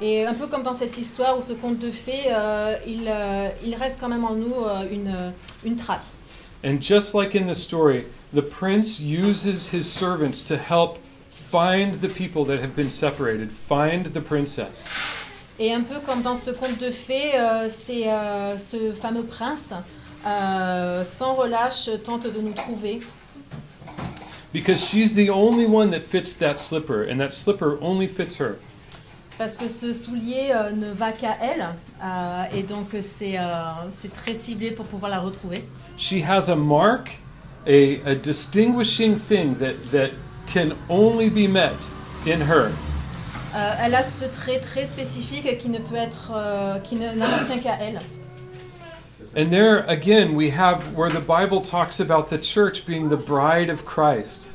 Et 0.00 0.24
un 0.24 0.34
peu 0.34 0.46
comme 0.46 0.62
dans 0.62 0.74
cette 0.74 0.96
histoire 0.96 1.36
où 1.38 1.42
ce 1.42 1.52
conte 1.54 1.78
de 1.78 1.90
fées, 1.90 2.26
euh, 2.28 2.76
il, 2.86 3.08
euh, 3.08 3.48
il 3.64 3.74
reste 3.74 3.98
quand 4.00 4.08
même 4.08 4.24
en 4.24 4.34
nous 4.34 4.54
euh, 4.54 4.84
une, 4.92 5.32
une 5.64 5.76
trace. 5.76 6.20
And 6.64 6.80
just 6.80 7.14
like 7.14 7.34
in 7.34 7.46
the 7.46 7.54
story, 7.54 8.04
the 8.32 8.42
prince 8.42 9.00
uses 9.00 9.72
his 9.72 9.82
servants 9.82 10.42
to 10.48 10.56
help 10.56 10.98
find 11.28 11.94
the 11.94 12.08
people 12.08 12.44
that 12.44 12.60
have 12.62 12.76
been 12.76 12.90
separated, 12.90 13.50
find 13.50 14.12
the 14.12 14.20
princess. 14.20 14.88
Et 15.58 15.72
un 15.72 15.82
peu 15.82 15.98
comme 16.06 16.22
dans 16.22 16.36
ce 16.36 16.50
conte 16.52 16.78
de 16.78 16.90
fées, 16.90 17.34
euh, 17.34 17.68
c'est 17.68 18.08
euh, 18.08 18.56
ce 18.56 18.92
fameux 18.92 19.24
prince, 19.24 19.74
euh, 20.24 21.02
sans 21.02 21.34
relâche, 21.34 21.90
tente 22.04 22.32
de 22.32 22.40
nous 22.40 22.52
trouver. 22.52 23.00
Because 24.52 24.80
she's 24.80 25.14
the 25.14 25.28
only 25.28 25.66
one 25.66 25.90
that 25.90 26.00
fits 26.00 26.34
that 26.38 26.58
slipper, 26.58 27.02
and 27.02 27.18
that 27.18 27.30
slipper 27.30 27.78
only 27.80 28.06
fits 28.06 28.38
her. 28.38 28.58
Parce 29.38 29.56
que 29.56 29.68
ce 29.68 29.92
soulier 29.92 30.50
euh, 30.52 30.72
ne 30.72 30.92
va 30.92 31.12
qu'à 31.12 31.36
elle, 31.40 31.64
euh, 32.02 32.58
et 32.58 32.64
donc 32.64 32.88
c'est 33.00 33.38
euh, 33.38 33.42
c'est 33.92 34.12
très 34.12 34.34
ciblé 34.34 34.72
pour 34.72 34.84
pouvoir 34.86 35.12
la 35.12 35.20
retrouver. 35.20 35.64
She 35.96 36.14
has 36.28 36.50
a 36.50 36.56
mark, 36.56 37.20
a, 37.66 38.00
a 38.04 38.14
distinguishing 38.16 39.14
thing 39.16 39.54
that, 39.58 39.74
that 39.92 40.10
can 40.52 40.72
only 40.88 41.30
be 41.30 41.46
met 41.48 41.88
in 42.26 42.40
her. 42.40 42.72
Euh, 43.54 43.74
elle 43.80 43.94
a 43.94 44.02
ce 44.02 44.24
trait 44.24 44.58
très 44.58 44.86
spécifique 44.86 45.58
qui 45.58 45.68
ne 45.68 45.78
peut 45.78 45.96
être, 45.96 46.32
euh, 46.34 46.78
qui 46.80 46.96
n'appartient 46.96 47.60
qu'à 47.60 47.78
elle. 47.80 48.00
And 49.36 49.50
there 49.50 49.84
again, 49.88 50.34
we 50.34 50.50
have 50.50 50.96
where 50.96 51.10
the 51.10 51.20
Bible 51.20 51.60
talks 51.62 52.00
about 52.00 52.28
the 52.28 52.38
church 52.38 52.84
being 52.86 53.08
the 53.08 53.16
bride 53.16 53.70
of 53.70 53.84
Christ. 53.84 54.50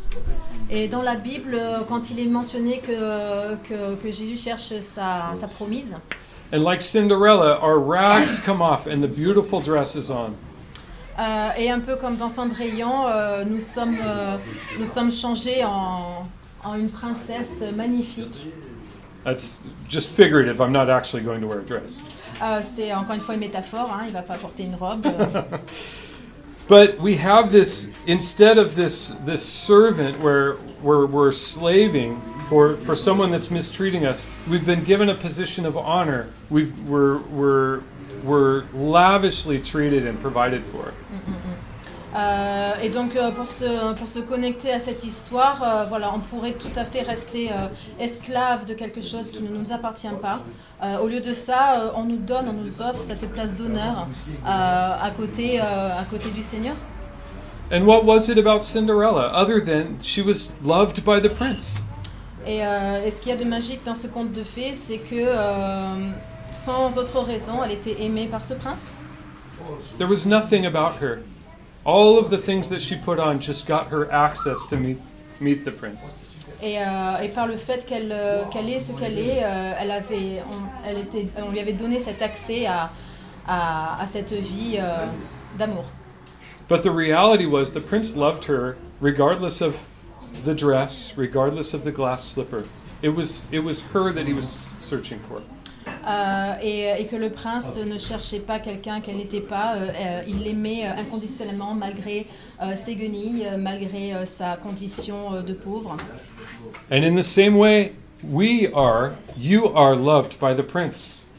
Et 0.75 0.88
dans 0.88 1.03
la 1.03 1.15
Bible, 1.15 1.53
euh, 1.53 1.81
quand 1.88 2.09
il 2.09 2.19
est 2.19 2.25
mentionné 2.25 2.79
que, 2.79 3.53
que, 3.67 3.93
que 3.95 4.12
Jésus 4.12 4.38
cherche 4.38 4.79
sa, 4.81 5.31
sa 5.36 5.47
promise, 5.47 5.95
And 6.51 6.63
like 6.63 6.81
Cinderella, 6.81 7.59
our 7.63 7.79
rags 7.79 8.39
come 8.39 8.62
off 8.62 8.86
and 8.88 9.01
the 9.01 9.07
beautiful 9.07 9.59
dress 9.59 9.95
is 9.95 10.12
on. 10.12 10.33
euh, 11.19 11.49
et 11.57 11.69
un 11.71 11.79
peu 11.79 11.95
comme 11.95 12.15
dans 12.15 12.29
Cendrillon, 12.29 13.07
euh, 13.07 13.43
nous, 13.45 13.59
sommes, 13.62 13.95
euh, 14.03 14.38
nous 14.79 14.86
sommes 14.88 15.12
changés 15.12 15.63
en, 15.63 16.27
en 16.63 16.75
une 16.75 16.89
princesse 16.89 17.63
magnifique. 17.75 18.47
That's 19.23 19.62
just 19.89 20.09
figurative. 20.09 20.59
I'm 20.59 20.71
not 20.71 20.89
actually 20.89 21.23
going 21.23 21.41
to 21.41 21.47
wear 21.47 21.59
a 21.59 21.63
dress. 21.65 21.99
Euh, 22.41 22.59
C'est 22.62 22.93
encore 22.93 23.13
une 23.15 23.21
fois 23.21 23.36
une 23.36 23.39
métaphore, 23.41 23.91
hein, 23.93 24.01
il 24.03 24.07
ne 24.09 24.13
va 24.13 24.21
pas 24.23 24.36
porter 24.36 24.63
une 24.63 24.75
robe. 24.75 25.05
But 26.67 26.97
we 26.99 27.15
have 27.15 27.52
this 27.52 27.93
instead 28.08 28.58
of 28.58 28.76
this 28.76 29.10
this 29.26 29.45
servant 29.45 30.19
where 30.19 30.54
where 30.82 31.06
we're 31.06 31.32
slaving 31.32 32.21
for 32.47 32.76
for 32.78 32.95
someone 32.95 33.32
that's 33.32 33.52
mistreating 33.52 34.06
us, 34.06 34.30
we've 34.49 34.65
been 34.65 34.84
given 34.84 35.10
a 35.10 35.15
position 35.15 35.65
of 35.65 35.78
honor. 35.78 36.30
We've 36.50 36.90
we're 36.90 37.17
we're 37.17 37.81
we're 38.23 38.63
lavishly 38.73 39.60
treated 39.60 40.06
and 40.06 40.19
provided 40.21 40.63
for. 40.63 40.77
Mm-hmm, 40.85 41.33
mm-hmm. 41.33 41.52
Euh, 42.15 42.73
et 42.81 42.89
donc 42.89 43.15
euh, 43.15 43.31
pour 43.31 43.47
se, 43.47 43.93
pour 43.95 44.07
se 44.07 44.19
connecter 44.19 44.71
à 44.71 44.79
cette 44.79 45.03
histoire, 45.03 45.63
euh, 45.63 45.85
voilà, 45.89 46.13
on 46.13 46.19
pourrait 46.19 46.53
tout 46.53 46.71
à 46.75 46.85
fait 46.85 47.01
rester 47.01 47.49
esclave 47.99 48.65
de 48.65 48.73
quelque 48.73 49.01
chose 49.01 49.31
qui 49.31 49.41
ne 49.43 49.49
nous 49.49 49.71
appartient 49.73 50.07
pas. 50.21 50.39
Au 51.01 51.07
lieu 51.07 51.21
de 51.21 51.33
ça, 51.33 51.93
on 51.95 52.03
nous 52.03 52.17
donne, 52.17 52.49
on 52.49 52.53
nous 52.53 52.81
offre 52.81 53.01
cette 53.01 53.29
place 53.31 53.55
d'honneur 53.55 54.07
à, 54.45 55.11
côté, 55.15 55.59
à 55.59 56.03
côté 56.09 56.29
du 56.29 56.43
Seigneur. 56.43 56.75
And 57.71 57.85
what 57.85 58.03
was 58.03 58.27
it 58.27 58.37
about 58.37 58.61
Cinderella 58.61 59.31
other 59.33 59.63
than 59.63 59.97
she 60.01 60.21
was 60.21 60.53
loved 60.63 61.03
by 61.05 61.21
the 61.21 61.33
prince? 61.33 61.81
Et, 62.45 62.57
et 62.57 63.11
ce 63.11 63.21
qu'il 63.21 63.31
y 63.31 63.33
a 63.33 63.37
de 63.37 63.45
magique 63.45 63.85
dans 63.85 63.95
ce 63.95 64.07
conte 64.07 64.33
de 64.33 64.43
fées, 64.43 64.73
c'est 64.73 64.97
que 64.97 65.25
sans 66.51 66.97
autre 66.97 67.21
raison, 67.21 67.63
elle 67.63 67.71
était 67.71 68.03
aimée 68.03 68.27
par 68.29 68.43
ce 68.43 68.53
prince. 68.53 68.97
There 69.97 70.09
was 70.09 70.25
nothing 70.25 70.65
about 70.65 71.01
her. 71.01 71.19
All 71.86 72.17
of 72.17 72.29
the 72.29 72.38
things 72.38 72.69
that 72.69 72.81
she 72.81 72.96
put 72.96 73.19
on 73.19 73.40
just 73.40 73.67
got 73.67 73.88
her 73.88 74.10
access 74.12 74.65
to 74.67 74.77
meet, 74.77 74.98
meet 75.40 75.65
the 75.65 75.71
prince. 75.71 76.15
Et, 76.62 76.79
euh, 76.79 77.17
et 77.21 77.27
par 77.27 77.46
le 77.46 77.58
fait 77.58 77.86
qu'elle 77.86 78.12
euh, 78.12 78.46
qu'elle 78.46 78.69
est 78.69 78.79
ce 78.79 78.94
qu'elle 78.94 79.19
est, 79.19 79.44
euh, 79.44 79.73
elle 79.77 79.92
avait, 79.92 80.42
on, 80.50 80.88
elle 80.88 81.00
était, 81.00 81.27
on 81.38 81.52
lui 81.52 81.60
avait 81.60 81.73
donné 81.73 82.00
cet 82.00 82.21
accès 82.21 82.65
à, 82.65 82.90
à, 83.46 84.02
à 84.02 84.08
cette 84.08 84.31
vie 84.31 84.77
euh, 84.79 85.06
d'amour. 85.58 85.84
But 86.69 86.84
the 86.84 86.92
reality 86.92 87.46
was 87.46 87.73
the 87.73 87.81
prince 87.81 88.15
loved 88.15 88.46
her 88.46 88.77
regardless 89.02 89.62
of 89.62 89.75
the 90.46 90.56
dress, 90.56 91.13
regardless 91.17 91.73
of 91.73 91.84
the 91.84 91.92
glass 91.92 92.23
slipper. 92.23 92.63
It 93.02 93.13
was, 93.13 93.44
it 93.52 93.60
was 93.60 93.81
her 93.94 94.13
that 94.13 94.25
he 94.25 94.34
was 94.34 94.73
searching 94.79 95.19
for. 95.27 95.42
Euh, 96.06 96.56
et, 96.62 97.01
et 97.01 97.06
que 97.06 97.15
le 97.15 97.29
prince 97.29 97.77
ne 97.77 97.97
cherchait 97.97 98.41
pas 98.41 98.60
quelqu'un 98.60 98.99
qu'elle 98.99 99.15
n'était 99.15 99.39
pas, 99.39 99.75
euh, 99.75 99.87
euh, 99.87 100.21
il 100.27 100.43
l'aimait 100.43 100.85
euh, 100.85 100.99
inconditionnellement 100.99 101.75
malgré 101.75 102.27
euh, 102.62 102.75
ses 102.75 102.95
guenilles, 102.95 103.45
euh, 103.49 103.58
malgré 103.58 104.13
euh, 104.13 104.25
sa 104.25 104.58
condition 104.58 105.33
euh, 105.33 105.41
de 105.41 105.54
pauvre. 105.54 105.95
And 106.91 107.04
in 107.06 107.15
the 107.15 107.23
same 107.23 107.58
way, 107.58 107.93
we 108.21 108.69
are, 108.75 109.12
you 109.37 109.71
are 109.75 109.95
loved 109.95 110.37
by 110.41 110.54
the 110.54 110.62
prince. 110.62 111.29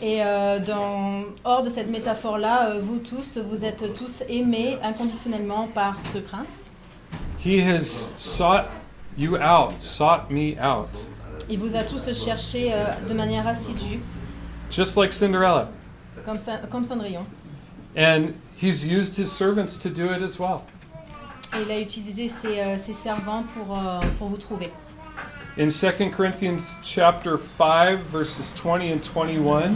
Et 0.00 0.22
euh, 0.22 0.60
dans, 0.60 1.24
hors 1.44 1.62
de 1.62 1.68
cette 1.68 1.90
métaphore-là, 1.90 2.70
euh, 2.70 2.80
vous 2.80 2.98
tous, 2.98 3.38
vous 3.38 3.64
êtes 3.64 3.92
tous 3.94 4.22
aimés 4.28 4.76
inconditionnellement 4.84 5.68
par 5.74 5.96
ce 5.98 6.18
prince. 6.18 6.70
He 7.44 7.60
has 7.60 8.12
sought 8.16 8.66
you 9.18 9.36
out, 9.36 9.72
sought 9.80 10.30
me 10.30 10.54
out. 10.60 11.08
Il 11.48 11.58
vous 11.58 11.76
a 11.76 11.82
tous 11.82 12.12
cherché 12.12 12.72
euh, 12.72 12.84
de 13.08 13.14
manière 13.14 13.46
assidue, 13.46 13.98
Just 14.70 14.96
like 14.96 15.12
Cinderella. 15.12 15.68
comme, 16.24 16.38
comme 16.70 16.84
Cendrillon. 16.84 17.24
And 17.96 18.32
he's 18.56 18.86
used 18.88 19.16
his 19.16 19.30
servants 19.30 19.76
to 19.78 19.90
do 19.90 20.12
it 20.12 20.22
as 20.22 20.38
well. 20.38 20.62
Et 21.54 21.62
il 21.62 21.70
a 21.70 21.78
utilisé 21.80 22.28
ses, 22.28 22.58
euh, 22.60 22.78
ses 22.78 22.94
servants 22.94 23.44
pour, 23.54 23.76
euh, 23.76 24.00
pour 24.18 24.28
vous 24.28 24.38
trouver. 24.38 24.70
In 25.58 25.68
2 25.68 26.10
Corinthians 26.10 26.80
chapter 26.82 27.36
5 27.58 27.98
verses 28.10 28.54
20 28.54 28.90
and 28.94 29.04
21, 29.04 29.74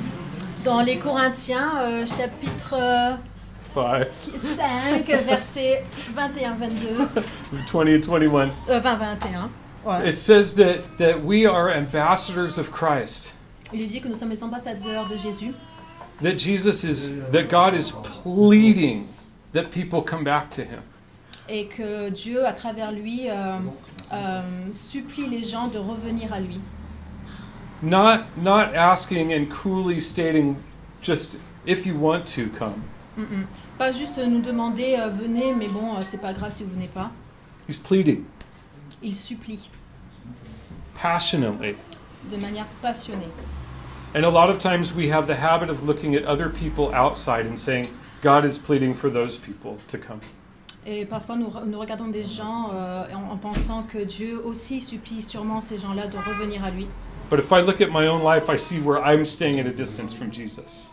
Dans 0.65 0.81
les 0.81 0.97
Corinthiens, 0.99 1.73
euh, 1.81 2.07
chapitre 2.07 2.75
euh, 2.75 3.15
5, 3.75 4.07
5, 4.57 5.07
versets 5.27 5.85
21-22, 6.17 7.09
20 7.53 7.97
and 7.99 8.01
21, 8.01 8.51
euh, 8.71 8.81
20-21. 8.81 9.51
It 9.87 10.17
says 10.19 10.55
that, 10.57 10.99
that 10.99 11.23
we 11.23 11.47
are 11.47 11.71
ambassadors 11.71 12.59
of 12.59 12.71
Christ. 12.73 13.35
Il 13.73 13.87
dit 13.89 14.01
que 14.01 14.09
nous 14.09 14.17
sommes 14.17 14.31
les 14.31 14.43
ambassadeurs 14.43 15.09
de 15.09 15.17
Jésus, 15.17 15.55
That 16.23 16.39
Jesus 16.39 16.83
is, 16.83 17.21
that 17.33 17.49
God 17.49 17.75
is 17.75 17.93
pleading 18.23 19.07
that 19.53 19.71
people 19.71 20.01
come 20.03 20.25
back 20.25 20.51
to 20.53 20.63
him. 20.63 20.83
et 21.49 21.67
que 21.67 22.11
Dieu, 22.11 22.45
à 22.47 22.53
travers 22.53 22.91
lui, 22.91 23.29
euh, 23.31 23.59
euh, 24.13 24.41
supplie 24.73 25.29
les 25.29 25.43
gens 25.43 25.69
de 25.69 25.79
revenir 25.79 26.33
à 26.33 26.41
lui. 26.41 26.59
Not, 27.83 28.25
not 28.43 28.75
asking 28.75 29.33
and 29.33 29.47
coolly 29.51 30.01
stating 30.01 30.57
just, 31.03 31.37
if 31.67 31.87
you 31.87 31.95
want 31.95 32.25
to, 32.35 32.49
come. 32.59 32.83
Mm-mm. 33.19 33.47
Pas 33.79 33.93
juste 33.93 34.19
nous 34.19 34.41
demander 34.41 34.97
euh, 34.99 35.09
venez, 35.09 35.53
mais 35.53 35.69
bon, 35.69 35.95
euh, 35.97 36.01
c'est 36.01 36.21
pas 36.21 36.33
grave 36.33 36.51
si 36.51 36.65
vous 36.65 36.71
venez 36.71 36.89
pas. 36.89 37.11
He's 37.69 37.79
pleading 37.79 38.25
Il 39.03 39.15
supplie 39.15 39.69
passionately. 41.01 41.77
de 42.31 42.37
manière 42.37 42.67
passionnée. 42.83 43.29
And 44.15 44.25
a 44.25 44.31
lot 44.31 44.49
of 44.49 44.59
times 44.59 44.95
we 44.95 45.11
have 45.11 45.27
the 45.27 45.37
habit 45.37 45.69
of 45.69 45.85
looking 45.87 46.15
at 46.15 46.25
other 46.25 46.49
people 46.49 46.93
outside 46.95 47.47
and 47.47 47.57
saying, 47.59 47.87
God 48.23 48.45
is 48.45 48.57
pleading 48.59 48.95
for 48.95 49.11
those 49.11 49.37
people 49.37 49.77
to 49.89 49.99
come. 49.99 50.21
Et 50.87 51.05
parfois, 51.05 51.37
nous, 51.37 51.51
nous 51.67 51.79
regardons 51.79 52.09
des 52.09 52.23
gens 52.23 52.71
euh, 52.73 53.05
en, 53.13 53.33
en 53.33 53.37
pensant 53.37 53.83
que 53.83 53.99
Dieu 53.99 54.41
aussi 54.45 54.81
supplie 54.81 55.21
sûrement 55.23 55.61
ces 55.61 55.79
gens-là 55.79 56.07
de 56.07 56.17
revenir 56.17 56.65
à 56.65 56.71
lui. 56.71 56.87
But 57.29 57.41
if 57.41 57.51
I 57.51 57.61
look 57.61 57.81
at 57.81 57.89
my 57.91 58.07
own 58.07 58.23
life, 58.23 58.49
I 58.49 58.57
see 58.57 58.79
where 58.79 59.03
I'm 59.05 59.25
staying 59.25 59.59
at 59.59 59.67
a 59.67 59.73
distance 59.73 60.15
from 60.15 60.31
Jesus. 60.33 60.93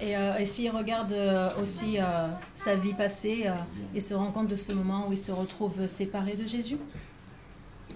Et, 0.00 0.16
euh, 0.16 0.38
et 0.38 0.46
s'il 0.46 0.70
regarde 0.70 1.10
euh, 1.10 1.48
aussi 1.60 1.98
euh, 1.98 2.28
sa 2.54 2.76
vie 2.76 2.94
passée 2.94 3.42
euh, 3.46 3.52
et 3.92 3.98
se 3.98 4.14
rend 4.14 4.30
compte 4.30 4.46
de 4.46 4.54
ce 4.54 4.72
moment 4.72 5.06
où 5.08 5.12
il 5.12 5.18
se 5.18 5.32
retrouve 5.32 5.88
séparé 5.88 6.36
de 6.36 6.46
Jésus, 6.46 6.78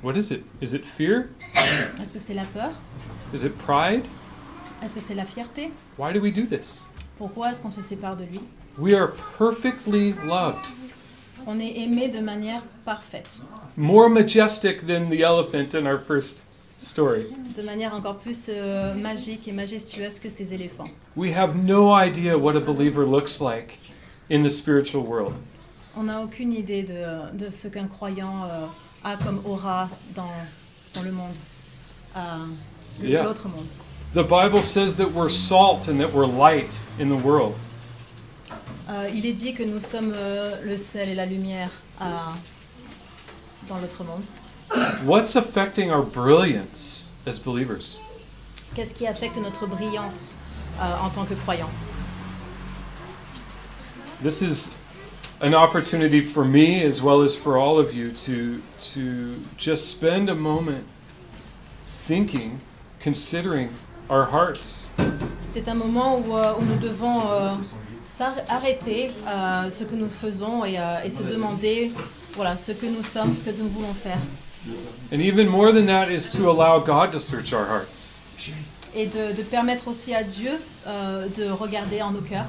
What 0.03 0.17
is 0.17 0.31
it? 0.33 0.45
Is 0.61 0.75
it 0.75 0.85
fear? 0.85 1.29
est-ce 2.01 2.13
que 2.13 2.19
c'est 2.21 2.35
la 2.35 2.45
peur? 2.45 2.71
Is 3.33 3.45
it 3.45 3.57
pride? 3.59 4.05
Est-ce 4.83 4.95
que 4.95 5.01
c'est 5.01 5.15
la 5.15 5.25
fierté? 5.25 5.71
Why 5.97 6.13
do 6.13 6.21
we 6.21 6.33
do 6.33 6.45
this? 6.45 6.87
Pourquoi 7.17 7.51
est-ce 7.51 7.63
qu'on 7.63 7.71
se 7.71 7.83
sépare 7.83 8.17
de 8.17 8.25
lui? 8.25 8.41
We 8.79 8.95
are 8.95 9.13
perfectly 9.39 10.15
loved, 10.27 10.67
On 11.47 11.61
est 11.61 11.77
aimé 11.79 12.09
de 12.09 12.21
manière 12.21 12.63
parfaite, 12.85 13.41
more 13.77 14.09
majestic 14.09 14.87
than 14.87 15.09
the 15.11 15.21
elephant 15.23 15.75
in 15.75 15.87
our 15.87 15.99
first 16.01 16.47
story. 16.79 17.27
de 17.55 17.63
manière 17.63 17.95
encore 17.95 18.17
plus 18.17 18.49
euh, 18.49 18.95
magique 18.95 19.47
et 19.47 19.53
majestueuse 19.53 20.19
que 20.19 20.29
ces 20.29 20.53
éléphants. 20.55 20.89
We 21.17 21.33
have 21.37 21.55
no 21.57 21.93
idea 21.95 22.37
what 22.37 22.57
a 22.57 22.61
believer 22.61 23.05
looks 23.05 23.41
like 23.41 23.79
in 24.31 24.43
the 24.43 24.51
spiritual 24.51 25.05
world. 25.05 25.35
On 25.97 26.05
n'a 26.05 26.23
aucune 26.23 26.53
idée 26.53 26.83
de, 26.83 27.37
de 27.37 27.51
ce 27.51 27.69
qu'un 27.69 27.87
croyant 27.87 28.45
euh, 28.45 28.67
a 29.05 29.17
comme 29.17 29.41
aura 29.45 29.89
dans, 30.15 30.31
dans 30.95 31.03
le 31.03 31.13
monde, 31.13 31.35
euh, 32.17 32.21
Yeah. 33.03 33.23
l'autre 33.25 33.49
monde. 33.49 33.67
The 34.15 34.23
Bible 34.23 34.63
says 34.63 34.97
that 34.97 35.13
we're 35.13 35.31
salt 35.31 35.89
and 35.89 35.99
that 36.01 36.13
we're 36.13 36.27
light 36.27 36.79
in 37.01 37.09
the 37.09 37.17
world. 37.25 37.55
Euh, 38.91 39.09
il 39.15 39.25
est 39.25 39.33
dit 39.33 39.55
que 39.55 39.63
nous 39.63 39.81
sommes 39.81 40.13
euh, 40.15 40.61
le 40.65 40.77
sel 40.77 41.09
et 41.09 41.15
la 41.15 41.25
lumière 41.25 41.71
euh, 42.03 42.05
dans 43.69 43.79
l'autre 43.79 44.05
monde. 44.05 44.23
What's 45.07 45.37
affecting 45.37 45.91
our 45.91 46.03
brilliance 46.03 47.11
as 47.27 47.39
believers? 47.39 47.99
Qu'est-ce 48.75 48.93
qui 48.95 49.07
affecte 49.07 49.37
notre 49.39 49.67
brillance 49.67 50.35
euh, 50.81 50.95
en 51.03 51.09
tant 51.11 51.25
que 51.25 51.35
croyant 51.35 51.71
This 54.23 54.43
is 54.43 54.71
an 55.43 55.55
opportunity 55.55 56.21
for 56.23 56.45
me 56.45 56.83
as 56.83 57.03
well 57.03 57.21
as 57.23 57.35
for 57.37 57.57
all 57.59 57.79
of 57.79 57.93
you 57.93 58.13
to 58.13 58.61
to 58.95 59.35
just 59.57 59.91
spend 59.91 60.29
a 60.31 60.35
moment 60.35 60.85
thinking, 62.07 62.61
considering 63.01 63.69
our 64.09 64.25
hearts. 64.31 64.89
C'est 65.47 65.69
un 65.69 65.75
moment 65.75 66.19
où, 66.19 66.35
euh, 66.37 66.55
où 66.59 66.65
nous 66.65 66.79
devons 66.79 67.21
euh, 67.31 67.51
s'ar- 68.05 68.43
arrêter 68.49 69.11
euh, 69.27 69.71
ce 69.71 69.85
que 69.85 69.95
nous 69.95 70.09
faisons 70.09 70.65
et, 70.65 70.79
euh, 70.79 71.03
et 71.05 71.11
se 71.11 71.23
demander 71.23 71.93
voilà, 72.35 72.57
ce 72.57 72.73
que 72.73 72.87
nous 72.87 73.03
sommes, 73.03 73.33
ce 73.35 73.43
que 73.45 73.51
nous 73.59 73.69
voulons 73.69 73.93
faire. 73.93 74.19
And 75.13 75.21
even 75.21 75.49
more 75.49 75.73
than 75.73 75.87
that 75.87 76.09
is 76.11 76.31
to 76.33 76.49
allow 76.49 76.79
God 76.81 77.13
to 77.13 77.19
search 77.19 77.53
our 77.53 77.67
hearts. 77.67 78.15
Et 78.95 79.07
de, 79.07 79.33
de 79.37 79.43
permettre 79.43 79.89
aussi 79.89 80.15
à 80.15 80.23
Dieu 80.23 80.53
euh, 80.87 81.27
de 81.37 81.51
regarder 81.51 82.01
en 82.03 82.13
nos 82.13 82.21
cœurs 82.21 82.47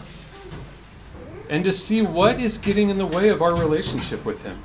And 1.54 1.64
to 1.66 1.72
see 1.72 2.02
what 2.02 2.40
is 2.40 2.58
getting 2.58 2.90
in 2.90 2.98
the 2.98 3.06
way 3.06 3.30
of 3.30 3.44
our 3.44 3.54
relationship 3.56 4.26
with 4.26 4.44
Him. 4.44 4.58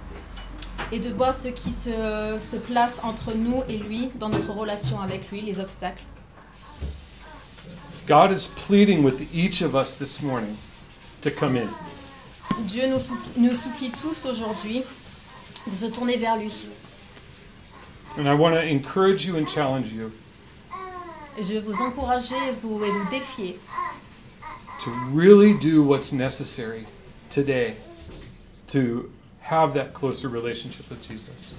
et 0.91 1.01
de 1.01 1.11
voir 1.11 1.35
ce 1.35 1.49
qui 1.49 1.71
se, 1.71 2.39
se 2.41 2.57
place 2.57 3.01
entre 3.05 3.35
nous 3.35 3.63
et 3.69 3.77
lui 3.77 4.09
dans 4.19 4.31
notre 4.31 4.55
relation 4.55 4.99
avec 5.03 5.31
lui, 5.31 5.43
les 5.43 5.61
obstacles. 5.61 6.03
God 8.07 8.31
is 8.31 8.49
pleading 8.67 9.05
with 9.05 9.21
each 9.35 9.61
of 9.61 9.75
us 9.75 9.95
this 9.97 10.23
morning 10.23 10.57
to 11.21 11.31
come 11.31 11.57
in. 11.57 11.69
Dieu 12.67 12.87
nous, 12.89 12.99
soupl- 12.99 13.37
nous 13.37 13.55
supplie 13.55 13.91
tous 13.91 14.25
aujourd'hui 14.25 14.83
de 15.67 15.77
se 15.77 15.93
tourner 15.93 16.17
vers 16.17 16.39
lui. 16.39 16.51
And 18.17 18.27
I 18.27 18.33
want 18.33 18.55
to 18.55 18.63
encourage 18.63 19.27
you 19.27 19.37
and 19.37 19.47
challenge 19.47 19.93
you 19.93 20.11
Et 21.39 21.45
je 21.45 21.59
vous 21.59 21.83
encourager 21.83 22.35
vous, 22.63 22.83
et 22.83 22.91
vous 22.91 23.11
défier 23.11 23.61
to 24.81 24.91
really 25.13 25.55
do 25.55 25.83
what's 25.83 26.13
necessary 26.13 26.85
today 27.31 27.75
to 28.69 29.11
have 29.41 29.75
that 29.75 29.93
closer 29.95 30.29
relationship 30.29 30.89
with 30.91 31.07
Jesus. 31.09 31.57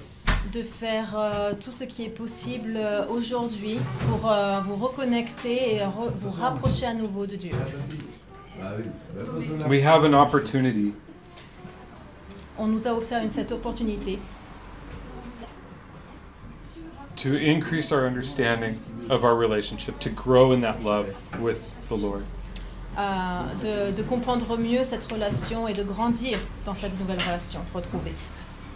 de 0.54 0.64
faire 0.64 1.14
euh, 1.18 1.54
tout 1.54 1.72
ce 1.72 1.84
qui 1.84 2.06
est 2.06 2.10
possible 2.16 2.76
euh, 2.78 3.06
aujourd'hui 3.10 3.78
pour 4.08 4.32
euh, 4.32 4.60
vous 4.62 4.76
reconnecter 4.78 5.76
et 5.76 5.80
re- 5.80 6.12
vous 6.18 6.30
rapprocher 6.32 6.86
à 6.88 6.94
nouveau 6.94 7.26
de 7.28 7.36
Dieu. 7.36 7.52
We 9.68 9.82
have 9.86 10.04
an 10.06 10.14
opportunity 10.14 10.94
On 12.58 12.68
nous 12.68 12.88
a 12.88 12.94
offert 12.94 13.22
une, 13.24 13.30
cette 13.30 13.52
opportunité 13.52 14.20
to 17.18 17.36
increase 17.36 17.92
our 17.92 18.06
understanding 18.08 18.80
of 19.10 19.24
our 19.26 19.36
relationship, 19.36 20.00
to 20.00 20.10
grow 20.10 20.52
in 20.54 20.62
that 20.62 20.82
love 20.84 21.08
with 21.42 21.74
the 21.90 21.96
Lord. 21.98 22.24
Euh, 22.98 23.92
de, 23.92 23.96
de 23.96 24.04
comprendre 24.04 24.58
mieux 24.58 24.84
cette 24.84 25.04
relation 25.12 25.68
et 25.68 25.74
de 25.74 25.84
grandir 25.84 26.38
dans 26.66 26.74
cette 26.76 27.00
nouvelle 27.00 27.20
relation 27.26 27.60
retrouvée. 27.74 28.14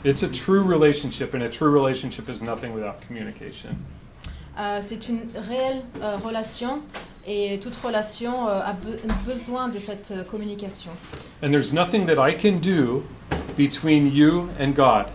It's 0.05 0.23
a 0.23 0.27
true 0.27 0.61
relationship, 0.61 1.33
and 1.33 1.41
a 1.41 1.49
true 1.49 1.69
relationship 1.71 2.27
is 2.29 2.43
nothing 2.43 2.73
without 2.73 2.95
communication. 3.07 3.69
Euh, 4.59 4.79
C'est 4.81 5.07
une 5.09 5.21
réelle 5.35 5.81
euh, 6.01 6.17
relation, 6.17 6.81
Et 7.25 7.57
toute 7.63 7.75
relation 7.81 8.49
euh, 8.49 8.59
a 8.59 8.73
be- 8.73 8.99
besoin 9.25 9.69
de 9.69 9.79
cette 9.79 10.11
euh, 10.11 10.23
communication. 10.25 10.91
And 11.41 11.51
there's 11.51 11.71
nothing 11.71 12.05
that 12.07 12.17
I 12.19 12.35
can 12.35 12.57
do 12.59 13.03
between 13.57 14.13
you 14.13 14.49
and 14.59 14.71
God. 14.75 15.05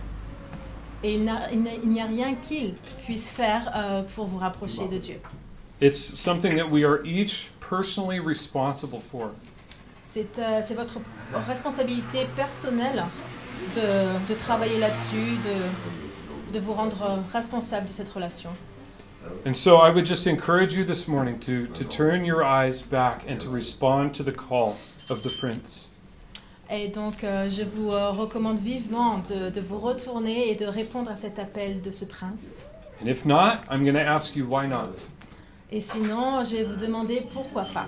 Et 1.03 1.13
il 1.13 1.23
n'y 1.23 2.01
a 2.01 2.05
rien 2.05 2.33
qu'il 2.35 2.73
puisse 3.05 3.29
faire 3.29 3.71
euh, 3.75 4.01
pour 4.15 4.25
vous 4.25 4.39
rapprocher 4.39 4.87
de 4.91 4.97
Dieu. 4.97 5.19
It's 5.81 5.97
something 5.97 6.57
that 6.57 6.67
we 6.71 6.83
are 6.83 6.99
each 7.05 7.51
personally 7.69 8.19
responsible 8.19 8.99
for? 8.99 9.31
C'est 10.01 10.39
euh, 10.39 10.61
votre 10.75 10.99
responsabilité 11.47 12.25
personnelle 12.35 13.03
de, 13.75 14.33
de 14.33 14.39
travailler 14.39 14.79
là-dessus, 14.79 15.37
de, 15.45 16.53
de 16.53 16.59
vous 16.59 16.73
rendre 16.73 17.19
responsable 17.33 17.87
de 17.87 17.93
cette 17.93 18.09
relation. 18.09 18.49
And 19.45 19.53
so 19.53 19.77
I 19.77 19.91
would 19.91 20.05
just 20.05 20.27
encourage 20.27 20.73
you 20.73 20.83
this 20.83 21.07
morning 21.07 21.39
to, 21.41 21.67
to 21.67 21.83
turn 21.83 22.25
your 22.25 22.43
eyes 22.43 22.81
back 22.81 23.25
and 23.29 23.39
to 23.41 23.49
respond 23.49 24.13
to 24.15 24.23
the 24.23 24.31
call 24.31 24.77
of 25.09 25.21
the 25.23 25.29
Prince. 25.29 25.91
Et 26.71 26.87
donc, 26.87 27.23
euh, 27.23 27.49
je 27.49 27.63
vous 27.63 27.91
euh, 27.91 28.11
recommande 28.11 28.59
vivement 28.59 29.17
de, 29.27 29.49
de 29.49 29.59
vous 29.59 29.79
retourner 29.79 30.51
et 30.51 30.55
de 30.55 30.65
répondre 30.65 31.09
à 31.09 31.15
cet 31.15 31.39
appel 31.39 31.81
de 31.81 31.89
ce 31.89 32.05
prince. 32.05 32.67
And 33.01 33.07
if 33.07 33.25
not, 33.25 33.63
I'm 33.71 33.83
going 33.83 33.95
to 33.95 34.07
ask 34.07 34.35
you 34.35 34.45
why 34.45 34.67
not. 34.67 35.07
Et 35.71 35.81
sinon, 35.81 36.43
je 36.43 36.55
vais 36.57 36.63
vous 36.63 36.75
demander 36.75 37.21
pourquoi 37.33 37.63
pas, 37.63 37.87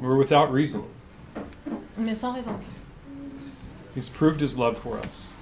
We're 0.00 0.16
without 0.16 0.50
reason. 0.52 0.84
mais 1.96 2.14
sans 2.14 2.32
raison. 2.34 2.52
He's 3.94 4.08
proved 4.08 4.40
his 4.42 4.56
love 4.58 4.76
for 4.76 4.98
us. 5.04 5.32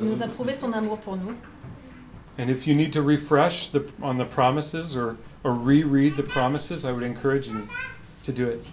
Il 0.00 0.06
nous 0.08 0.22
a 0.22 0.28
prouvé 0.28 0.54
son 0.54 0.72
amour 0.72 0.98
pour 0.98 1.16
nous. 1.16 1.34
And 2.38 2.48
if 2.48 2.66
you 2.66 2.74
need 2.74 2.92
to 2.92 3.02
refresh 3.02 3.70
the, 3.70 3.80
on 4.00 4.16
the 4.18 4.24
promises 4.24 4.96
or, 4.96 5.16
or 5.44 5.52
reread 5.52 6.16
the 6.16 6.22
promises, 6.22 6.84
I 6.84 6.92
would 6.92 7.02
encourage 7.04 7.48
you 7.48 7.66
to 8.24 8.32
do 8.32 8.48
it. 8.48 8.64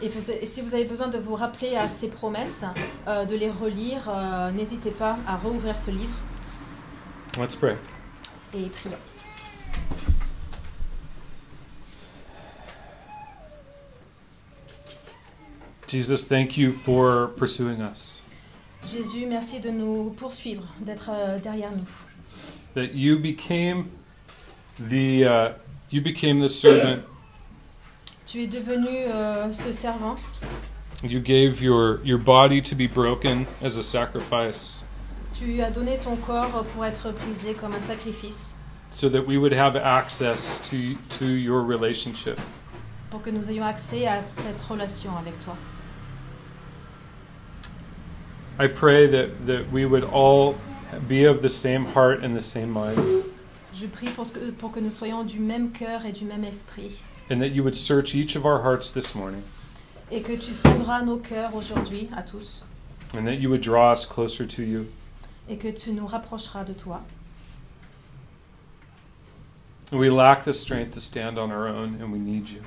Et, 0.00 0.08
vous- 0.08 0.30
et 0.30 0.46
si 0.46 0.60
vous 0.60 0.74
avez 0.74 0.84
besoin 0.84 1.08
de 1.08 1.18
vous 1.18 1.34
rappeler 1.34 1.76
à 1.76 1.88
ces 1.88 2.08
promesses, 2.08 2.64
euh, 3.08 3.24
de 3.24 3.34
les 3.34 3.50
relire, 3.50 4.08
euh, 4.08 4.50
n'hésitez 4.52 4.90
pas 4.90 5.16
à 5.26 5.36
rouvrir 5.36 5.76
ce 5.78 5.90
livre 5.90 6.14
Let's 7.38 7.56
pray. 7.56 7.76
et 8.54 8.68
prions. 8.68 8.96
Jesus, 15.94 16.24
thank 16.24 16.58
you 16.58 16.72
for 16.72 17.28
pursuing 17.36 17.80
us. 17.80 18.20
Jésus, 18.84 19.26
merci 19.28 19.60
de 19.60 19.70
nous 19.70 20.10
poursuivre, 20.16 20.64
d'être 20.80 21.08
euh, 21.08 21.38
derrière 21.38 21.70
nous. 21.70 21.86
That 22.74 22.96
you 22.96 23.20
became 23.20 23.84
the 24.76 25.22
uh, 25.24 25.52
you 25.92 26.02
became 26.02 26.40
the 26.40 26.48
servant. 26.48 27.04
Tu 28.26 28.42
es 28.42 28.48
devenu 28.48 28.88
euh, 28.88 29.52
ce 29.52 29.70
servant. 29.70 30.16
You 31.04 31.20
gave 31.20 31.62
your 31.62 32.00
your 32.04 32.18
body 32.18 32.60
to 32.62 32.74
be 32.74 32.88
broken 32.88 33.46
as 33.62 33.76
a 33.76 33.82
sacrifice, 33.84 34.82
Tu 35.38 35.62
as 35.62 35.70
donné 35.70 35.98
ton 35.98 36.16
corps 36.16 36.64
pour 36.74 36.84
être 36.84 37.12
brisé 37.12 37.54
comme 37.54 37.72
un 37.72 37.80
sacrifice, 37.80 38.56
so 38.90 39.08
that 39.08 39.24
we 39.28 39.38
would 39.38 39.52
have 39.52 39.76
access 39.76 40.58
to 40.68 40.96
to 41.20 41.26
your 41.26 41.62
relationship. 41.62 42.40
pour 43.10 43.22
que 43.22 43.30
nous 43.30 43.48
ayons 43.48 43.64
accès 43.64 44.08
à 44.08 44.26
cette 44.26 44.60
relation 44.62 45.12
avec 45.16 45.38
toi. 45.44 45.54
I 48.58 48.68
pray 48.68 49.06
that 49.08 49.46
that 49.46 49.70
we 49.72 49.84
would 49.84 50.04
all 50.04 50.54
be 51.08 51.24
of 51.24 51.42
the 51.42 51.48
same 51.48 51.84
heart 51.84 52.22
and 52.22 52.36
the 52.36 52.40
same 52.40 52.70
mind, 52.70 53.24
Je 53.72 53.86
prie 53.88 54.10
pour 54.10 54.26
que, 54.26 54.52
pour 54.52 54.70
que 54.70 54.80
nous 54.80 54.92
soyons 54.92 55.24
du 55.24 55.40
même 55.40 55.72
cœur 55.72 56.04
et 56.06 56.12
du 56.12 56.24
même 56.24 56.44
esprit, 56.44 57.00
and 57.30 57.40
that 57.40 57.50
you 57.50 57.64
would 57.64 57.74
search 57.74 58.14
each 58.14 58.36
of 58.36 58.46
our 58.46 58.62
hearts 58.62 58.92
this 58.92 59.14
morning, 59.14 59.42
et 60.10 60.22
que 60.22 60.36
tu 60.36 60.52
sonderas 60.52 61.02
nos 61.04 61.18
cœurs 61.18 61.54
aujourd'hui 61.54 62.08
à 62.16 62.22
tous, 62.22 62.62
and 63.16 63.26
that 63.26 63.40
you 63.40 63.50
would 63.50 63.60
draw 63.60 63.90
us 63.92 64.06
closer 64.06 64.46
to 64.46 64.62
you. 64.62 64.86
et 65.48 65.56
que 65.56 65.68
tu 65.68 65.92
nous 65.92 66.06
rapprocheras 66.06 66.64
de 66.64 66.72
toi. 66.74 67.00
We 69.92 70.10
lack 70.10 70.44
the 70.44 70.54
strength 70.54 70.94
to 70.94 71.00
stand 71.00 71.38
on 71.38 71.50
our 71.50 71.66
own, 71.66 71.98
and 72.00 72.12
we 72.12 72.18
need 72.18 72.48
you. 72.48 72.60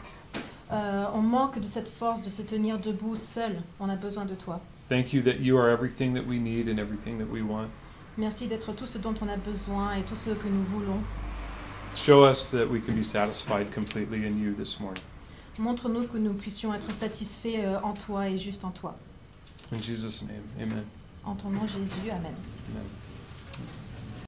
Euh, 0.71 1.05
on 1.13 1.21
manque 1.21 1.59
de 1.59 1.67
cette 1.67 1.87
force 1.87 2.21
de 2.21 2.29
se 2.29 2.41
tenir 2.41 2.77
debout 2.77 3.15
seul. 3.15 3.55
On 3.79 3.89
a 3.89 3.95
besoin 3.95 4.25
de 4.25 4.35
toi. 4.35 4.59
Thank 4.89 5.13
you 5.13 5.21
that 5.23 5.39
you 5.41 5.57
are 5.57 5.69
everything 5.69 6.13
that 6.13 6.25
we 6.25 6.39
need 6.39 6.67
and 6.67 6.79
everything 6.79 7.17
that 7.17 7.29
we 7.29 7.41
want. 7.41 7.69
Merci 8.17 8.47
d'être 8.47 8.73
tout 8.73 8.87
ce 8.87 8.97
dont 8.97 9.13
on 9.21 9.27
a 9.27 9.37
besoin 9.37 9.95
et 9.95 10.03
tout 10.03 10.15
ce 10.15 10.31
que 10.31 10.47
nous 10.47 10.63
voulons. 10.63 11.03
Show 11.95 12.23
us 12.25 12.51
that 12.51 12.67
we 12.69 12.79
can 12.79 12.93
be 12.93 13.03
satisfied 13.03 13.71
completely 13.73 14.25
in 14.25 14.39
you 14.39 14.53
this 14.53 14.79
morning. 14.79 15.03
Montre-nous 15.59 16.07
que 16.07 16.17
nous 16.17 16.33
puissions 16.33 16.73
être 16.73 16.93
satisfaits 16.93 17.65
euh, 17.65 17.79
en 17.81 17.93
toi 17.93 18.29
et 18.29 18.37
juste 18.37 18.63
en 18.63 18.71
toi. 18.71 18.95
In 19.71 19.79
Jesus' 19.79 20.23
name, 20.23 20.43
amen. 20.61 20.85
En 21.25 21.35
ton 21.35 21.49
nom 21.49 21.67
Jésus, 21.67 22.09
Amen. 22.09 22.33
amen. 22.69 22.83